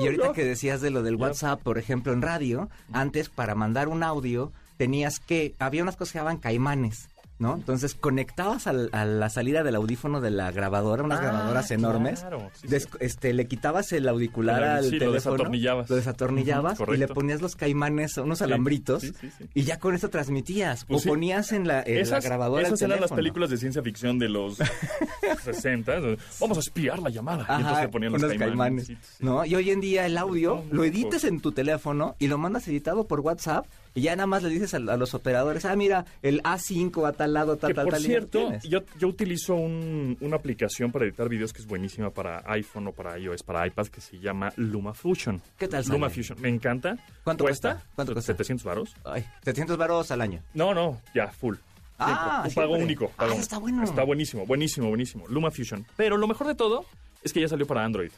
Y 0.00 0.06
ahorita 0.06 0.32
que 0.32 0.44
decías 0.44 0.80
de 0.80 0.90
lo 0.90 1.02
del 1.02 1.14
WhatsApp, 1.16 1.62
por 1.62 1.78
ejemplo, 1.78 2.12
en 2.12 2.22
radio, 2.22 2.68
antes 2.92 3.28
para 3.28 3.54
mandar 3.54 3.86
un 3.88 4.02
audio 4.02 4.52
tenías 4.76 5.20
que, 5.20 5.54
había 5.60 5.82
unas 5.82 5.94
cosas 5.96 6.08
que 6.08 6.12
se 6.14 6.18
llamaban 6.18 6.38
caimanes, 6.38 7.08
¿no? 7.38 7.54
Entonces 7.56 7.94
conectabas 7.94 8.66
al- 8.68 8.90
a 8.92 9.04
la 9.04 9.28
salida 9.28 9.62
del 9.64 9.74
audífono 9.74 10.20
de 10.20 10.30
la 10.30 10.52
grabadora, 10.52 11.02
unas 11.02 11.18
Ah, 11.18 11.22
grabadoras 11.22 11.70
enormes, 11.72 12.20
claro, 12.20 12.50
sí, 12.54 12.68
des- 12.68 12.84
sí. 12.84 12.88
este, 13.00 13.32
le 13.34 13.46
quitabas 13.48 13.92
el 13.92 14.08
auricular 14.08 14.62
El- 14.62 14.68
al 14.68 14.84
sí, 14.84 14.90
lo 14.92 14.98
teléfono, 15.06 15.14
desatornillabas. 15.36 15.90
lo 15.90 15.96
desatornillabas 15.96 16.78
y 16.94 16.96
le 16.96 17.08
ponías 17.08 17.42
los 17.42 17.56
caimanes, 17.56 18.16
unos 18.18 18.40
alambritos, 18.40 19.04
y 19.52 19.62
ya 19.64 19.78
con 19.80 19.94
eso 19.94 20.10
transmitías, 20.10 20.84
Pues 20.84 21.04
o 21.04 21.08
ponías 21.10 21.50
en 21.52 21.66
la, 21.66 21.82
en 21.82 21.94
la 21.96 22.00
Esas, 22.00 22.24
grabadora 22.24 22.62
esas 22.68 22.80
el 22.82 22.90
eran 22.92 23.00
las 23.00 23.10
películas 23.12 23.50
de 23.50 23.56
ciencia 23.56 23.82
ficción 23.82 24.18
de 24.18 24.28
los 24.28 24.56
60. 25.44 25.92
Vamos 26.40 26.56
a 26.56 26.60
espiar 26.60 26.98
la 27.00 27.10
llamada. 27.10 27.46
y 27.58 27.60
entonces 27.62 27.88
ponían 27.88 28.12
los 28.12 28.22
caimanes. 28.34 28.92
¿no? 29.20 29.44
Y 29.44 29.54
hoy 29.54 29.70
en 29.70 29.80
día 29.80 30.06
el 30.06 30.16
audio 30.18 30.58
Son 30.58 30.68
lo 30.76 30.84
editas 30.84 31.24
en 31.24 31.40
tu 31.40 31.52
teléfono 31.52 32.16
y 32.18 32.28
lo 32.28 32.38
mandas 32.38 32.68
editado 32.68 33.06
por 33.06 33.20
WhatsApp 33.20 33.66
y 33.94 34.02
ya 34.02 34.16
nada 34.16 34.26
más 34.26 34.42
le 34.42 34.48
dices 34.50 34.74
a, 34.74 34.78
a 34.78 34.96
los 34.96 35.14
operadores, 35.14 35.64
ah, 35.64 35.76
mira, 35.76 36.04
el 36.22 36.42
A5 36.42 37.06
a 37.08 37.12
tal 37.12 37.32
lado, 37.32 37.56
tal, 37.56 37.68
Que 37.70 37.74
tal, 37.74 37.84
por 37.84 37.94
tal. 37.94 38.02
cierto, 38.02 38.52
yo, 38.64 38.80
yo 38.98 39.08
utilizo 39.08 39.54
un- 39.54 40.16
una 40.20 40.36
aplicación 40.36 40.90
para 40.92 41.04
editar 41.04 41.28
videos 41.28 41.52
que 41.52 41.60
es 41.62 41.66
buenísima 41.66 42.10
para 42.10 42.42
iPhone 42.52 42.88
o 42.88 42.92
para 42.92 43.18
iOS, 43.18 43.42
para 43.42 43.66
iPad, 43.66 43.86
que 43.86 44.00
se 44.00 44.18
llama 44.18 44.52
LumaFusion. 44.56 45.40
¿Qué 45.58 45.68
tal 45.68 45.84
sale? 45.84 45.96
LumaFusion, 45.98 46.40
me 46.40 46.48
encanta. 46.48 46.96
¿Cuánto 47.22 47.44
cuesta? 47.44 47.82
¿Cuánto 47.94 48.12
cuesta? 48.12 48.32
700 48.32 48.64
varos. 48.64 48.94
Ay, 49.04 49.24
700 49.44 49.76
varos 49.76 50.10
al 50.10 50.20
año. 50.20 50.42
No, 50.54 50.74
no, 50.74 51.00
ya, 51.14 51.28
full. 51.28 51.56
Ah, 51.98 52.42
un 52.48 52.54
pago 52.54 52.74
único. 52.74 53.12
Ah, 53.16 53.28
está 53.38 53.58
bueno. 53.58 53.84
Está 53.84 54.02
buenísimo, 54.02 54.44
buenísimo, 54.46 54.88
buenísimo. 54.88 55.26
LumaFusion. 55.28 55.86
Pero 55.96 56.16
lo 56.16 56.26
mejor 56.26 56.48
de 56.48 56.56
todo 56.56 56.84
es 57.22 57.32
que 57.32 57.40
ya 57.40 57.48
salió 57.48 57.66
para 57.66 57.84
Android. 57.84 58.10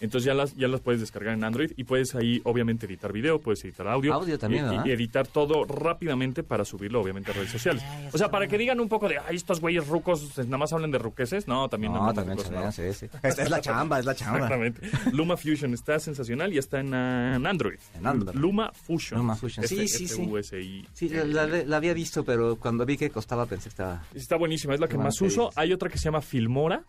Entonces 0.00 0.24
ya 0.26 0.34
las, 0.34 0.54
ya 0.56 0.66
las 0.68 0.80
puedes 0.80 1.00
descargar 1.00 1.34
en 1.34 1.44
Android 1.44 1.72
y 1.76 1.84
puedes 1.84 2.14
ahí 2.14 2.40
obviamente 2.44 2.86
editar 2.86 3.12
video, 3.12 3.38
puedes 3.40 3.62
editar 3.64 3.86
audio. 3.88 4.14
Audio 4.14 4.38
también, 4.38 4.64
y, 4.64 4.68
¿verdad? 4.70 4.86
y 4.86 4.90
editar 4.92 5.26
todo 5.26 5.64
rápidamente 5.64 6.42
para 6.42 6.64
subirlo 6.64 7.00
obviamente 7.02 7.30
a 7.30 7.34
redes 7.34 7.50
sociales. 7.50 7.82
o 8.12 8.16
sea, 8.18 8.30
para 8.30 8.46
que 8.48 8.56
digan 8.58 8.80
un 8.80 8.88
poco 8.88 9.08
de, 9.08 9.18
ay, 9.18 9.36
estos 9.36 9.60
güeyes 9.60 9.86
rucos 9.86 10.38
nada 10.38 10.56
más 10.58 10.72
hablan 10.72 10.90
de 10.90 10.98
ruqueses. 10.98 11.46
No, 11.46 11.68
también 11.68 11.92
No, 11.92 12.08
de 12.08 12.14
también 12.14 12.38
se 12.38 12.50
nuevas. 12.50 12.74
sí, 12.74 12.82
sí. 12.92 13.06
Esta 13.22 13.42
es 13.42 13.50
la 13.50 13.60
chamba, 13.60 13.98
es 13.98 14.04
la 14.06 14.14
chamba. 14.14 14.38
Exactamente. 14.38 14.80
Luma 15.12 15.36
Fusion 15.36 15.74
está 15.74 15.98
sensacional 15.98 16.52
y 16.52 16.58
está 16.58 16.80
en, 16.80 16.94
en 16.94 17.46
Android. 17.46 17.78
En 17.94 18.06
Android. 18.06 18.34
Luma 18.36 18.72
Fusion. 18.72 19.20
Luma 19.20 19.36
Fusion. 19.36 19.66
Sí, 19.66 19.86
sí, 19.86 20.08
sí. 20.08 20.22
F-U-S-I. 20.22 20.86
Sí, 20.92 21.08
la, 21.10 21.24
la- 21.24 21.46
la 21.64 21.76
había 21.76 21.92
visto, 21.94 22.24
pero 22.24 22.56
cuando 22.56 22.86
vi 22.86 22.96
que 22.96 23.10
costaba 23.10 23.44
pensé 23.46 23.64
que 23.64 23.68
estaba... 23.70 24.02
Está 24.14 24.36
buenísima, 24.36 24.74
es 24.74 24.80
la 24.80 24.88
que 24.88 24.96
más 24.98 25.20
uso. 25.20 25.50
Hay 25.56 25.72
otra 25.72 25.88
que 25.90 25.98
se 25.98 26.04
llama 26.04 26.20
Filmora. 26.22 26.84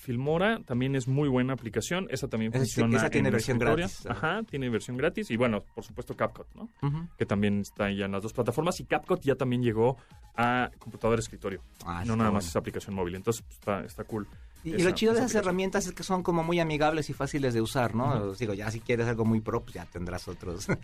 Filmora 0.00 0.60
también 0.64 0.96
es 0.96 1.06
muy 1.06 1.28
buena 1.28 1.52
aplicación. 1.52 2.06
Esa 2.10 2.26
también 2.28 2.52
Esa 2.52 2.60
funciona. 2.60 2.96
esa 2.96 3.10
tiene 3.10 3.28
en 3.28 3.32
versión 3.34 3.56
escritorio. 3.58 3.86
gratis. 3.86 4.06
Ajá, 4.06 4.42
tiene 4.44 4.68
versión 4.70 4.96
gratis. 4.96 5.30
Y 5.30 5.36
bueno, 5.36 5.62
por 5.74 5.84
supuesto 5.84 6.16
CapCut, 6.16 6.46
¿no? 6.54 6.68
Que 7.18 7.26
también 7.26 7.60
está 7.60 7.90
ya 7.92 8.06
en 8.06 8.12
las 8.12 8.22
dos 8.22 8.32
plataformas. 8.32 8.80
Y 8.80 8.84
CapCut 8.86 9.20
ya 9.20 9.34
también 9.34 9.62
llegó 9.62 9.98
a 10.36 10.70
computador 10.78 11.18
escritorio. 11.18 11.60
Ah, 11.84 12.02
no 12.06 12.16
nada 12.16 12.30
más 12.30 12.46
esa 12.46 12.58
aplicación 12.60 12.94
móvil. 12.94 13.14
Entonces 13.14 13.42
pues, 13.42 13.54
está, 13.58 13.84
está 13.84 14.04
cool. 14.04 14.26
Y, 14.62 14.82
lo 14.82 14.90
chido 14.90 15.12
de 15.12 15.18
esa 15.18 15.26
esas 15.26 15.30
aplicación. 15.30 15.44
herramientas 15.44 15.86
es 15.86 15.92
que 15.92 16.02
son 16.02 16.22
como 16.22 16.42
muy 16.42 16.60
amigables 16.60 17.08
y 17.10 17.12
fáciles 17.12 17.54
de 17.54 17.60
usar, 17.60 17.94
¿no? 17.94 18.32
Digo, 18.34 18.54
ya 18.54 18.70
si 18.70 18.80
quieres 18.80 19.06
algo 19.06 19.24
muy 19.24 19.40
pro, 19.40 19.62
pues 19.62 19.74
ya 19.74 19.86
tendrás 19.86 20.28
otros. 20.28 20.66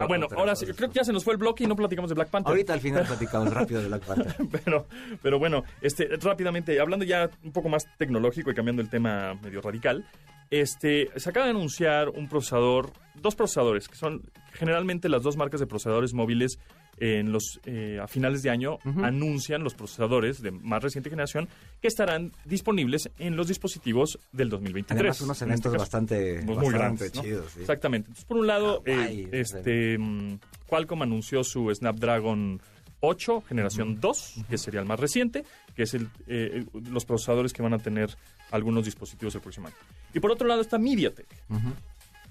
Ah, 0.00 0.06
bueno, 0.06 0.28
ahora 0.34 0.56
sí, 0.56 0.64
creo 0.64 0.88
que 0.88 0.94
ya 0.94 1.04
se 1.04 1.12
nos 1.12 1.24
fue 1.24 1.34
el 1.34 1.38
bloque 1.38 1.64
y 1.64 1.66
no 1.66 1.76
platicamos 1.76 2.08
de 2.08 2.14
Black 2.14 2.30
Panther. 2.30 2.48
Ahorita 2.50 2.72
al 2.72 2.80
final 2.80 3.04
platicamos 3.06 3.52
rápido 3.52 3.82
de 3.82 3.88
Black 3.88 4.02
Panther. 4.06 4.34
pero, 4.50 4.86
pero 5.22 5.38
bueno, 5.38 5.62
este, 5.82 6.08
rápidamente, 6.16 6.80
hablando 6.80 7.04
ya 7.04 7.28
un 7.44 7.52
poco 7.52 7.68
más 7.68 7.86
tecnológico 7.98 8.50
y 8.50 8.54
cambiando 8.54 8.80
el 8.80 8.88
tema 8.88 9.34
medio 9.42 9.60
radical, 9.60 10.06
este, 10.50 11.08
se 11.16 11.30
acaba 11.30 11.46
de 11.46 11.50
anunciar 11.50 12.08
un 12.08 12.28
procesador, 12.28 12.92
dos 13.14 13.34
procesadores, 13.36 13.88
que 13.88 13.96
son 13.96 14.22
generalmente 14.52 15.08
las 15.08 15.22
dos 15.22 15.36
marcas 15.36 15.60
de 15.60 15.66
procesadores 15.66 16.12
móviles 16.12 16.58
en 16.98 17.32
los, 17.32 17.60
eh, 17.64 17.98
a 18.00 18.06
finales 18.06 18.42
de 18.42 18.50
año 18.50 18.78
anuncian 19.02 19.64
los 19.64 19.74
procesadores 19.74 20.42
de 20.42 20.50
más 20.50 20.82
reciente 20.82 21.08
generación 21.08 21.48
que 21.80 21.88
estarán 21.88 22.32
disponibles 22.44 23.10
en 23.18 23.36
los 23.36 23.48
dispositivos 23.48 24.18
del 24.32 24.50
2023. 24.50 25.00
Además, 25.00 25.20
unos 25.22 25.40
en 25.40 25.52
este 25.52 25.68
eventos 25.68 25.72
caso. 25.72 25.78
bastante, 25.82 26.42
Pues 26.44 26.44
muy 26.44 26.54
bastante 26.56 26.78
grandes, 26.78 27.14
¿no? 27.14 27.22
chidos. 27.22 27.52
sí. 27.52 27.60
Exactamente. 27.60 28.08
Entonces, 28.08 28.24
por 28.26 28.36
un 28.36 28.46
lado, 28.46 28.82
Hawái, 28.84 29.20
eh, 29.22 29.28
este, 29.32 29.96
mm, 29.98 30.38
Qualcomm 30.66 31.02
anunció 31.02 31.42
su 31.42 31.74
Snapdragon 31.74 32.60
8, 33.00 33.44
generación 33.48 33.98
2, 33.98 34.34
que 34.50 34.58
sería 34.58 34.80
el 34.80 34.86
más 34.86 35.00
reciente, 35.00 35.44
que 35.74 35.84
es 35.84 35.94
el, 35.94 36.08
eh, 36.26 36.66
los 36.90 37.06
procesadores 37.06 37.54
que 37.54 37.62
van 37.62 37.72
a 37.72 37.78
tener 37.78 38.14
algunos 38.50 38.84
dispositivos 38.84 39.34
el 39.34 39.40
próximo 39.40 39.68
año. 39.68 39.76
Y 40.14 40.20
por 40.20 40.30
otro 40.32 40.46
lado 40.48 40.60
está 40.60 40.78
MediaTek, 40.78 41.26
Ujú. 41.48 41.72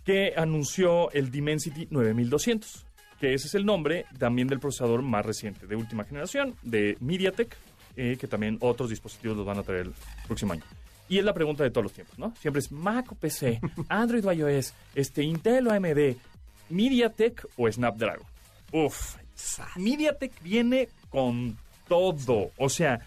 que 0.05 0.33
anunció 0.35 1.11
el 1.11 1.31
Dimensity 1.31 1.87
9200, 1.89 2.85
que 3.19 3.33
ese 3.33 3.47
es 3.47 3.55
el 3.55 3.65
nombre 3.65 4.05
también 4.17 4.47
del 4.47 4.59
procesador 4.59 5.01
más 5.01 5.25
reciente, 5.25 5.67
de 5.67 5.75
última 5.75 6.03
generación, 6.03 6.55
de 6.61 6.97
MediaTek, 6.99 7.55
eh, 7.95 8.17
que 8.19 8.27
también 8.27 8.57
otros 8.61 8.89
dispositivos 8.89 9.35
los 9.37 9.45
van 9.45 9.57
a 9.57 9.63
traer 9.63 9.87
el 9.87 9.93
próximo 10.27 10.53
año. 10.53 10.63
Y 11.09 11.17
es 11.17 11.25
la 11.25 11.33
pregunta 11.33 11.63
de 11.63 11.71
todos 11.71 11.83
los 11.83 11.93
tiempos, 11.93 12.17
¿no? 12.19 12.33
Siempre 12.39 12.59
es 12.59 12.71
Mac 12.71 13.11
o 13.11 13.15
PC, 13.15 13.59
Android 13.89 14.25
o 14.25 14.31
iOS, 14.31 14.73
este, 14.95 15.23
Intel 15.23 15.67
o 15.67 15.71
AMD, 15.71 16.15
MediaTek 16.69 17.47
o 17.57 17.71
Snapdragon. 17.71 18.25
Uf, 18.71 19.15
MediaTek 19.75 20.41
viene 20.43 20.89
con 21.09 21.57
todo. 21.87 22.51
O 22.57 22.69
sea, 22.69 22.99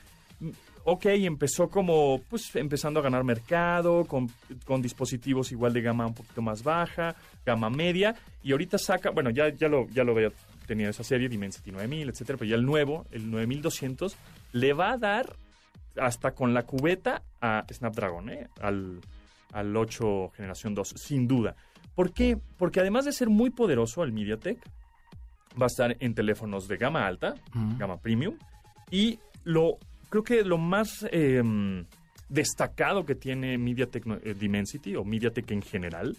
ok, 0.84 1.06
empezó 1.06 1.68
como, 1.68 2.20
pues, 2.28 2.54
empezando 2.56 3.00
a 3.00 3.02
ganar 3.02 3.24
mercado, 3.24 4.04
con, 4.04 4.30
con 4.64 4.82
dispositivos 4.82 5.52
igual 5.52 5.72
de 5.72 5.82
gama 5.82 6.06
un 6.06 6.14
poquito 6.14 6.42
más 6.42 6.62
baja, 6.62 7.14
gama 7.44 7.70
media, 7.70 8.14
y 8.42 8.52
ahorita 8.52 8.78
saca, 8.78 9.10
bueno, 9.10 9.30
ya, 9.30 9.48
ya 9.50 9.68
lo, 9.68 9.88
ya 9.88 10.04
lo 10.04 10.12
había 10.12 10.32
tenido 10.66 10.90
esa 10.90 11.04
serie, 11.04 11.28
Dimensity 11.28 11.72
9000, 11.72 12.08
etcétera, 12.08 12.38
pero 12.38 12.50
ya 12.50 12.56
el 12.56 12.64
nuevo, 12.64 13.06
el 13.10 13.30
9200, 13.30 14.16
le 14.52 14.72
va 14.72 14.92
a 14.92 14.98
dar 14.98 15.36
hasta 15.96 16.32
con 16.32 16.54
la 16.54 16.62
cubeta 16.62 17.22
a 17.40 17.64
Snapdragon, 17.70 18.30
¿eh? 18.30 18.48
al, 18.60 19.00
al 19.52 19.76
8 19.76 20.32
generación 20.36 20.74
2, 20.74 20.94
sin 20.96 21.28
duda. 21.28 21.54
¿Por 21.94 22.12
qué? 22.12 22.38
Porque 22.56 22.80
además 22.80 23.04
de 23.04 23.12
ser 23.12 23.28
muy 23.28 23.50
poderoso 23.50 24.02
el 24.02 24.12
MediaTek, 24.12 24.58
va 25.60 25.66
a 25.66 25.68
estar 25.68 25.96
en 26.00 26.14
teléfonos 26.14 26.68
de 26.68 26.78
gama 26.78 27.06
alta, 27.06 27.34
gama 27.76 27.98
premium, 27.98 28.36
y 28.90 29.18
lo 29.44 29.78
creo 30.12 30.22
que 30.22 30.44
lo 30.44 30.58
más 30.58 31.06
eh, 31.10 31.42
destacado 32.28 33.06
que 33.06 33.14
tiene 33.14 33.56
MediaTek 33.56 34.04
eh, 34.22 34.34
Dimensity 34.38 34.94
o 34.94 35.04
MediaTek 35.04 35.50
en 35.52 35.62
general 35.62 36.14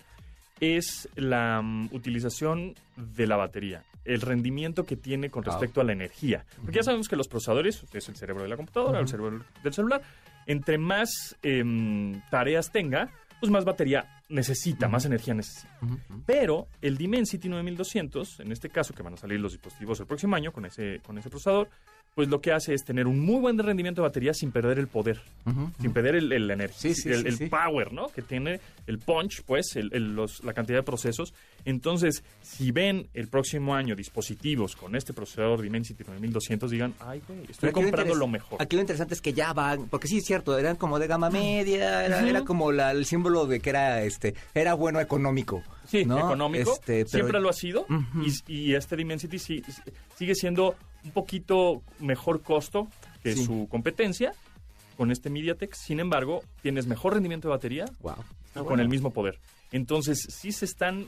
es 0.60 1.08
la 1.16 1.62
mm, 1.62 1.90
utilización 1.92 2.74
de 2.96 3.28
la 3.28 3.36
batería, 3.36 3.84
el 4.04 4.22
rendimiento 4.22 4.84
que 4.84 4.96
tiene 4.98 5.30
con 5.30 5.44
Wow. 5.44 5.54
respecto 5.54 5.80
a 5.80 5.84
la 5.84 5.94
energía. 5.94 6.44
Porque 6.62 6.78
ya 6.78 6.84
sabemos 6.84 7.08
que 7.08 7.16
los 7.16 7.28
procesadores, 7.28 7.84
es 7.94 8.10
el 8.10 8.16
cerebro 8.16 8.42
de 8.42 8.50
la 8.50 8.56
computadora, 8.58 9.00
el 9.00 9.08
cerebro 9.08 9.44
del 9.64 9.74
celular, 9.74 10.02
entre 10.48 10.80
más 10.80 11.38
em, 11.44 12.20
tareas 12.32 12.72
tenga, 12.72 13.12
pues 13.40 13.52
más 13.52 13.64
batería 13.64 14.22
necesita, 14.30 14.88
más 14.88 15.06
energía 15.06 15.36
necesita. 15.36 15.70
Pero 16.26 16.68
el 16.82 16.98
Dimensity 16.98 17.48
9200, 17.48 18.40
en 18.40 18.52
este 18.52 18.70
caso 18.70 18.94
que 18.96 19.04
van 19.04 19.14
a 19.14 19.18
salir 19.18 19.40
los 19.40 19.52
dispositivos 19.52 20.00
el 20.00 20.08
próximo 20.08 20.36
año 20.36 20.52
con 20.52 20.66
ese, 20.66 21.00
con 21.06 21.18
ese 21.20 21.30
procesador, 21.30 21.70
pues 22.16 22.28
lo 22.30 22.42
que 22.42 22.52
hace 22.52 22.74
es 22.74 22.84
tener 22.84 23.08
un 23.08 23.20
muy 23.20 23.40
buen 23.40 23.58
rendimiento 23.58 24.02
de 24.02 24.08
batería 24.08 24.34
sin 24.34 24.52
perder 24.52 24.78
el 24.78 24.88
poder, 24.88 25.20
sin 25.82 25.94
perder 25.94 26.16
el, 26.16 26.32
el 26.32 26.50
energía, 26.52 26.78
Sí, 26.80 26.94
sí, 26.94 27.10
el, 27.10 27.22
sí, 27.22 27.28
el 27.28 27.38
sí. 27.38 27.46
power, 27.48 27.92
¿no? 27.92 28.08
Que 28.10 28.22
tiene 28.22 28.60
el 28.86 29.00
punch, 29.00 29.42
pues, 29.44 29.76
el- 29.76 29.90
los- 30.16 30.44
la 30.44 30.54
cantidad 30.54 30.78
de 30.80 30.84
procesos. 30.84 31.34
Entonces, 31.66 32.24
si 32.44 32.72
ven 32.72 33.08
el 33.16 33.30
próximo 33.30 33.74
año 33.74 33.96
dispositivos 33.96 34.76
con 34.76 34.96
este 34.96 35.12
procesador 35.14 35.62
Dimensity 35.62 36.04
9200, 36.04 36.70
digan, 36.70 36.94
ay, 37.00 37.22
güey, 37.28 37.40
estoy 37.42 37.56
Pero 37.62 37.74
comprando 37.74 38.14
lo 38.16 38.28
mejor. 38.28 38.62
Aquí 38.62 38.76
lo 38.76 38.82
interesante 38.82 39.16
es 39.16 39.22
que 39.22 39.34
ya 39.34 39.54
van, 39.54 39.88
porque 39.90 40.08
sí 40.08 40.18
es 40.18 40.26
cierto, 40.26 40.58
eran 40.60 40.76
como 40.76 41.00
de 41.00 41.08
gama 41.08 41.30
media, 41.32 42.06
era, 42.06 42.28
era 42.30 42.44
como 42.44 42.72
la- 42.72 42.92
el 42.92 43.06
símbolo 43.06 43.48
de 43.48 43.60
que 43.60 43.70
era 43.72 44.04
este 44.04 44.36
era 44.54 44.76
bueno 44.76 45.00
económico. 45.00 45.64
Sí, 45.88 46.06
¿no? 46.06 46.20
económico. 46.20 46.72
Este, 46.74 47.06
pero- 47.06 47.10
Siempre 47.10 47.40
lo 47.42 47.50
ha 47.50 47.54
sido. 47.54 47.86
Y, 48.48 48.54
y 48.54 48.76
este 48.76 48.96
Dimensity 48.96 49.40
sí- 49.40 49.64
sigue 50.18 50.36
siendo 50.36 50.76
un 51.06 51.12
poquito 51.12 51.82
mejor 52.00 52.42
costo 52.42 52.88
que 53.22 53.34
Sí. 53.36 53.46
su 53.46 53.68
competencia 53.70 54.34
con 54.98 55.12
este 55.12 55.30
MediaTek. 55.30 55.74
Sin 55.74 56.00
embargo, 56.00 56.42
tienes 56.62 56.88
mejor 56.88 57.14
rendimiento 57.14 57.48
de 57.48 57.54
batería 57.56 57.86
Wow. 58.02 58.66
con 58.66 58.80
el 58.80 58.88
mismo 58.90 59.12
poder. 59.12 59.40
Entonces, 59.72 60.20
sí 60.30 60.52
se 60.52 60.66
están... 60.66 61.08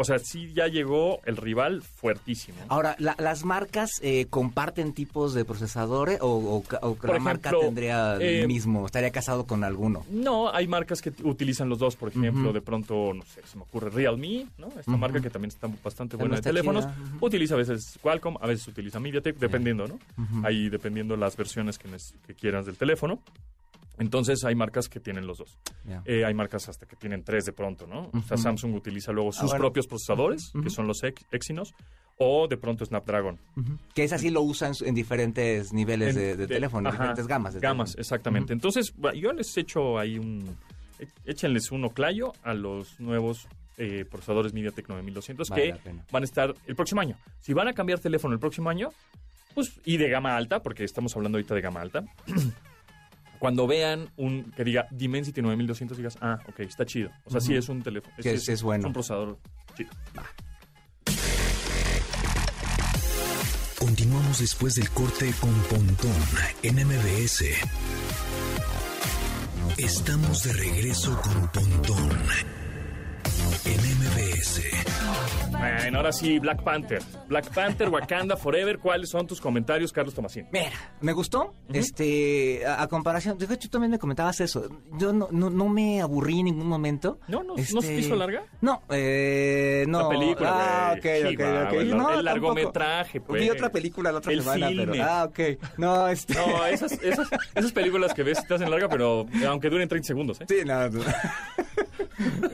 O 0.00 0.04
sea, 0.04 0.18
sí 0.20 0.52
ya 0.54 0.68
llegó 0.68 1.20
el 1.24 1.36
rival 1.36 1.82
fuertísimo. 1.82 2.56
Ahora, 2.68 2.94
la- 2.98 3.16
¿las 3.18 3.44
marcas 3.44 3.90
eh, 4.00 4.26
comparten 4.30 4.92
tipos 4.92 5.34
de 5.34 5.44
procesadores 5.44 6.20
o, 6.22 6.62
o 6.82 6.96
la 7.02 7.18
marca 7.18 7.50
tendría 7.60 8.14
el 8.14 8.22
eh, 8.44 8.46
mismo, 8.46 8.86
estaría 8.86 9.10
casado 9.10 9.44
con 9.46 9.64
alguno? 9.64 10.06
No, 10.10 10.54
hay 10.54 10.68
marcas 10.68 11.02
que 11.02 11.12
utilizan 11.24 11.68
los 11.68 11.78
dos, 11.78 11.96
por 11.96 12.10
ejemplo, 12.10 12.52
de 12.52 12.60
pronto, 12.60 13.12
no 13.12 13.22
sé, 13.24 13.42
se 13.44 13.56
me 13.56 13.64
ocurre 13.64 13.90
Realme, 13.90 14.46
¿no? 14.56 14.68
Esta 14.78 14.96
marca 14.96 15.20
que 15.20 15.30
también 15.30 15.48
está 15.50 15.68
bastante 15.82 16.16
buena 16.16 16.36
de 16.36 16.42
teléfonos. 16.42 16.86
Utiliza 17.20 17.54
a 17.54 17.58
veces 17.58 17.98
Qualcomm, 18.00 18.36
a 18.40 18.46
veces 18.46 18.68
utiliza 18.68 19.00
MediaTek, 19.00 19.36
dependiendo, 19.38 19.86
¿no? 19.88 19.98
Ahí 20.44 20.68
dependiendo 20.68 21.16
las 21.16 21.36
versiones 21.36 21.76
que, 21.78 21.88
que 22.26 22.34
quieras 22.34 22.66
del 22.66 22.76
teléfono. 22.76 23.18
Entonces 23.98 24.44
hay 24.44 24.54
marcas 24.54 24.88
que 24.88 25.00
tienen 25.00 25.26
los 25.26 25.38
dos. 25.38 25.58
Eh, 26.04 26.24
hay 26.24 26.34
marcas 26.34 26.68
hasta 26.68 26.86
que 26.86 26.96
tienen 26.96 27.24
tres 27.24 27.44
de 27.44 27.52
pronto, 27.52 27.86
¿no? 27.86 28.10
O 28.12 28.22
sea. 28.22 28.36
Samsung 28.36 28.74
utiliza 28.74 29.12
luego 29.12 29.32
sus 29.32 29.42
Ah, 29.42 29.46
bueno. 29.46 29.58
propios 29.64 29.86
procesadores, 29.86 30.52
que 30.62 30.70
son 30.70 30.86
los 30.86 31.02
Ex- 31.04 31.24
Exynos, 31.32 31.74
o 32.18 32.48
de 32.48 32.56
pronto 32.56 32.84
Snapdragon. 32.84 33.38
Que 33.94 34.04
es 34.04 34.12
así 34.12 34.30
lo 34.30 34.42
usan 34.42 34.72
en 34.84 34.94
diferentes 34.94 35.72
niveles 35.72 36.16
En- 36.16 36.22
de, 36.22 36.36
de 36.36 36.46
teléfono, 36.46 36.88
ajá, 36.88 36.96
diferentes 36.98 37.26
gamas. 37.26 37.54
de 37.54 37.60
Gamas, 37.60 37.90
teléfono. 37.90 38.00
exactamente. 38.02 38.52
Entonces, 38.52 38.92
yo 39.14 39.32
les 39.32 39.56
echo 39.56 39.98
ahí 39.98 40.18
un... 40.18 40.56
e- 40.98 41.06
Échenles 41.30 41.70
un 41.70 41.84
oclayo 41.84 42.32
a 42.42 42.54
los 42.54 42.98
nuevos 43.00 43.46
eh, 43.76 44.04
procesadores 44.10 44.52
MediaTek 44.52 44.88
9200 44.88 45.48
Vale 45.50 45.74
que 45.84 45.94
van 46.10 46.22
a 46.22 46.24
estar 46.24 46.52
el 46.66 46.74
próximo 46.74 47.00
año. 47.00 47.16
Si 47.40 47.52
van 47.52 47.68
a 47.68 47.72
cambiar 47.72 48.00
teléfono 48.00 48.34
el 48.34 48.40
próximo 48.40 48.68
año, 48.70 48.90
pues, 49.54 49.78
y 49.84 49.96
de 49.98 50.08
gama 50.08 50.36
alta, 50.36 50.60
porque 50.62 50.82
estamos 50.82 51.14
hablando 51.14 51.38
ahorita 51.38 51.54
de 51.54 51.60
gama 51.60 51.80
alta, 51.80 52.02
cuando 53.38 53.66
vean 53.66 54.10
un 54.16 54.50
que 54.52 54.64
diga 54.64 54.86
Dimensity 54.90 55.40
9200, 55.42 55.96
digas, 55.96 56.18
ah, 56.20 56.38
ok, 56.48 56.60
está 56.60 56.84
chido. 56.84 57.10
O 57.24 57.30
sea, 57.30 57.40
sí 57.40 57.54
es 57.54 57.68
un 57.68 57.82
teléfono. 57.82 58.14
Que 58.20 58.32
es- 58.32 58.48
es 58.48 58.62
bueno. 58.62 58.86
un 58.88 58.92
procesador 58.92 59.38
chido. 59.76 59.90
Continuamos 63.78 64.40
después 64.40 64.74
del 64.74 64.90
corte 64.90 65.32
con 65.40 65.52
Pontón 65.62 66.12
en 66.62 66.78
MBS. 66.86 67.44
Estamos 69.76 70.42
de 70.42 70.52
regreso 70.52 71.20
con 71.22 71.48
Pontón 71.52 72.10
MBS. 74.38 75.50
Bueno, 75.50 75.98
ahora 75.98 76.12
sí, 76.12 76.38
Black 76.38 76.62
Panther. 76.62 77.02
Black 77.28 77.52
Panther, 77.52 77.88
Wakanda 77.88 78.36
Forever. 78.36 78.78
¿Cuáles 78.78 79.10
son 79.10 79.26
tus 79.26 79.40
comentarios, 79.40 79.92
Carlos 79.92 80.14
Tomasín? 80.14 80.46
Mira, 80.52 80.70
me 81.00 81.12
gustó. 81.12 81.54
Este, 81.72 82.64
a, 82.66 82.82
a 82.82 82.86
comparación, 82.88 83.36
de 83.38 83.46
hecho, 83.46 83.56
tú 83.58 83.68
también 83.68 83.90
me 83.90 83.98
comentabas 83.98 84.40
eso. 84.40 84.68
Yo 84.98 85.12
no, 85.12 85.28
no, 85.32 85.50
no 85.50 85.68
me 85.68 86.00
aburrí 86.00 86.40
en 86.40 86.46
ningún 86.46 86.68
momento. 86.68 87.18
No, 87.28 87.42
no, 87.42 87.54
¿no 87.54 87.60
Este, 87.60 87.80
se 87.82 87.94
hizo 87.94 88.14
larga? 88.16 88.44
No, 88.60 88.82
eh, 88.90 89.84
no. 89.88 90.02
La 90.02 90.08
película, 90.08 90.50
Ah, 90.52 90.96
güey. 91.02 91.22
ok, 91.22 91.28
Sí, 91.28 91.34
ok, 91.34 91.40
va, 91.42 91.62
ok. 91.64 91.74
güey, 91.74 91.88
No, 91.88 92.10
el 92.10 92.24
largometraje, 92.24 93.20
pues. 93.20 93.40
Vi 93.42 93.50
otra 93.50 93.70
película 93.70 94.12
la 94.12 94.18
otra 94.18 94.32
El 94.32 94.42
semana, 94.42 94.68
pero. 94.76 94.92
Ah, 95.04 95.24
ok. 95.24 95.40
No, 95.78 96.08
este. 96.08 96.34
No, 96.34 96.64
esas, 96.66 96.92
esas, 97.02 97.28
esas 97.54 97.72
películas 97.72 98.14
que 98.14 98.22
ves 98.22 98.46
te 98.46 98.54
hacen 98.54 98.70
larga, 98.70 98.88
pero 98.88 99.26
aunque 99.48 99.68
duren 99.70 99.88
30 99.88 100.06
segundos, 100.06 100.40
¿eh? 100.40 100.44
Sí, 100.48 100.56
no, 100.64 100.88
no. 100.88 101.00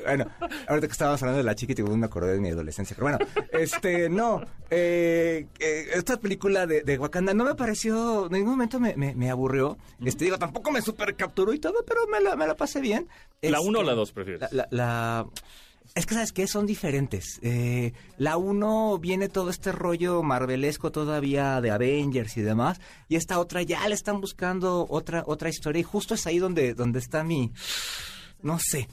bueno, 0.04 0.26
ahorita 0.68 0.86
que 0.86 0.92
estábamos 0.92 1.22
hablando 1.22 1.38
de 1.38 1.44
la 1.44 1.54
chica, 1.54 1.74
y 1.76 1.82
me 1.82 2.06
acordé 2.06 2.32
de 2.34 2.40
mi 2.40 2.50
adolescencia. 2.50 2.96
Pero 2.98 3.16
bueno, 3.16 3.18
este, 3.52 4.08
no. 4.08 4.42
eh, 4.70 5.46
eh, 5.58 5.86
esta 5.94 6.18
película 6.18 6.66
de, 6.66 6.82
de 6.82 6.98
Wakanda 6.98 7.34
no 7.34 7.44
me 7.44 7.54
pareció, 7.54 8.26
en 8.26 8.32
ningún 8.32 8.50
momento 8.50 8.80
me, 8.80 8.94
me, 8.96 9.14
me 9.14 9.30
aburrió. 9.30 9.78
Este, 10.04 10.24
digo, 10.24 10.38
tampoco 10.38 10.70
me 10.70 10.82
super 10.82 11.14
capturó 11.16 11.52
y 11.52 11.58
todo, 11.58 11.84
pero 11.86 12.06
me 12.06 12.20
la, 12.20 12.36
me 12.36 12.46
la 12.46 12.56
pasé 12.56 12.80
bien. 12.80 13.08
¿La 13.42 13.58
Este, 13.58 13.68
1 13.68 13.78
o 13.78 13.82
la 13.82 13.92
2 13.94 14.12
prefieres? 14.12 14.40
La, 14.42 14.48
la- 14.52 14.68
la- 14.70 15.26
Es 15.94 16.06
que, 16.06 16.14
¿sabes 16.14 16.32
qué? 16.32 16.46
Son 16.48 16.66
diferentes. 16.66 17.38
Eh, 17.42 17.92
la 18.16 18.36
1 18.36 18.98
viene 18.98 19.28
todo 19.28 19.50
este 19.50 19.70
rollo 19.70 20.22
marvelesco 20.22 20.90
todavía 20.90 21.60
de 21.60 21.70
Avengers 21.70 22.36
y 22.36 22.42
demás. 22.42 22.80
Y 23.08 23.16
esta 23.16 23.38
otra 23.38 23.62
ya 23.62 23.86
le 23.86 23.94
están 23.94 24.20
buscando 24.20 24.86
otra, 24.88 25.22
otra 25.26 25.50
historia. 25.50 25.80
Y 25.80 25.84
justo 25.84 26.14
es 26.14 26.26
ahí 26.26 26.38
donde, 26.38 26.74
donde 26.74 26.98
está 26.98 27.22
mi... 27.22 27.52
No 28.44 28.58
sé. 28.60 28.88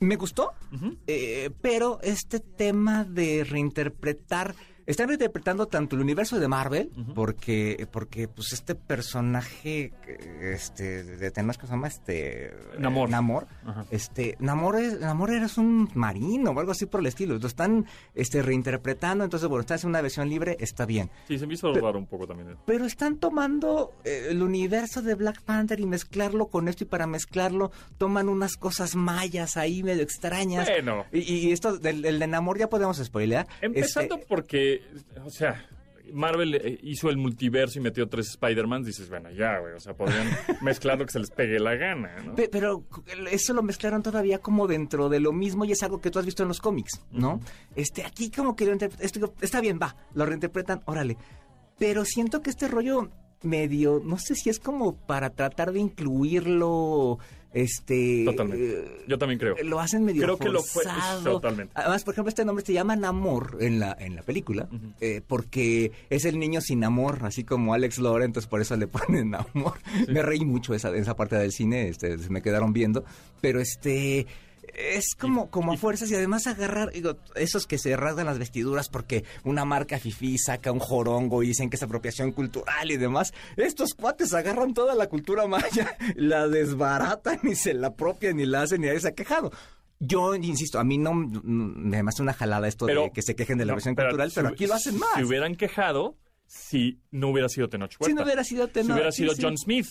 Me 0.00 0.16
gustó, 0.16 0.54
eh, 1.06 1.50
pero 1.60 2.00
este 2.02 2.40
tema 2.40 3.04
de 3.04 3.44
reinterpretar... 3.44 4.54
Están 4.86 5.08
reinterpretando 5.08 5.66
tanto 5.66 5.96
el 5.96 6.02
universo 6.02 6.38
de 6.38 6.46
Marvel, 6.48 6.90
porque, 7.14 7.88
porque 7.90 8.28
pues 8.28 8.52
este 8.52 8.74
personaje, 9.10 9.92
eh, 10.06 10.52
este, 10.54 11.02
de 11.04 11.30
temas 11.30 11.58
que 11.58 11.66
se 11.66 11.72
llama 11.72 11.88
este 11.88 12.52
Namor. 12.78 13.08
eh, 13.08 13.12
Namor, 13.12 13.46
Ajá. 13.64 13.84
este, 13.90 14.36
Namor 14.38 14.76
es, 14.76 15.00
Namor 15.00 15.30
eres 15.30 15.58
un 15.58 15.90
marino 15.94 16.50
o 16.52 16.60
algo 16.60 16.72
así 16.72 16.86
por 16.86 17.00
el 17.00 17.06
estilo. 17.06 17.36
Lo 17.38 17.46
están 17.46 17.86
este, 18.14 18.42
reinterpretando, 18.42 19.24
entonces 19.24 19.48
bueno, 19.48 19.60
está 19.62 19.74
haciendo 19.74 19.90
una 19.96 20.02
versión 20.02 20.28
libre, 20.28 20.56
está 20.60 20.86
bien. 20.86 21.10
Sí, 21.28 21.38
se 21.38 21.46
me 21.46 21.54
hizo 21.54 21.72
raro 21.74 21.98
un 21.98 22.06
poco 22.06 22.26
también. 22.26 22.56
Pero 22.66 22.84
están 22.84 23.16
tomando 23.16 23.92
eh, 24.04 24.28
el 24.30 24.42
universo 24.42 25.02
de 25.02 25.14
Black 25.14 25.42
Panther 25.42 25.80
y 25.80 25.86
mezclarlo 25.86 26.46
con 26.46 26.68
esto 26.68 26.84
y 26.84 26.86
para 26.86 27.06
mezclarlo 27.06 27.70
toman 27.98 28.28
unas 28.28 28.56
cosas 28.56 28.94
mayas 28.94 29.56
ahí 29.56 29.82
medio 29.82 30.02
extrañas. 30.02 30.68
Bueno. 30.68 31.04
Y, 31.12 31.20
y 31.20 31.52
esto 31.52 31.76
del, 31.78 32.02
del 32.02 32.18
de 32.18 32.26
Namor 32.26 32.58
ya 32.58 32.68
podemos 32.68 32.98
spoilear. 32.98 33.46
Empezando 33.60 34.14
Este, 34.16 34.26
porque, 34.28 34.75
o 35.24 35.30
sea, 35.30 35.66
Marvel 36.12 36.54
eh, 36.54 36.78
hizo 36.82 37.10
el 37.10 37.16
multiverso 37.16 37.78
y 37.78 37.82
metió 37.82 38.08
tres 38.08 38.28
Spider-Man, 38.28 38.84
dices, 38.84 39.08
bueno, 39.08 39.30
ya, 39.30 39.58
güey, 39.58 39.74
o 39.74 39.80
sea, 39.80 39.94
podrían 39.94 40.26
mezclar 40.62 40.98
lo 40.98 41.04
que 41.06 41.12
se 41.12 41.18
les 41.18 41.30
pegue 41.30 41.58
la 41.58 41.74
gana, 41.74 42.16
¿no? 42.24 42.34
Pe- 42.36 42.48
Pero 42.48 42.84
eso 43.30 43.52
lo 43.54 43.62
mezclaron 43.62 44.02
todavía 44.02 44.38
como 44.38 44.66
dentro 44.68 45.08
de 45.08 45.18
lo 45.20 45.32
mismo 45.32 45.64
y 45.64 45.72
es 45.72 45.82
algo 45.82 46.00
que 46.00 46.10
tú 46.10 46.18
has 46.18 46.24
visto 46.26 46.42
en 46.42 46.48
los 46.48 46.60
cómics, 46.60 47.00
¿no? 47.10 47.40
Este, 47.74 48.04
aquí 48.04 48.30
como 48.30 48.54
que 48.54 48.66
lo 48.66 48.72
esto- 49.00 49.34
está 49.40 49.60
bien, 49.60 49.78
va, 49.82 49.96
lo 50.14 50.26
reinterpretan, 50.26 50.82
órale. 50.86 51.16
Pero 51.78 52.04
siento 52.04 52.40
que 52.40 52.50
este 52.50 52.68
rollo 52.68 53.10
medio, 53.42 54.00
no 54.04 54.16
sé 54.18 54.34
si 54.34 54.48
es 54.48 54.58
como 54.60 54.96
para 54.96 55.30
tratar 55.30 55.72
de 55.72 55.80
incluirlo, 55.80 57.18
este... 57.56 58.24
Totalmente. 58.24 58.78
eh, 58.80 59.04
Yo 59.08 59.18
también 59.18 59.38
creo. 59.38 59.56
Lo 59.64 59.80
hacen 59.80 60.04
medio 60.04 60.22
Creo 60.22 60.36
que 60.38 60.48
lo 60.48 60.62
forzado. 60.62 61.22
totalmente. 61.32 61.72
Además, 61.74 62.04
por 62.04 62.12
ejemplo, 62.14 62.28
este 62.28 62.44
nombre 62.44 62.64
se 62.64 62.72
llama 62.72 62.96
Namor 62.96 63.56
en 63.60 63.80
la, 63.80 63.96
en 63.98 64.14
la 64.14 64.22
película, 64.22 64.68
eh, 65.00 65.22
porque 65.26 65.92
es 66.10 66.24
el 66.24 66.38
niño 66.38 66.60
sin 66.60 66.84
amor, 66.84 67.20
así 67.22 67.44
como 67.44 67.74
Alex 67.74 67.98
Lora, 67.98 68.24
entonces 68.24 68.48
por 68.48 68.60
eso 68.60 68.76
le 68.76 68.86
ponen 68.88 69.34
amor. 69.34 69.78
Me 70.08 70.22
reí 70.22 70.44
mucho 70.44 70.74
esa, 70.74 70.94
esa 70.94 71.16
parte 71.16 71.36
del 71.36 71.52
cine, 71.52 71.88
este, 71.88 72.18
se 72.18 72.30
me 72.30 72.42
quedaron 72.42 72.72
viendo, 72.72 73.04
pero 73.40 73.60
este... 73.60 74.26
Es 74.74 75.14
como, 75.14 75.50
como 75.50 75.72
a 75.72 75.76
fuerzas 75.76 76.10
y 76.10 76.14
además 76.14 76.46
agarrar, 76.46 76.92
digo, 76.92 77.16
esos 77.34 77.66
que 77.66 77.78
se 77.78 77.96
rasgan 77.96 78.26
las 78.26 78.38
vestiduras 78.38 78.88
porque 78.88 79.24
una 79.44 79.64
marca 79.64 79.98
fifí 79.98 80.38
saca 80.38 80.72
un 80.72 80.78
jorongo 80.78 81.42
y 81.42 81.48
dicen 81.48 81.70
que 81.70 81.76
es 81.76 81.82
apropiación 81.82 82.32
cultural 82.32 82.90
y 82.90 82.96
demás. 82.96 83.32
Estos 83.56 83.94
cuates 83.94 84.34
agarran 84.34 84.74
toda 84.74 84.94
la 84.94 85.08
cultura 85.08 85.46
maya, 85.46 85.96
la 86.16 86.48
desbaratan 86.48 87.40
y 87.44 87.54
se 87.54 87.74
la 87.74 87.88
apropian 87.88 88.38
y 88.40 88.46
la 88.46 88.62
hacen 88.62 88.84
y 88.84 88.88
ahí 88.88 89.00
se 89.00 89.08
ha 89.08 89.14
quejado. 89.14 89.50
Yo 89.98 90.34
insisto, 90.34 90.78
a 90.78 90.84
mí 90.84 90.98
no 90.98 91.14
me 91.14 91.98
hace 92.06 92.20
una 92.22 92.34
jalada 92.34 92.68
esto 92.68 92.86
de 92.86 93.10
que 93.14 93.22
se 93.22 93.34
quejen 93.34 93.56
de 93.56 93.64
la 93.64 93.72
no, 93.72 93.76
versión 93.76 93.94
cultural, 93.94 94.30
si 94.30 94.34
pero 94.36 94.48
aquí 94.48 94.66
lo 94.66 94.74
hacen 94.74 94.98
más. 94.98 95.14
Si 95.16 95.24
hubieran 95.24 95.54
quejado, 95.54 96.18
si 96.46 97.00
no 97.10 97.30
hubiera 97.30 97.48
sido 97.48 97.68
Tenoch 97.68 97.92
Si 97.92 97.96
Huerta. 98.00 98.14
no 98.14 98.24
hubiera 98.24 98.44
sido 98.44 98.66
Si 98.66 98.72
Tenoch, 98.74 98.92
hubiera 98.94 99.12
sí, 99.12 99.22
sido 99.22 99.34
sí. 99.34 99.42
John 99.42 99.56
Smith. 99.56 99.86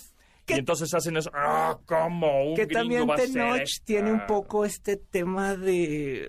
Y 0.55 0.59
entonces 0.59 0.93
hacen 0.93 1.17
eso, 1.17 1.31
ah, 1.33 1.77
¿cómo? 1.85 2.49
Un 2.51 2.55
que 2.55 2.67
también 2.67 3.07
Tenoch 3.15 3.67
tiene 3.83 4.11
un 4.11 4.25
poco 4.27 4.63
este 4.65 4.97
tema 4.97 5.55
de... 5.55 6.25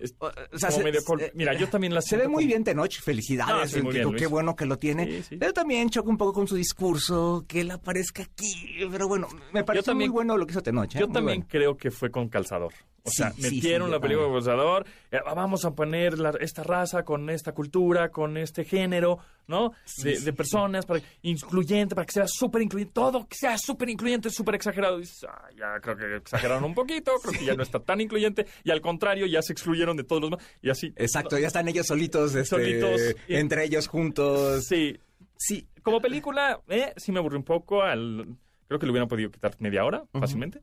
Es 0.00 0.14
o 0.20 0.58
sea, 0.58 0.70
se- 0.70 0.82
medio 0.84 1.00
se- 1.00 1.32
Mira, 1.34 1.54
yo 1.54 1.68
también 1.68 1.94
la 1.94 2.02
Se 2.02 2.16
ve 2.16 2.24
muy 2.28 2.42
como- 2.44 2.46
bien 2.48 2.64
Tenoch, 2.64 2.92
felicidades, 3.00 3.54
Ah, 3.54 3.66
sí, 3.66 3.80
muy 3.82 3.92
bien, 3.94 4.08
digo, 4.08 4.18
qué 4.18 4.26
bueno 4.26 4.54
que 4.56 4.66
lo 4.66 4.76
tiene, 4.78 5.06
Sí, 5.06 5.22
sí. 5.30 5.36
pero 5.36 5.52
también 5.52 5.88
choca 5.90 6.10
un 6.10 6.18
poco 6.18 6.32
con 6.34 6.46
su 6.48 6.56
discurso, 6.56 7.44
que 7.48 7.60
él 7.60 7.70
aparezca 7.70 8.22
aquí, 8.24 8.52
pero 8.90 9.08
bueno, 9.08 9.28
me 9.52 9.64
parece 9.64 9.86
también- 9.86 10.10
muy 10.10 10.14
bueno 10.14 10.36
lo 10.36 10.44
que 10.46 10.52
hizo 10.52 10.62
Tenoch. 10.62 10.94
¿eh? 10.94 10.98
Yo 10.98 11.06
Muy 11.06 11.14
también 11.14 11.38
bueno. 11.40 11.48
creo 11.50 11.76
que 11.76 11.90
fue 11.90 12.10
con 12.10 12.28
calzador. 12.28 12.72
O 13.04 13.10
Sí, 13.10 13.16
sea, 13.16 13.32
sí, 13.32 13.42
metieron 13.42 13.90
la 13.90 13.98
película 13.98 14.26
también. 14.28 14.44
calzador. 14.44 14.86
eh, 15.10 15.18
vamos 15.34 15.64
a 15.64 15.74
poner 15.74 16.18
la- 16.20 16.34
esta 16.40 16.62
raza 16.62 17.04
con 17.04 17.28
esta 17.30 17.52
cultura, 17.52 18.10
con 18.10 18.36
este 18.36 18.64
género, 18.64 19.18
¿no? 19.48 19.72
De, 20.04 20.20
de 20.20 20.32
personas, 20.32 20.86
para, 20.86 21.00
incluyente, 21.22 21.96
para 21.96 22.06
que 22.06 22.12
sea 22.12 22.26
súper 22.28 22.62
incluyente. 22.62 22.92
Todo 22.94 23.26
que 23.26 23.34
sea 23.36 23.58
súper 23.58 23.88
incluyente, 23.88 24.30
súper 24.30 24.54
exagerado. 24.54 24.98
Y 24.98 25.00
dices, 25.00 25.24
"Ah, 25.28 25.48
ya 25.56 25.80
creo 25.80 25.96
que 25.96 26.16
exageraron 26.16 26.62
un 26.62 26.74
poquito, 26.74 27.10
creo 27.20 27.38
que 27.40 27.44
ya 27.44 27.54
no 27.54 27.64
está 27.64 27.80
tan 27.80 28.00
incluyente. 28.00 28.46
Y 28.62 28.70
al 28.70 28.80
contrario, 28.80 29.26
ya 29.26 29.42
se 29.42 29.52
excluyeron 29.52 29.96
de 29.96 30.04
todos 30.04 30.22
los 30.22 30.30
demás. 30.30 30.46
Y 30.62 30.70
así. 30.70 30.92
Exacto, 30.96 31.36
ya 31.38 31.48
están 31.48 31.66
ellos 31.68 31.86
solitos, 31.88 32.34
este, 32.36 32.44
Solitos, 32.56 33.00
y- 33.26 33.34
entre 33.34 33.64
ellos 33.64 33.88
juntos. 33.88 34.64
Sí, 34.66 34.96
Sí, 35.36 35.66
como 35.82 36.00
película, 36.00 36.60
eh, 36.68 36.92
sí 36.96 37.10
me 37.10 37.18
aburrí 37.18 37.36
un 37.36 37.42
poco. 37.42 37.82
Al, 37.82 38.28
creo 38.68 38.78
que 38.78 38.86
le 38.86 38.92
hubieran 38.92 39.08
podido 39.08 39.28
quitar 39.28 39.56
media 39.58 39.84
hora 39.84 40.04
fácilmente. 40.12 40.62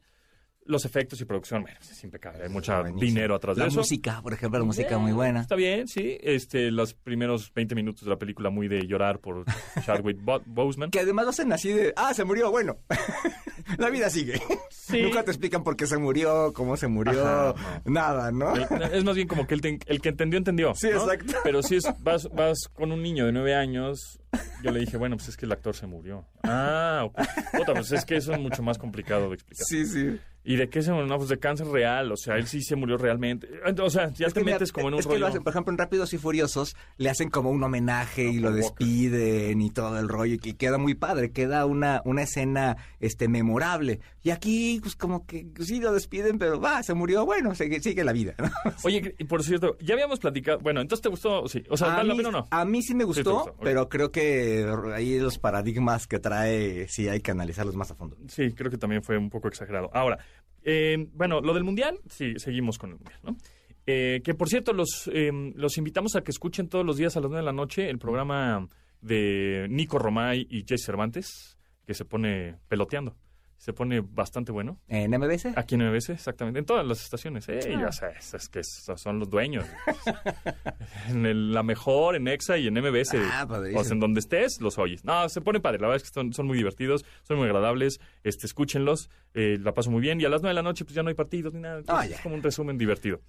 Los 0.69 0.85
efectos 0.85 1.19
y 1.19 1.25
producción, 1.25 1.63
bueno, 1.63 1.79
es 1.81 2.03
impecable. 2.03 2.43
Hay 2.43 2.49
mucho 2.49 2.83
dinero 2.95 3.33
atrás 3.33 3.57
la 3.57 3.63
de 3.63 3.69
eso. 3.69 3.79
música, 3.79 4.21
por 4.21 4.33
ejemplo, 4.33 4.59
la 4.59 4.65
música 4.65 4.99
muy 4.99 5.11
buena. 5.13 5.41
Está 5.41 5.55
bien, 5.55 5.87
sí. 5.87 6.19
Este, 6.21 6.69
los 6.69 6.93
primeros 6.93 7.51
20 7.55 7.73
minutos 7.73 8.03
de 8.03 8.11
la 8.11 8.19
película 8.19 8.51
muy 8.51 8.67
de 8.67 8.85
llorar 8.85 9.17
por 9.19 9.45
Chadwick 9.83 10.19
Bo- 10.21 10.43
Boseman. 10.45 10.91
Que 10.91 10.99
además 10.99 11.25
lo 11.25 11.29
hacen 11.31 11.51
así 11.51 11.73
de, 11.73 11.91
ah, 11.95 12.13
se 12.13 12.23
murió, 12.23 12.51
bueno, 12.51 12.77
la 13.79 13.89
vida 13.89 14.11
sigue. 14.11 14.39
Sí. 14.69 15.01
Nunca 15.01 15.23
te 15.23 15.31
explican 15.31 15.63
por 15.63 15.75
qué 15.75 15.87
se 15.87 15.97
murió, 15.97 16.53
cómo 16.53 16.77
se 16.77 16.87
murió, 16.87 17.25
Ajá, 17.27 17.81
nada, 17.85 18.31
¿no? 18.31 18.55
El- 18.55 18.93
es 18.93 19.03
más 19.03 19.15
bien 19.15 19.27
como 19.27 19.47
que 19.47 19.55
el, 19.55 19.61
te- 19.61 19.79
el 19.87 20.01
que 20.01 20.09
entendió, 20.09 20.37
entendió. 20.37 20.75
Sí, 20.75 20.89
¿no? 20.93 21.01
exacto. 21.01 21.33
Pero 21.43 21.63
si 21.63 21.77
es, 21.77 21.83
vas, 22.01 22.29
vas 22.29 22.67
con 22.73 22.91
un 22.91 23.01
niño 23.01 23.25
de 23.25 23.31
nueve 23.31 23.55
años, 23.55 24.19
yo 24.63 24.71
le 24.71 24.81
dije, 24.81 24.97
bueno, 24.97 25.17
pues 25.17 25.29
es 25.29 25.37
que 25.37 25.45
el 25.47 25.51
actor 25.51 25.75
se 25.75 25.87
murió. 25.87 26.25
Ah, 26.43 27.01
ok. 27.05 27.17
Puta, 27.57 27.73
pues 27.73 27.91
es 27.91 28.05
que 28.05 28.17
eso 28.17 28.33
es 28.33 28.39
mucho 28.39 28.61
más 28.61 28.77
complicado 28.77 29.29
de 29.29 29.33
explicar. 29.35 29.65
Sí, 29.67 29.85
sí. 29.85 30.19
¿Y 30.49 30.55
de 30.55 30.67
qué 30.67 30.81
se 30.81 30.91
murió? 30.91 31.05
No, 31.05 31.17
pues 31.17 31.29
de 31.29 31.37
cáncer 31.37 31.67
real. 31.67 32.11
O 32.11 32.17
sea, 32.17 32.37
él 32.37 32.47
sí 32.47 32.63
se 32.63 32.75
murió 32.75 32.97
realmente. 32.97 33.47
O 33.83 33.89
sea, 33.91 34.09
ya 34.15 34.25
Es 34.25 34.33
te 34.33 34.43
mira, 34.43 34.55
metes 34.55 34.71
como 34.71 34.87
en 34.87 34.95
un 34.95 34.99
es 34.99 35.05
que 35.05 35.19
lo 35.19 35.27
rollo. 35.27 35.27
hacen, 35.27 35.43
por 35.43 35.53
ejemplo, 35.53 35.71
en 35.71 35.77
Rápidos 35.77 36.11
y 36.13 36.17
Furiosos 36.17 36.75
le 36.97 37.11
hacen 37.11 37.29
como 37.29 37.51
un 37.51 37.63
homenaje 37.63 38.23
y 38.23 38.39
lo 38.39 38.49
Walker. 38.49 38.87
despiden 38.87 39.61
y 39.61 39.69
todo 39.69 39.99
el 39.99 40.09
rollo 40.09 40.33
y 40.33 40.39
que 40.39 40.57
queda 40.57 40.79
muy 40.79 40.95
padre, 40.95 41.31
queda 41.31 41.67
una, 41.67 42.01
una 42.03 42.23
escena 42.23 42.77
este 42.99 43.27
memorable. 43.27 43.99
Y 44.21 44.31
aquí 44.31 44.79
pues 44.81 44.95
como 44.95 45.25
que 45.25 45.47
sí 45.59 45.79
lo 45.79 45.93
despiden, 45.93 46.37
pero 46.37 46.59
va, 46.59 46.83
se 46.83 46.93
murió, 46.93 47.25
bueno, 47.25 47.55
sigue, 47.55 47.79
sigue 47.79 48.03
la 48.03 48.11
vida. 48.11 48.35
¿no? 48.37 48.49
Oye, 48.83 49.15
y 49.17 49.23
por 49.23 49.43
cierto, 49.43 49.77
ya 49.79 49.93
habíamos 49.93 50.19
platicado. 50.19 50.59
Bueno, 50.59 50.81
entonces 50.81 51.01
te 51.01 51.09
gustó, 51.09 51.47
sí. 51.47 51.63
O 51.69 51.77
sea, 51.77 51.93
a, 51.93 51.97
¿vale 51.97 52.09
la 52.09 52.13
mí, 52.15 52.17
pena 52.17 52.29
o 52.29 52.41
no? 52.41 52.47
a 52.49 52.65
mí 52.65 52.81
sí 52.81 52.95
me 52.95 53.05
gustó, 53.05 53.55
pero 53.61 53.87
creo 53.87 54.11
que 54.11 54.65
ahí 54.93 55.19
los 55.19 55.39
paradigmas 55.39 56.07
que 56.07 56.19
trae 56.19 56.87
sí 56.89 57.07
hay 57.07 57.21
que 57.21 57.31
analizarlos 57.31 57.75
más 57.75 57.91
a 57.91 57.95
fondo. 57.95 58.17
Sí, 58.27 58.51
creo 58.51 58.69
que 58.69 58.77
también 58.77 59.03
fue 59.03 59.17
un 59.17 59.29
poco 59.29 59.47
exagerado. 59.47 59.89
Ahora, 59.93 60.19
eh, 60.63 61.07
bueno, 61.13 61.39
lo 61.39 61.53
del 61.53 61.63
Mundial, 61.63 61.99
sí, 62.09 62.33
seguimos 62.37 62.77
con 62.77 62.91
el 62.91 62.95
Mundial, 62.97 63.19
¿no? 63.23 63.37
Eh, 63.85 64.21
que 64.23 64.35
por 64.35 64.49
cierto, 64.49 64.73
los, 64.73 65.09
eh, 65.13 65.31
los 65.55 65.77
invitamos 65.77 66.15
a 66.15 66.21
que 66.21 66.31
escuchen 66.31 66.67
todos 66.67 66.85
los 66.85 66.97
días 66.97 67.15
a 67.17 67.21
las 67.21 67.29
9 67.31 67.41
de 67.41 67.45
la 67.45 67.53
noche 67.53 67.89
el 67.89 67.97
programa 67.97 68.67
de 69.01 69.65
Nico 69.69 69.97
Romay 69.97 70.45
y 70.49 70.63
Jesse 70.67 70.85
Cervantes, 70.85 71.57
que 71.87 71.93
se 71.93 72.05
pone 72.05 72.57
peloteando. 72.67 73.15
Se 73.59 73.73
pone 73.73 73.99
bastante 73.99 74.53
bueno. 74.53 74.79
¿En 74.87 75.11
MBS? 75.11 75.47
Aquí 75.57 75.75
en 75.75 75.81
MBS, 75.81 76.13
exactamente. 76.13 76.59
En 76.59 76.65
todas 76.65 76.87
las 76.87 77.03
estaciones. 77.03 77.47
Eh, 77.49 77.59
Ah. 77.75 77.81
ya 77.81 77.91
sabes, 77.91 78.33
es 78.33 78.47
que 78.47 78.63
son 78.63 79.19
los 79.19 79.29
dueños. 79.29 79.65
en 81.09 81.25
el- 81.25 81.51
la 81.53 81.61
mejor, 81.61 82.15
en 82.15 82.27
EXA 82.27 82.57
y 82.57 82.67
en 82.67 82.75
MBS. 82.75 83.17
Ah, 83.31 83.45
o 83.75 83.83
sea, 83.83 83.93
en 83.93 83.99
donde 83.99 84.21
estés, 84.21 84.61
los 84.61 84.77
oyes. 84.77 85.03
No, 85.03 85.27
se 85.29 85.41
pone 85.41 85.59
padre. 85.59 85.79
La 85.79 85.87
verdad 85.87 85.97
es 86.03 86.09
que 86.09 86.13
son, 86.13 86.31
son 86.33 86.47
muy 86.47 86.57
divertidos, 86.57 87.05
son 87.23 87.37
muy 87.37 87.47
agradables. 87.47 87.99
Este, 88.23 88.45
escúchenlos, 88.45 89.09
eh, 89.33 89.57
la 89.59 89.73
paso 89.73 89.91
muy 89.91 90.01
bien. 90.01 90.21
Y 90.21 90.25
a 90.25 90.29
las 90.29 90.41
nueve 90.41 90.51
de 90.51 90.55
la 90.55 90.63
noche, 90.63 90.85
pues 90.85 90.95
ya 90.95 91.03
no 91.03 91.09
hay 91.09 91.15
partidos 91.15 91.53
ni 91.53 91.59
nada. 91.61 91.79
Entonces, 91.79 92.11
Ah, 92.11 92.15
es 92.15 92.21
como 92.21 92.35
un 92.35 92.41
resumen 92.43 92.77
divertido. 92.77 93.19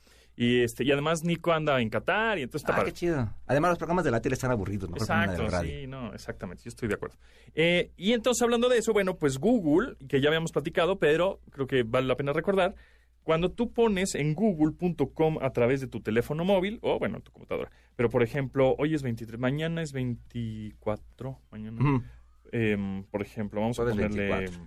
Y, 0.42 0.62
este, 0.62 0.84
y 0.84 0.90
además 0.90 1.22
Nico 1.22 1.52
anda 1.52 1.78
en 1.82 1.90
Qatar 1.90 2.38
y 2.38 2.42
entonces 2.42 2.66
está 2.66 2.80
Ah, 2.80 2.84
qué 2.86 2.92
chido. 2.92 3.28
Además 3.46 3.72
los 3.72 3.78
programas 3.78 4.06
de 4.06 4.10
la 4.10 4.22
tele 4.22 4.32
están 4.34 4.50
aburridos, 4.50 4.88
mejor 4.88 5.06
de 5.06 5.12
Exacto, 5.12 5.48
radio. 5.48 5.70
sí, 5.80 5.86
no, 5.86 6.14
exactamente, 6.14 6.62
yo 6.64 6.70
estoy 6.70 6.88
de 6.88 6.94
acuerdo. 6.94 7.16
Eh, 7.54 7.90
y 7.98 8.14
entonces 8.14 8.40
hablando 8.40 8.70
de 8.70 8.78
eso, 8.78 8.94
bueno, 8.94 9.16
pues 9.16 9.36
Google, 9.36 9.96
que 10.08 10.22
ya 10.22 10.28
habíamos 10.28 10.50
platicado, 10.52 10.98
pero 10.98 11.40
creo 11.50 11.66
que 11.66 11.82
vale 11.82 12.06
la 12.06 12.16
pena 12.16 12.32
recordar, 12.32 12.74
cuando 13.22 13.50
tú 13.50 13.70
pones 13.74 14.14
en 14.14 14.34
google.com 14.34 15.36
a 15.42 15.50
través 15.50 15.82
de 15.82 15.88
tu 15.88 16.00
teléfono 16.00 16.42
móvil, 16.42 16.78
o 16.80 16.98
bueno, 16.98 17.20
tu 17.20 17.32
computadora, 17.32 17.70
pero 17.94 18.08
por 18.08 18.22
ejemplo, 18.22 18.74
hoy 18.78 18.94
es 18.94 19.02
23, 19.02 19.38
mañana 19.38 19.82
es 19.82 19.92
24, 19.92 21.38
mañana, 21.50 22.02
em, 22.50 23.04
por 23.04 23.20
ejemplo, 23.20 23.60
vamos 23.60 23.78
a 23.78 23.84
ponerle, 23.84 24.28
24. 24.28 24.66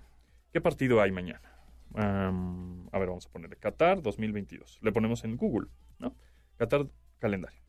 ¿qué 0.52 0.62
partido 0.62 1.02
hay 1.02 1.12
mañana? 1.12 1.42
A 1.96 3.00
ver, 3.00 3.08
vamos 3.08 3.26
a 3.28 3.30
ponerle 3.30 3.56
Qatar 3.58 4.02
2022, 4.02 4.80
le 4.82 4.92
ponemos 4.92 5.24
en 5.24 5.38
Google, 5.38 5.70
¿no? 6.00 6.16
Qatar 6.58 6.88
calendario. 7.20 7.60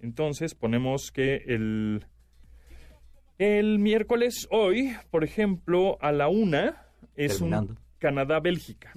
Entonces 0.00 0.54
ponemos 0.54 1.10
que 1.10 1.36
el, 1.46 2.06
el 3.38 3.78
miércoles 3.78 4.46
hoy, 4.50 4.94
por 5.10 5.24
ejemplo, 5.24 5.98
a 6.00 6.12
la 6.12 6.28
una, 6.28 6.86
es 7.16 7.38
Terminando. 7.38 7.72
un 7.72 7.78
Canadá-Bélgica. 7.98 8.92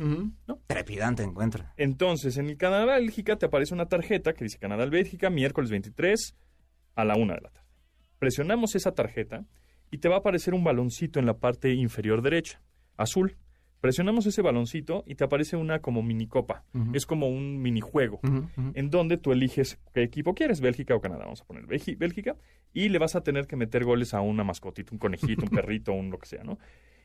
Trepidante 0.67 1.23
encuentro. 1.23 1.65
Entonces, 1.77 2.37
en 2.37 2.49
el 2.49 2.57
Canadá-Bélgica 2.57 3.35
te 3.37 3.47
aparece 3.47 3.73
una 3.73 3.87
tarjeta 3.87 4.33
que 4.33 4.43
dice 4.43 4.59
Canadá-Bélgica, 4.59 5.29
miércoles 5.29 5.71
23 5.71 6.35
a 6.95 7.05
la 7.05 7.15
una 7.15 7.33
de 7.35 7.41
la 7.41 7.49
tarde. 7.49 7.67
Presionamos 8.19 8.75
esa 8.75 8.91
tarjeta 8.93 9.45
y 9.89 9.97
te 9.97 10.07
va 10.07 10.17
a 10.17 10.19
aparecer 10.19 10.53
un 10.53 10.63
baloncito 10.63 11.19
en 11.19 11.25
la 11.25 11.37
parte 11.39 11.73
inferior 11.73 12.21
derecha, 12.21 12.61
azul. 12.97 13.37
Presionamos 13.81 14.25
ese 14.27 14.41
baloncito 14.43 15.03
y 15.07 15.15
te 15.15 15.23
aparece 15.23 15.57
una 15.57 15.79
como 15.79 16.03
minicopa. 16.03 16.63
Ujú. 16.73 16.91
Es 16.93 17.05
como 17.05 17.27
un 17.27 17.61
minijuego 17.61 18.19
ujú. 18.23 18.47
en 18.75 18.89
donde 18.91 19.17
tú 19.17 19.31
eliges 19.31 19.79
qué 19.93 20.03
equipo 20.03 20.35
quieres, 20.35 20.61
Bélgica 20.61 20.95
o 20.95 21.01
Canadá. 21.01 21.23
Vamos 21.23 21.41
a 21.41 21.45
poner 21.45 21.65
Bélgi- 21.65 21.97
Bélgica 21.97 22.35
y 22.73 22.89
le 22.89 22.99
vas 22.99 23.15
a 23.15 23.23
tener 23.23 23.47
que 23.47 23.55
meter 23.55 23.83
goles 23.83 24.13
a 24.13 24.21
una 24.21 24.43
mascotita, 24.43 24.91
un 24.93 24.99
conejito, 24.99 25.43
un 25.45 25.49
perrito, 25.65 25.91
un 25.93 26.11
lo 26.11 26.19
que 26.19 26.27
sea, 26.27 26.43
¿no? 26.43 26.59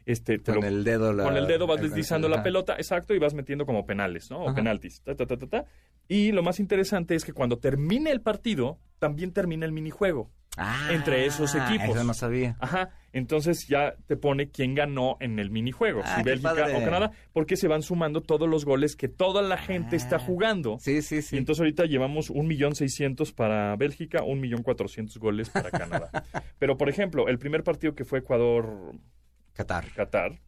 Este, 0.05 0.39
te 0.39 0.53
Con 0.53 0.61
lo- 0.63 0.69
el 0.69 0.85
dedo 0.85 1.13
la- 1.13 1.25
con 1.25 1.37
el 1.37 1.47
dedo 1.49 1.67
vas 1.67 1.81
deslizando 1.81 2.29
la 2.29 2.43
pelota, 2.43 2.75
exacto, 2.77 3.13
y 3.15 3.19
vas 3.19 3.35
metiendo 3.35 3.67
como 3.67 3.87
penales, 3.87 4.31
¿no? 4.31 4.41
O 4.41 4.47
Ajá. 4.49 4.55
penaltis. 4.55 5.01
Ta, 5.03 5.17
ta, 5.17 5.27
ta, 5.27 5.37
ta, 5.39 5.47
ta. 5.49 5.65
Y 6.09 6.31
lo 6.31 6.43
más 6.45 6.61
interesante 6.61 7.15
es 7.17 7.25
que 7.25 7.33
cuando 7.33 7.59
termine 7.59 8.13
el 8.13 8.21
partido, 8.21 8.79
también 9.01 9.33
termina 9.33 9.67
el 9.67 9.73
minijuego. 9.73 10.31
Ah, 10.57 10.89
entre 10.91 11.27
esos 11.27 11.55
equipos. 11.55 11.91
Eso 11.97 12.05
no 12.05 12.15
sabía. 12.15 12.57
Ajá, 12.61 12.91
entonces 13.13 13.69
ya 13.69 13.95
te 14.07 14.17
pone 14.17 14.51
quién 14.51 14.75
ganó 14.75 15.17
en 15.21 15.39
el 15.39 15.51
minijuego, 15.51 16.01
Ah, 16.05 16.17
si 16.17 16.23
Bélgica 16.23 16.51
padre. 16.55 16.77
o 16.77 16.85
Canadá, 16.85 17.11
porque 17.35 17.57
se 17.57 17.69
van 17.69 17.83
sumando 17.83 18.23
todos 18.23 18.49
los 18.49 18.65
goles 18.65 18.97
que 18.97 19.09
toda 19.09 19.43
la 19.43 19.59
gente 19.59 19.97
está 19.97 20.17
Ah, 20.17 20.21
jugando. 20.21 20.79
Sí, 20.81 21.03
sí, 21.03 21.21
sí. 21.21 21.37
Y 21.37 21.39
entonces 21.39 21.61
ahorita 21.61 21.85
llevamos 21.85 22.31
un 22.31 22.47
millón 22.47 22.75
seiscientos 22.75 23.33
para 23.33 23.77
Bélgica, 23.77 24.23
un 24.23 24.41
millón 24.41 24.63
cuatrocientos 24.63 25.19
goles 25.19 25.51
para 25.51 25.71
Canadá. 25.71 26.11
Pero, 26.59 26.77
por 26.79 26.89
ejemplo, 26.89 27.29
el 27.29 27.39
primer 27.39 27.63
partido 27.63 27.95
que 27.95 28.05
fue 28.05 28.21
Ecuador-Qatar, 28.21 29.93
Qatar. 29.95 30.41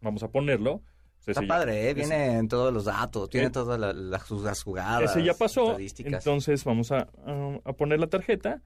vamos 0.00 0.22
a 0.22 0.28
ponerlo. 0.28 0.82
Está 1.20 1.32
Ese 1.32 1.42
ya- 1.42 1.46
padre, 1.48 1.76
¿eh? 1.86 1.90
ese- 1.90 1.94
Viene 1.94 2.36
en 2.38 2.48
todos 2.48 2.72
los 2.74 2.84
datos, 2.86 3.30
tiene 3.30 3.46
Eh, 3.46 3.50
todas 3.50 3.78
la- 3.78 3.92
las, 3.92 4.28
las 4.30 4.62
jugadas. 4.64 5.10
Ese 5.12 5.22
ya 5.24 5.34
pasó, 5.34 5.76
entonces 5.78 6.64
vamos 6.64 6.90
a, 6.90 7.08
a- 7.24 7.58
a 7.64 7.72
poner 7.74 8.00
la 8.00 8.08
tarjeta 8.08 8.60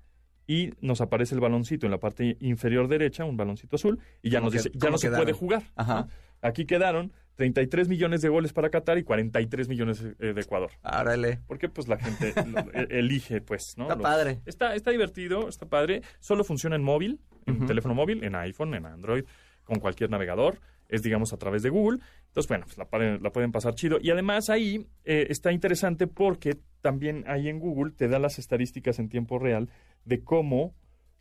y 0.47 0.70
nos 0.80 1.01
aparece 1.01 1.34
el 1.34 1.40
baloncito 1.40 1.86
en 1.86 1.92
la 1.92 1.99
parte 1.99 2.36
inferior 2.40 2.88
derecha, 2.88 3.24
un 3.24 3.36
baloncito 3.36 3.76
azul, 3.76 3.99
y 4.22 4.30
ya 4.30 4.38
¿Cómo 4.38 4.51
nos 4.51 4.62
que- 4.62 4.68
dice, 4.70 4.78
ya 4.78 4.90
no 4.90 4.99
se 4.99 5.11
puede 5.11 5.32
jugar. 5.32 5.62
Ajá. 5.74 6.07
Aquí 6.42 6.66
quedaron 6.66 7.12
33 7.36 7.88
millones 7.88 8.22
de 8.22 8.28
goles 8.28 8.53
para 8.53 8.70
Qatar 8.70 8.99
y 8.99 9.03
43 9.03 9.68
millones 9.68 10.03
eh, 10.20 10.32
de 10.32 10.40
Ecuador. 10.40 10.70
Árale. 10.82 11.40
Porque 11.47 11.68
pues 11.68 11.88
la 11.88 11.99
gente 11.99 12.32
lo- 12.47 12.59
e- 12.74 12.99
elige, 12.99 13.40
pues, 13.40 13.76
¿no? 13.76 13.84
Está 13.84 13.94
Los- 13.97 14.03
padre. 14.03 14.40
Está, 14.47 14.74
está 14.74 14.90
divertido, 14.90 15.49
está 15.49 15.66
padre. 15.66 16.03
Solo 16.20 16.44
funciona 16.44 16.76
en 16.76 16.82
móvil, 16.82 17.20
en 17.47 17.66
teléfono 17.66 17.94
móvil, 17.94 18.22
en 18.24 18.34
iPhone, 18.36 18.74
en 18.74 18.86
Android, 18.86 19.24
con 19.64 19.80
cualquier 19.80 20.11
navegador. 20.11 20.61
Es, 20.89 21.03
digamos, 21.03 21.32
a 21.32 21.37
través 21.37 21.62
de 21.62 21.70
Google. 21.70 21.99
Entonces, 22.28 22.49
bueno, 22.49 22.64
pues 22.66 22.78
la, 22.78 22.84
pueden- 22.87 23.22
la 23.22 23.30
pueden 23.30 23.51
pasar 23.53 23.74
chido. 23.74 23.99
Y 24.01 24.11
además 24.11 24.49
ahí 24.51 24.87
eh, 25.05 25.26
está 25.30 25.53
interesante 25.53 26.07
porque 26.07 26.59
también 26.80 27.24
ahí 27.26 27.49
en 27.49 27.59
Google 27.59 27.93
te 27.93 28.07
da 28.09 28.18
las 28.18 28.39
estadísticas 28.39 28.99
en 28.99 29.09
tiempo 29.09 29.39
real 29.39 29.68
de 30.05 30.22
cómo, 30.22 30.74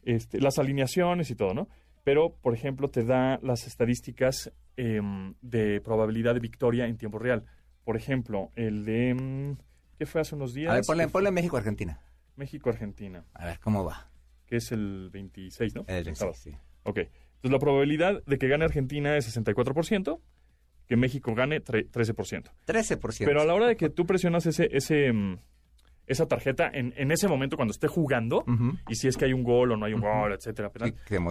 este, 0.03 0.39
las 0.39 0.59
alineaciones 0.59 1.31
y 1.31 1.35
todo, 1.35 1.53
¿no? 1.55 1.67
Pero, 2.03 2.35
por 2.41 2.53
ejemplo, 2.53 2.89
te 2.89 3.03
da 3.03 3.39
las 3.41 3.65
estadísticas 3.65 4.51
em, 4.77 5.33
de 5.41 5.81
probabilidad 5.81 6.35
de 6.35 6.39
victoria 6.41 6.85
en 6.85 6.97
tiempo 6.97 7.17
real. 7.17 7.45
Por 7.83 7.97
ejemplo, 7.97 8.51
el 8.55 8.85
de... 8.85 9.09
em, 9.09 9.57
¿Qué 9.97 10.05
fue 10.05 10.21
hace 10.21 10.35
unos 10.35 10.53
días? 10.53 10.71
A 10.71 10.75
ver, 10.75 10.83
ponle, 10.85 11.07
ponle 11.07 11.31
México-Argentina. 11.31 11.99
México-Argentina, 12.35 13.25
A 13.33 13.45
ver, 13.45 13.59
¿cómo 13.59 13.83
va? 13.85 14.09
que 14.45 14.57
es 14.57 14.71
el 14.71 15.09
26, 15.11 15.73
¿no? 15.75 15.85
El- 15.87 16.05
sí, 16.05 16.15
Sábado. 16.15 16.37
sí. 16.37 16.51
Ok. 16.83 16.99
Entonces 17.35 17.51
la 17.51 17.59
probabilidad 17.59 18.23
de 18.25 18.37
que 18.37 18.47
gane 18.47 18.65
Argentina 18.65 19.15
es 19.17 19.35
64%, 19.35 20.19
que 20.87 20.95
México 20.95 21.33
gane 21.35 21.63
tre- 21.63 21.89
13%. 21.89 22.51
13%. 22.67 23.25
Pero 23.25 23.41
a 23.41 23.45
la 23.45 23.53
hora 23.53 23.67
de 23.67 23.75
que 23.75 23.89
tú 23.89 24.05
presionas 24.05 24.45
ese, 24.45 24.69
ese, 24.71 25.11
mm, 25.11 25.37
esa 26.07 26.27
tarjeta 26.27 26.69
en, 26.71 26.93
en 26.97 27.11
ese 27.11 27.27
momento 27.27 27.55
cuando 27.55 27.71
esté 27.71 27.87
jugando, 27.87 28.43
y 28.87 28.93
si 28.95 29.07
es 29.07 29.17
que 29.17 29.25
hay 29.25 29.33
un 29.33 29.43
gol 29.43 29.71
o 29.71 29.77
no 29.77 29.85
hay 29.87 29.93
un 29.93 30.01
gol, 30.01 30.33
etcétera, 30.33 30.69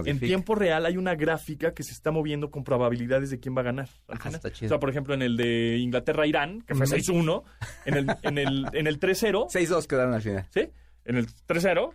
en 0.09 0.19
tiempo 0.27 0.55
real 0.55 0.85
hay 0.85 0.97
una 0.97 1.15
gráfica 1.15 1.73
que 1.73 1.83
se 1.83 1.93
está 1.93 2.11
moviendo 2.11 2.51
con 2.51 2.65
probabilidades 2.65 3.29
de 3.29 3.39
quién 3.39 3.55
va 3.55 3.61
a 3.61 3.63
ganar. 3.63 3.87
al 4.09 4.17
Ah, 4.17 4.29
está 4.35 4.51
chido. 4.51 4.67
O 4.67 4.69
sea, 4.69 4.79
por 4.79 4.89
ejemplo, 4.89 5.13
en 5.13 5.21
el 5.21 5.37
de 5.37 5.77
Inglaterra-Irán, 5.77 6.61
que 6.61 6.75
fue 6.75 6.85
6-1, 6.87 7.43
en 7.85 7.93
el, 7.95 8.07
en 8.23 8.37
el, 8.37 8.65
en 8.73 8.87
el 8.87 8.99
3-0, 8.99 9.47
6-2 9.49 9.85
quedaron 9.87 10.13
al 10.13 10.21
final. 10.21 10.45
¿sí? 10.53 10.67
En 11.05 11.15
el 11.15 11.27
3-0, 11.47 11.93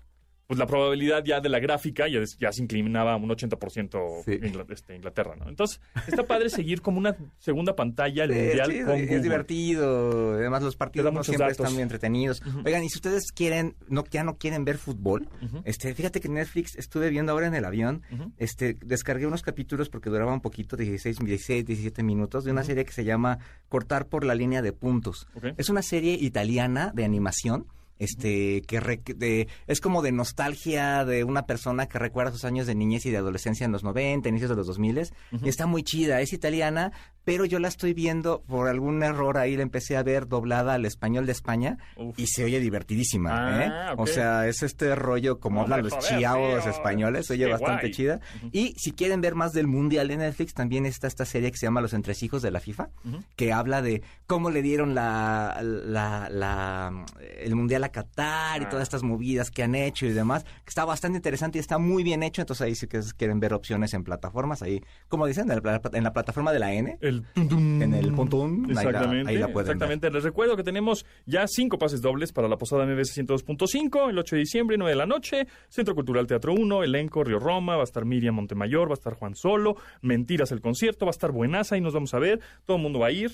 pues 0.51 0.59
la 0.59 0.67
probabilidad 0.67 1.23
ya 1.25 1.41
de 1.41 1.49
la 1.49 1.61
gráfica 1.61 2.09
ya, 2.09 2.19
ya 2.41 2.51
se 2.51 2.61
inclinaba 2.61 3.15
un 3.15 3.31
80% 3.31 4.25
Sí. 4.25 4.41
Este, 4.71 4.97
Inglaterra, 4.97 5.37
¿no? 5.37 5.49
Entonces, 5.49 5.81
está 6.09 6.25
padre 6.27 6.51
seguir 6.51 6.83
como 6.83 6.99
una 6.99 7.17
segunda 7.39 7.77
pantalla 7.77 8.25
el 8.25 8.33
Sí, 8.33 8.39
mundial 8.41 8.71
es 8.71 8.77
chido, 8.77 8.87
con 8.89 8.97
es 8.97 9.07
Google. 9.07 9.23
divertido. 9.23 10.35
Además, 10.35 10.63
los 10.65 10.75
partidos 10.77 11.13
no 11.13 11.23
siempre 11.23 11.45
datos. 11.47 11.59
están 11.61 11.73
muy 11.75 11.83
entretenidos. 11.83 12.43
Oigan, 12.65 12.83
y 12.83 12.89
si 12.89 12.99
ustedes 12.99 13.31
quieren, 13.33 13.77
no, 13.89 14.05
ya 14.11 14.25
no 14.25 14.39
quieren 14.39 14.65
ver 14.65 14.77
fútbol, 14.79 15.29
este, 15.65 15.95
fíjate 15.95 16.21
que 16.21 16.29
Netflix 16.29 16.75
estuve 16.77 17.11
viendo 17.11 17.31
ahora 17.33 17.47
en 17.47 17.55
el 17.55 17.65
avión, 17.65 18.03
este, 18.39 18.77
descargué 18.85 19.27
unos 19.27 19.43
capítulos 19.43 19.89
porque 19.89 20.11
duraba 20.11 20.33
un 20.33 20.41
poquito, 20.41 20.77
16, 20.77 21.19
16, 21.21 21.65
17 21.65 22.03
minutos, 22.03 22.43
de 22.45 22.51
una 22.51 22.65
serie 22.65 22.85
que 22.85 22.93
se 22.93 23.05
llama 23.05 23.39
Cortar 23.69 24.07
por 24.09 24.25
la 24.25 24.35
línea 24.35 24.63
de 24.63 24.73
puntos. 24.73 25.27
Es 25.59 25.69
una 25.71 25.83
serie 25.83 26.15
italiana 26.15 26.91
de 26.95 27.05
animación. 27.05 27.67
Este, 28.01 28.63
que 28.63 28.81
re- 28.81 29.03
de, 29.15 29.47
es 29.69 29.81
como 29.81 30.03
de 30.03 30.11
nostalgia 30.11 31.05
de 31.05 31.23
una 31.23 31.47
persona 31.47 31.87
que 31.87 31.99
recuerda 32.01 32.33
sus 32.33 32.45
años 32.45 32.67
de 32.67 32.75
niñez 32.75 33.07
y 33.07 33.11
de 33.11 33.19
adolescencia 33.19 33.65
en 33.65 33.71
los 33.73 33.85
90, 33.85 34.29
inicios 34.29 34.51
de 34.51 34.57
los 34.57 34.67
2000. 34.67 34.99
Ujú. 35.33 35.47
Y 35.47 35.49
está 35.49 35.67
muy 35.67 35.83
chida, 35.85 36.21
es 36.21 36.33
italiana, 36.33 36.91
pero 37.31 37.45
yo 37.45 37.61
la 37.61 37.69
estoy 37.69 37.95
viendo 37.95 38.43
por 38.49 38.67
algún 38.69 39.03
error 39.05 39.39
ahí, 39.39 39.57
la 39.57 39.63
empecé 39.63 39.97
a 39.97 40.03
ver 40.03 40.27
doblada 40.27 40.75
al 40.75 40.85
español 40.85 41.27
de 41.27 41.33
España 41.33 41.79
Uf. 41.97 42.19
y 42.19 42.27
se 42.27 42.43
oye 42.45 42.59
divertidísima. 42.59 43.31
Ah, 43.33 43.65
¿eh? 43.91 43.93
ok. 43.95 44.01
O 44.01 44.07
sea, 44.09 44.49
es 44.49 44.63
este 44.65 44.95
rollo 44.97 45.39
como 45.39 45.61
hablan 45.63 45.83
de 45.85 45.91
los 45.91 45.99
chiavos 46.01 46.63
tío. 46.63 46.71
españoles, 46.73 47.27
se 47.27 47.35
oye 47.35 47.45
Qué 47.47 47.53
bastante 47.53 47.83
guay. 47.87 47.93
chida. 47.93 48.21
Y 48.51 48.75
si 48.77 48.91
quieren 48.93 49.21
ver 49.21 49.35
más 49.37 49.53
del 49.53 49.69
mundial 49.69 50.11
en 50.11 50.19
Netflix, 50.19 50.55
también 50.55 50.87
está 50.87 51.07
esta 51.07 51.25
serie 51.25 51.51
que 51.53 51.57
se 51.59 51.67
llama 51.67 51.81
Los 51.81 51.93
Entresijos 51.93 52.43
de 52.43 52.51
la 52.51 52.59
FIFA, 52.61 52.89
que 53.37 53.53
habla 53.53 53.81
de 53.83 54.03
cómo 54.27 54.51
le 54.51 54.63
dieron 54.63 54.95
la, 54.97 55.61
la, 55.63 56.29
la- 56.31 57.05
el 57.41 57.55
mundial 57.55 57.85
a 57.85 57.91
Qatar 57.91 58.61
y 58.63 58.65
Ah. 58.65 58.69
todas 58.69 58.83
estas 58.83 59.03
movidas 59.03 59.51
que 59.51 59.63
han 59.63 59.75
hecho 59.75 60.07
y 60.07 60.13
demás. 60.13 60.45
que 60.45 60.51
Está 60.69 60.85
bastante 60.85 61.17
interesante 61.19 61.59
y 61.59 61.61
está 61.61 61.79
muy 61.79 62.03
bien 62.03 62.23
hecho. 62.23 62.43
Entonces 62.43 62.63
ahí 62.67 62.75
sí 62.75 62.87
que 62.87 63.01
quieren 63.17 63.39
ver 63.41 63.55
opciones 63.55 63.95
en 63.95 64.05
plataformas, 64.05 64.63
ahí, 64.63 64.83
como 65.09 65.27
dicen, 65.27 65.51
en 65.51 65.61
la, 65.63 65.81
en 65.93 66.05
la 66.05 66.13
plataforma 66.13 66.53
de 66.53 66.59
la 66.59 66.73
N. 66.73 66.99
El 67.01 67.20
En 67.35 67.95
el 67.95 68.13
pontón, 68.13 68.65
ahí 68.69 68.75
la- 68.75 68.83
Exactamente, 68.83 69.31
ahí 69.31 69.39
la 69.39 69.47
exactamente. 69.47 70.11
Les 70.11 70.23
recuerdo 70.25 70.57
que 70.57 70.63
tenemos 70.63 71.05
ya 71.27 71.47
cinco 71.47 71.79
pases 71.79 72.01
dobles 72.03 72.33
para 72.33 72.49
la 72.49 72.57
posada 72.57 72.85
MBS 72.87 73.13
102.5 73.13 74.09
el 74.11 74.19
8 74.19 74.37
de 74.37 74.41
diciembre, 74.41 74.77
9 74.79 74.91
de 74.93 74.97
la 74.97 75.07
noche. 75.07 75.47
Centro 75.69 75.95
Cultural 75.95 76.27
Teatro 76.27 76.53
1, 76.55 76.83
elenco 76.85 77.25
Río 77.25 77.39
Roma, 77.39 77.77
va 77.77 77.83
a 77.83 77.85
estar 77.85 78.05
Miriam 78.05 78.35
Montemayor, 78.35 78.89
va 78.89 78.93
a 78.93 78.95
estar 78.95 79.15
Juan 79.15 79.35
Solo, 79.35 79.77
Mentiras 80.03 80.53
el 80.53 80.61
concierto, 80.61 81.07
va 81.07 81.11
a 81.11 81.13
estar 81.13 81.33
Buenaza 81.33 81.77
y 81.77 81.81
nos 81.81 81.95
vamos 81.95 82.13
a 82.15 82.19
ver. 82.19 82.41
Todo 82.65 82.77
el 82.77 82.83
mundo 82.83 82.99
va 83.01 83.09
a 83.09 83.13
ir. 83.13 83.31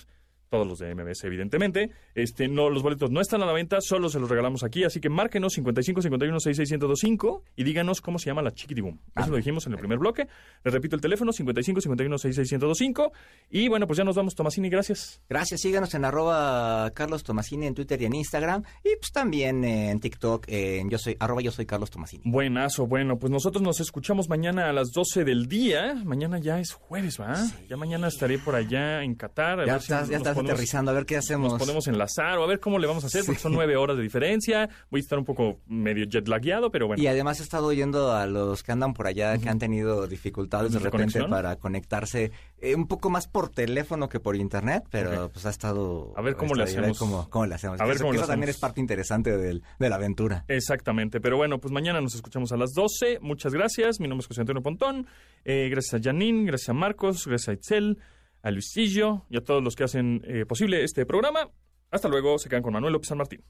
Todos 0.48 0.66
los 0.66 0.78
de 0.78 0.94
MBS, 0.94 1.24
evidentemente. 1.24 1.90
Este, 2.14 2.48
no, 2.48 2.70
los 2.70 2.82
boletos 2.82 3.10
no 3.10 3.20
están 3.20 3.42
a 3.42 3.46
la 3.46 3.52
venta, 3.52 3.78
solo 3.80 4.08
se 4.08 4.20
los 4.20 4.28
regalamos 4.30 4.62
aquí. 4.62 4.84
Así 4.84 5.00
que 5.00 5.08
márquenos 5.08 5.54
55 5.54 6.02
51 6.02 6.40
66 6.40 6.70
1025 6.70 7.42
y 7.56 7.64
díganos 7.64 8.00
cómo 8.00 8.18
se 8.18 8.26
llama 8.26 8.42
la 8.42 8.52
Chiquitibum. 8.52 8.98
Eso 9.16 9.30
lo 9.30 9.36
dijimos 9.36 9.66
en 9.66 9.72
el 9.72 9.78
primer 9.78 9.98
bloque. 9.98 10.28
Les 10.64 10.72
repito 10.72 10.94
el 10.96 11.02
teléfono 11.02 11.32
55 11.32 11.80
51 11.80 12.18
66 12.18 12.52
1025 12.52 13.12
Y 13.50 13.68
bueno, 13.68 13.86
pues 13.86 13.96
ya 13.96 14.04
nos 14.04 14.16
vamos, 14.16 14.34
Tomasini, 14.34 14.68
gracias. 14.68 15.20
Gracias, 15.28 15.60
síganos 15.60 15.94
en 15.94 16.04
arroba 16.04 16.90
Carlos 16.94 17.24
Tomasini 17.24 17.66
en 17.66 17.74
Twitter 17.74 18.00
y 18.02 18.04
en 18.06 18.14
Instagram. 18.14 18.62
Y 18.84 18.96
pues 18.96 19.10
también 19.12 19.64
en 19.64 20.00
TikTok, 20.00 20.44
en 20.48 20.88
yo 20.90 20.98
soy, 20.98 21.16
arroba 21.18 21.40
yo 21.42 21.50
soy 21.50 21.66
Carlos 21.66 21.90
Tomasini. 21.90 22.22
Buenazo, 22.26 22.86
bueno, 22.86 23.18
pues 23.18 23.30
nosotros 23.30 23.62
nos 23.62 23.80
escuchamos 23.80 24.28
mañana 24.28 24.68
a 24.68 24.72
las 24.72 24.92
12 24.92 25.24
del 25.24 25.46
día. 25.48 25.94
Mañana 26.04 26.38
ya 26.38 26.60
es 26.60 26.72
jueves, 26.72 27.18
¿va? 27.20 27.34
Ya 27.68 27.76
mañana 27.76 28.08
estaré 28.08 28.38
por 28.38 28.54
allá 28.54 29.02
en 29.02 29.14
Qatar. 29.14 29.60
a 29.60 29.66
Ya 29.66 29.72
ver 29.72 29.82
estás, 29.82 30.08
ya 30.08 30.16
estás 30.18 30.35
podemos- 30.36 30.52
aterrizando, 30.52 30.90
a 30.90 30.94
ver 30.94 31.06
qué 31.06 31.16
hacemos. 31.16 31.52
Nos 31.52 31.58
podemos 31.60 31.86
enlazar 31.88 32.38
o 32.38 32.44
a 32.44 32.46
ver 32.46 32.60
cómo 32.60 32.78
le 32.78 32.86
vamos 32.86 33.04
a 33.04 33.08
hacer, 33.08 33.24
porque 33.24 33.40
son 33.40 33.52
nueve 33.52 33.76
horas 33.76 33.96
de 33.96 34.02
diferencia. 34.02 34.68
Voy 34.90 35.00
a 35.00 35.02
estar 35.02 35.18
un 35.18 35.24
poco 35.24 35.60
medio 35.66 36.04
jet 36.06 36.26
lagueado, 36.28 36.70
pero 36.70 36.86
bueno. 36.86 37.02
Y 37.02 37.06
además 37.06 37.40
he 37.40 37.42
estado 37.42 37.66
oyendo 37.66 38.12
a 38.12 38.26
los 38.26 38.62
que 38.62 38.72
andan 38.72 38.94
por 38.94 39.06
allá 39.06 39.36
que 39.38 39.48
han 39.48 39.58
tenido 39.58 40.06
dificultades 40.06 40.72
de 40.72 40.78
¿De 40.78 40.84
repente 40.84 41.12
conexión? 41.18 41.30
para 41.30 41.56
conectarse 41.56 42.30
eh, 42.58 42.74
un 42.74 42.86
poco 42.88 43.10
más 43.10 43.26
por 43.28 43.48
teléfono 43.50 44.08
que 44.08 44.20
por 44.20 44.36
internet, 44.36 44.84
pero 44.90 45.28
pues 45.30 45.44
ha 45.46 45.50
estado... 45.50 46.12
A 46.16 46.22
ver 46.22 46.36
cómo 46.36 46.54
le 46.54 46.64
hacemos. 46.64 46.98
¿Cómo, 46.98 47.28
cómo 47.30 47.46
le 47.46 47.54
hacemos? 47.54 47.80
A 47.80 47.84
ver 47.84 47.96
Eso- 47.96 48.04
cómo 48.04 48.12
le 48.12 48.18
eso 48.18 48.26
también 48.26 48.48
hacemos. 48.48 48.56
es 48.56 48.60
parte 48.60 48.80
interesante 48.80 49.36
del- 49.36 49.62
de 49.78 49.88
la 49.88 49.96
aventura. 49.96 50.44
Exactamente, 50.48 51.20
pero 51.20 51.36
bueno, 51.36 51.58
pues 51.58 51.72
mañana 51.72 52.00
nos 52.00 52.14
escuchamos 52.14 52.52
a 52.52 52.56
las 52.56 52.72
12. 52.72 53.18
Muchas 53.20 53.52
gracias. 53.52 54.00
Mi 54.00 54.08
nombre 54.08 54.22
es 54.22 54.28
José 54.28 54.40
Antonio 54.40 54.62
Pontón. 54.62 55.06
Eh, 55.44 55.68
gracias 55.70 56.00
a 56.00 56.02
Janine, 56.02 56.44
gracias 56.46 56.70
a 56.70 56.72
Marcos, 56.72 57.26
gracias 57.26 57.48
a 57.48 57.52
Itzel, 57.52 57.98
a 58.46 58.52
Luisillo 58.52 59.26
y 59.28 59.36
a 59.36 59.40
todos 59.40 59.60
los 59.60 59.74
que 59.74 59.82
hacen 59.82 60.22
eh, 60.24 60.46
posible 60.46 60.84
este 60.84 61.04
programa. 61.04 61.50
Hasta 61.90 62.08
luego, 62.08 62.38
se 62.38 62.48
quedan 62.48 62.62
con 62.62 62.72
Manuel 62.72 62.92
López 62.92 63.08
San 63.08 63.18
Martín. 63.18 63.42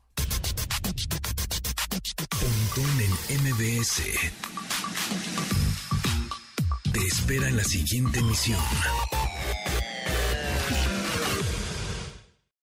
En 2.78 3.42
MBS. 3.42 4.03
Te 6.92 7.01
espera 7.01 7.51
la 7.51 7.64
siguiente 7.64 8.20
emisión. 8.20 8.59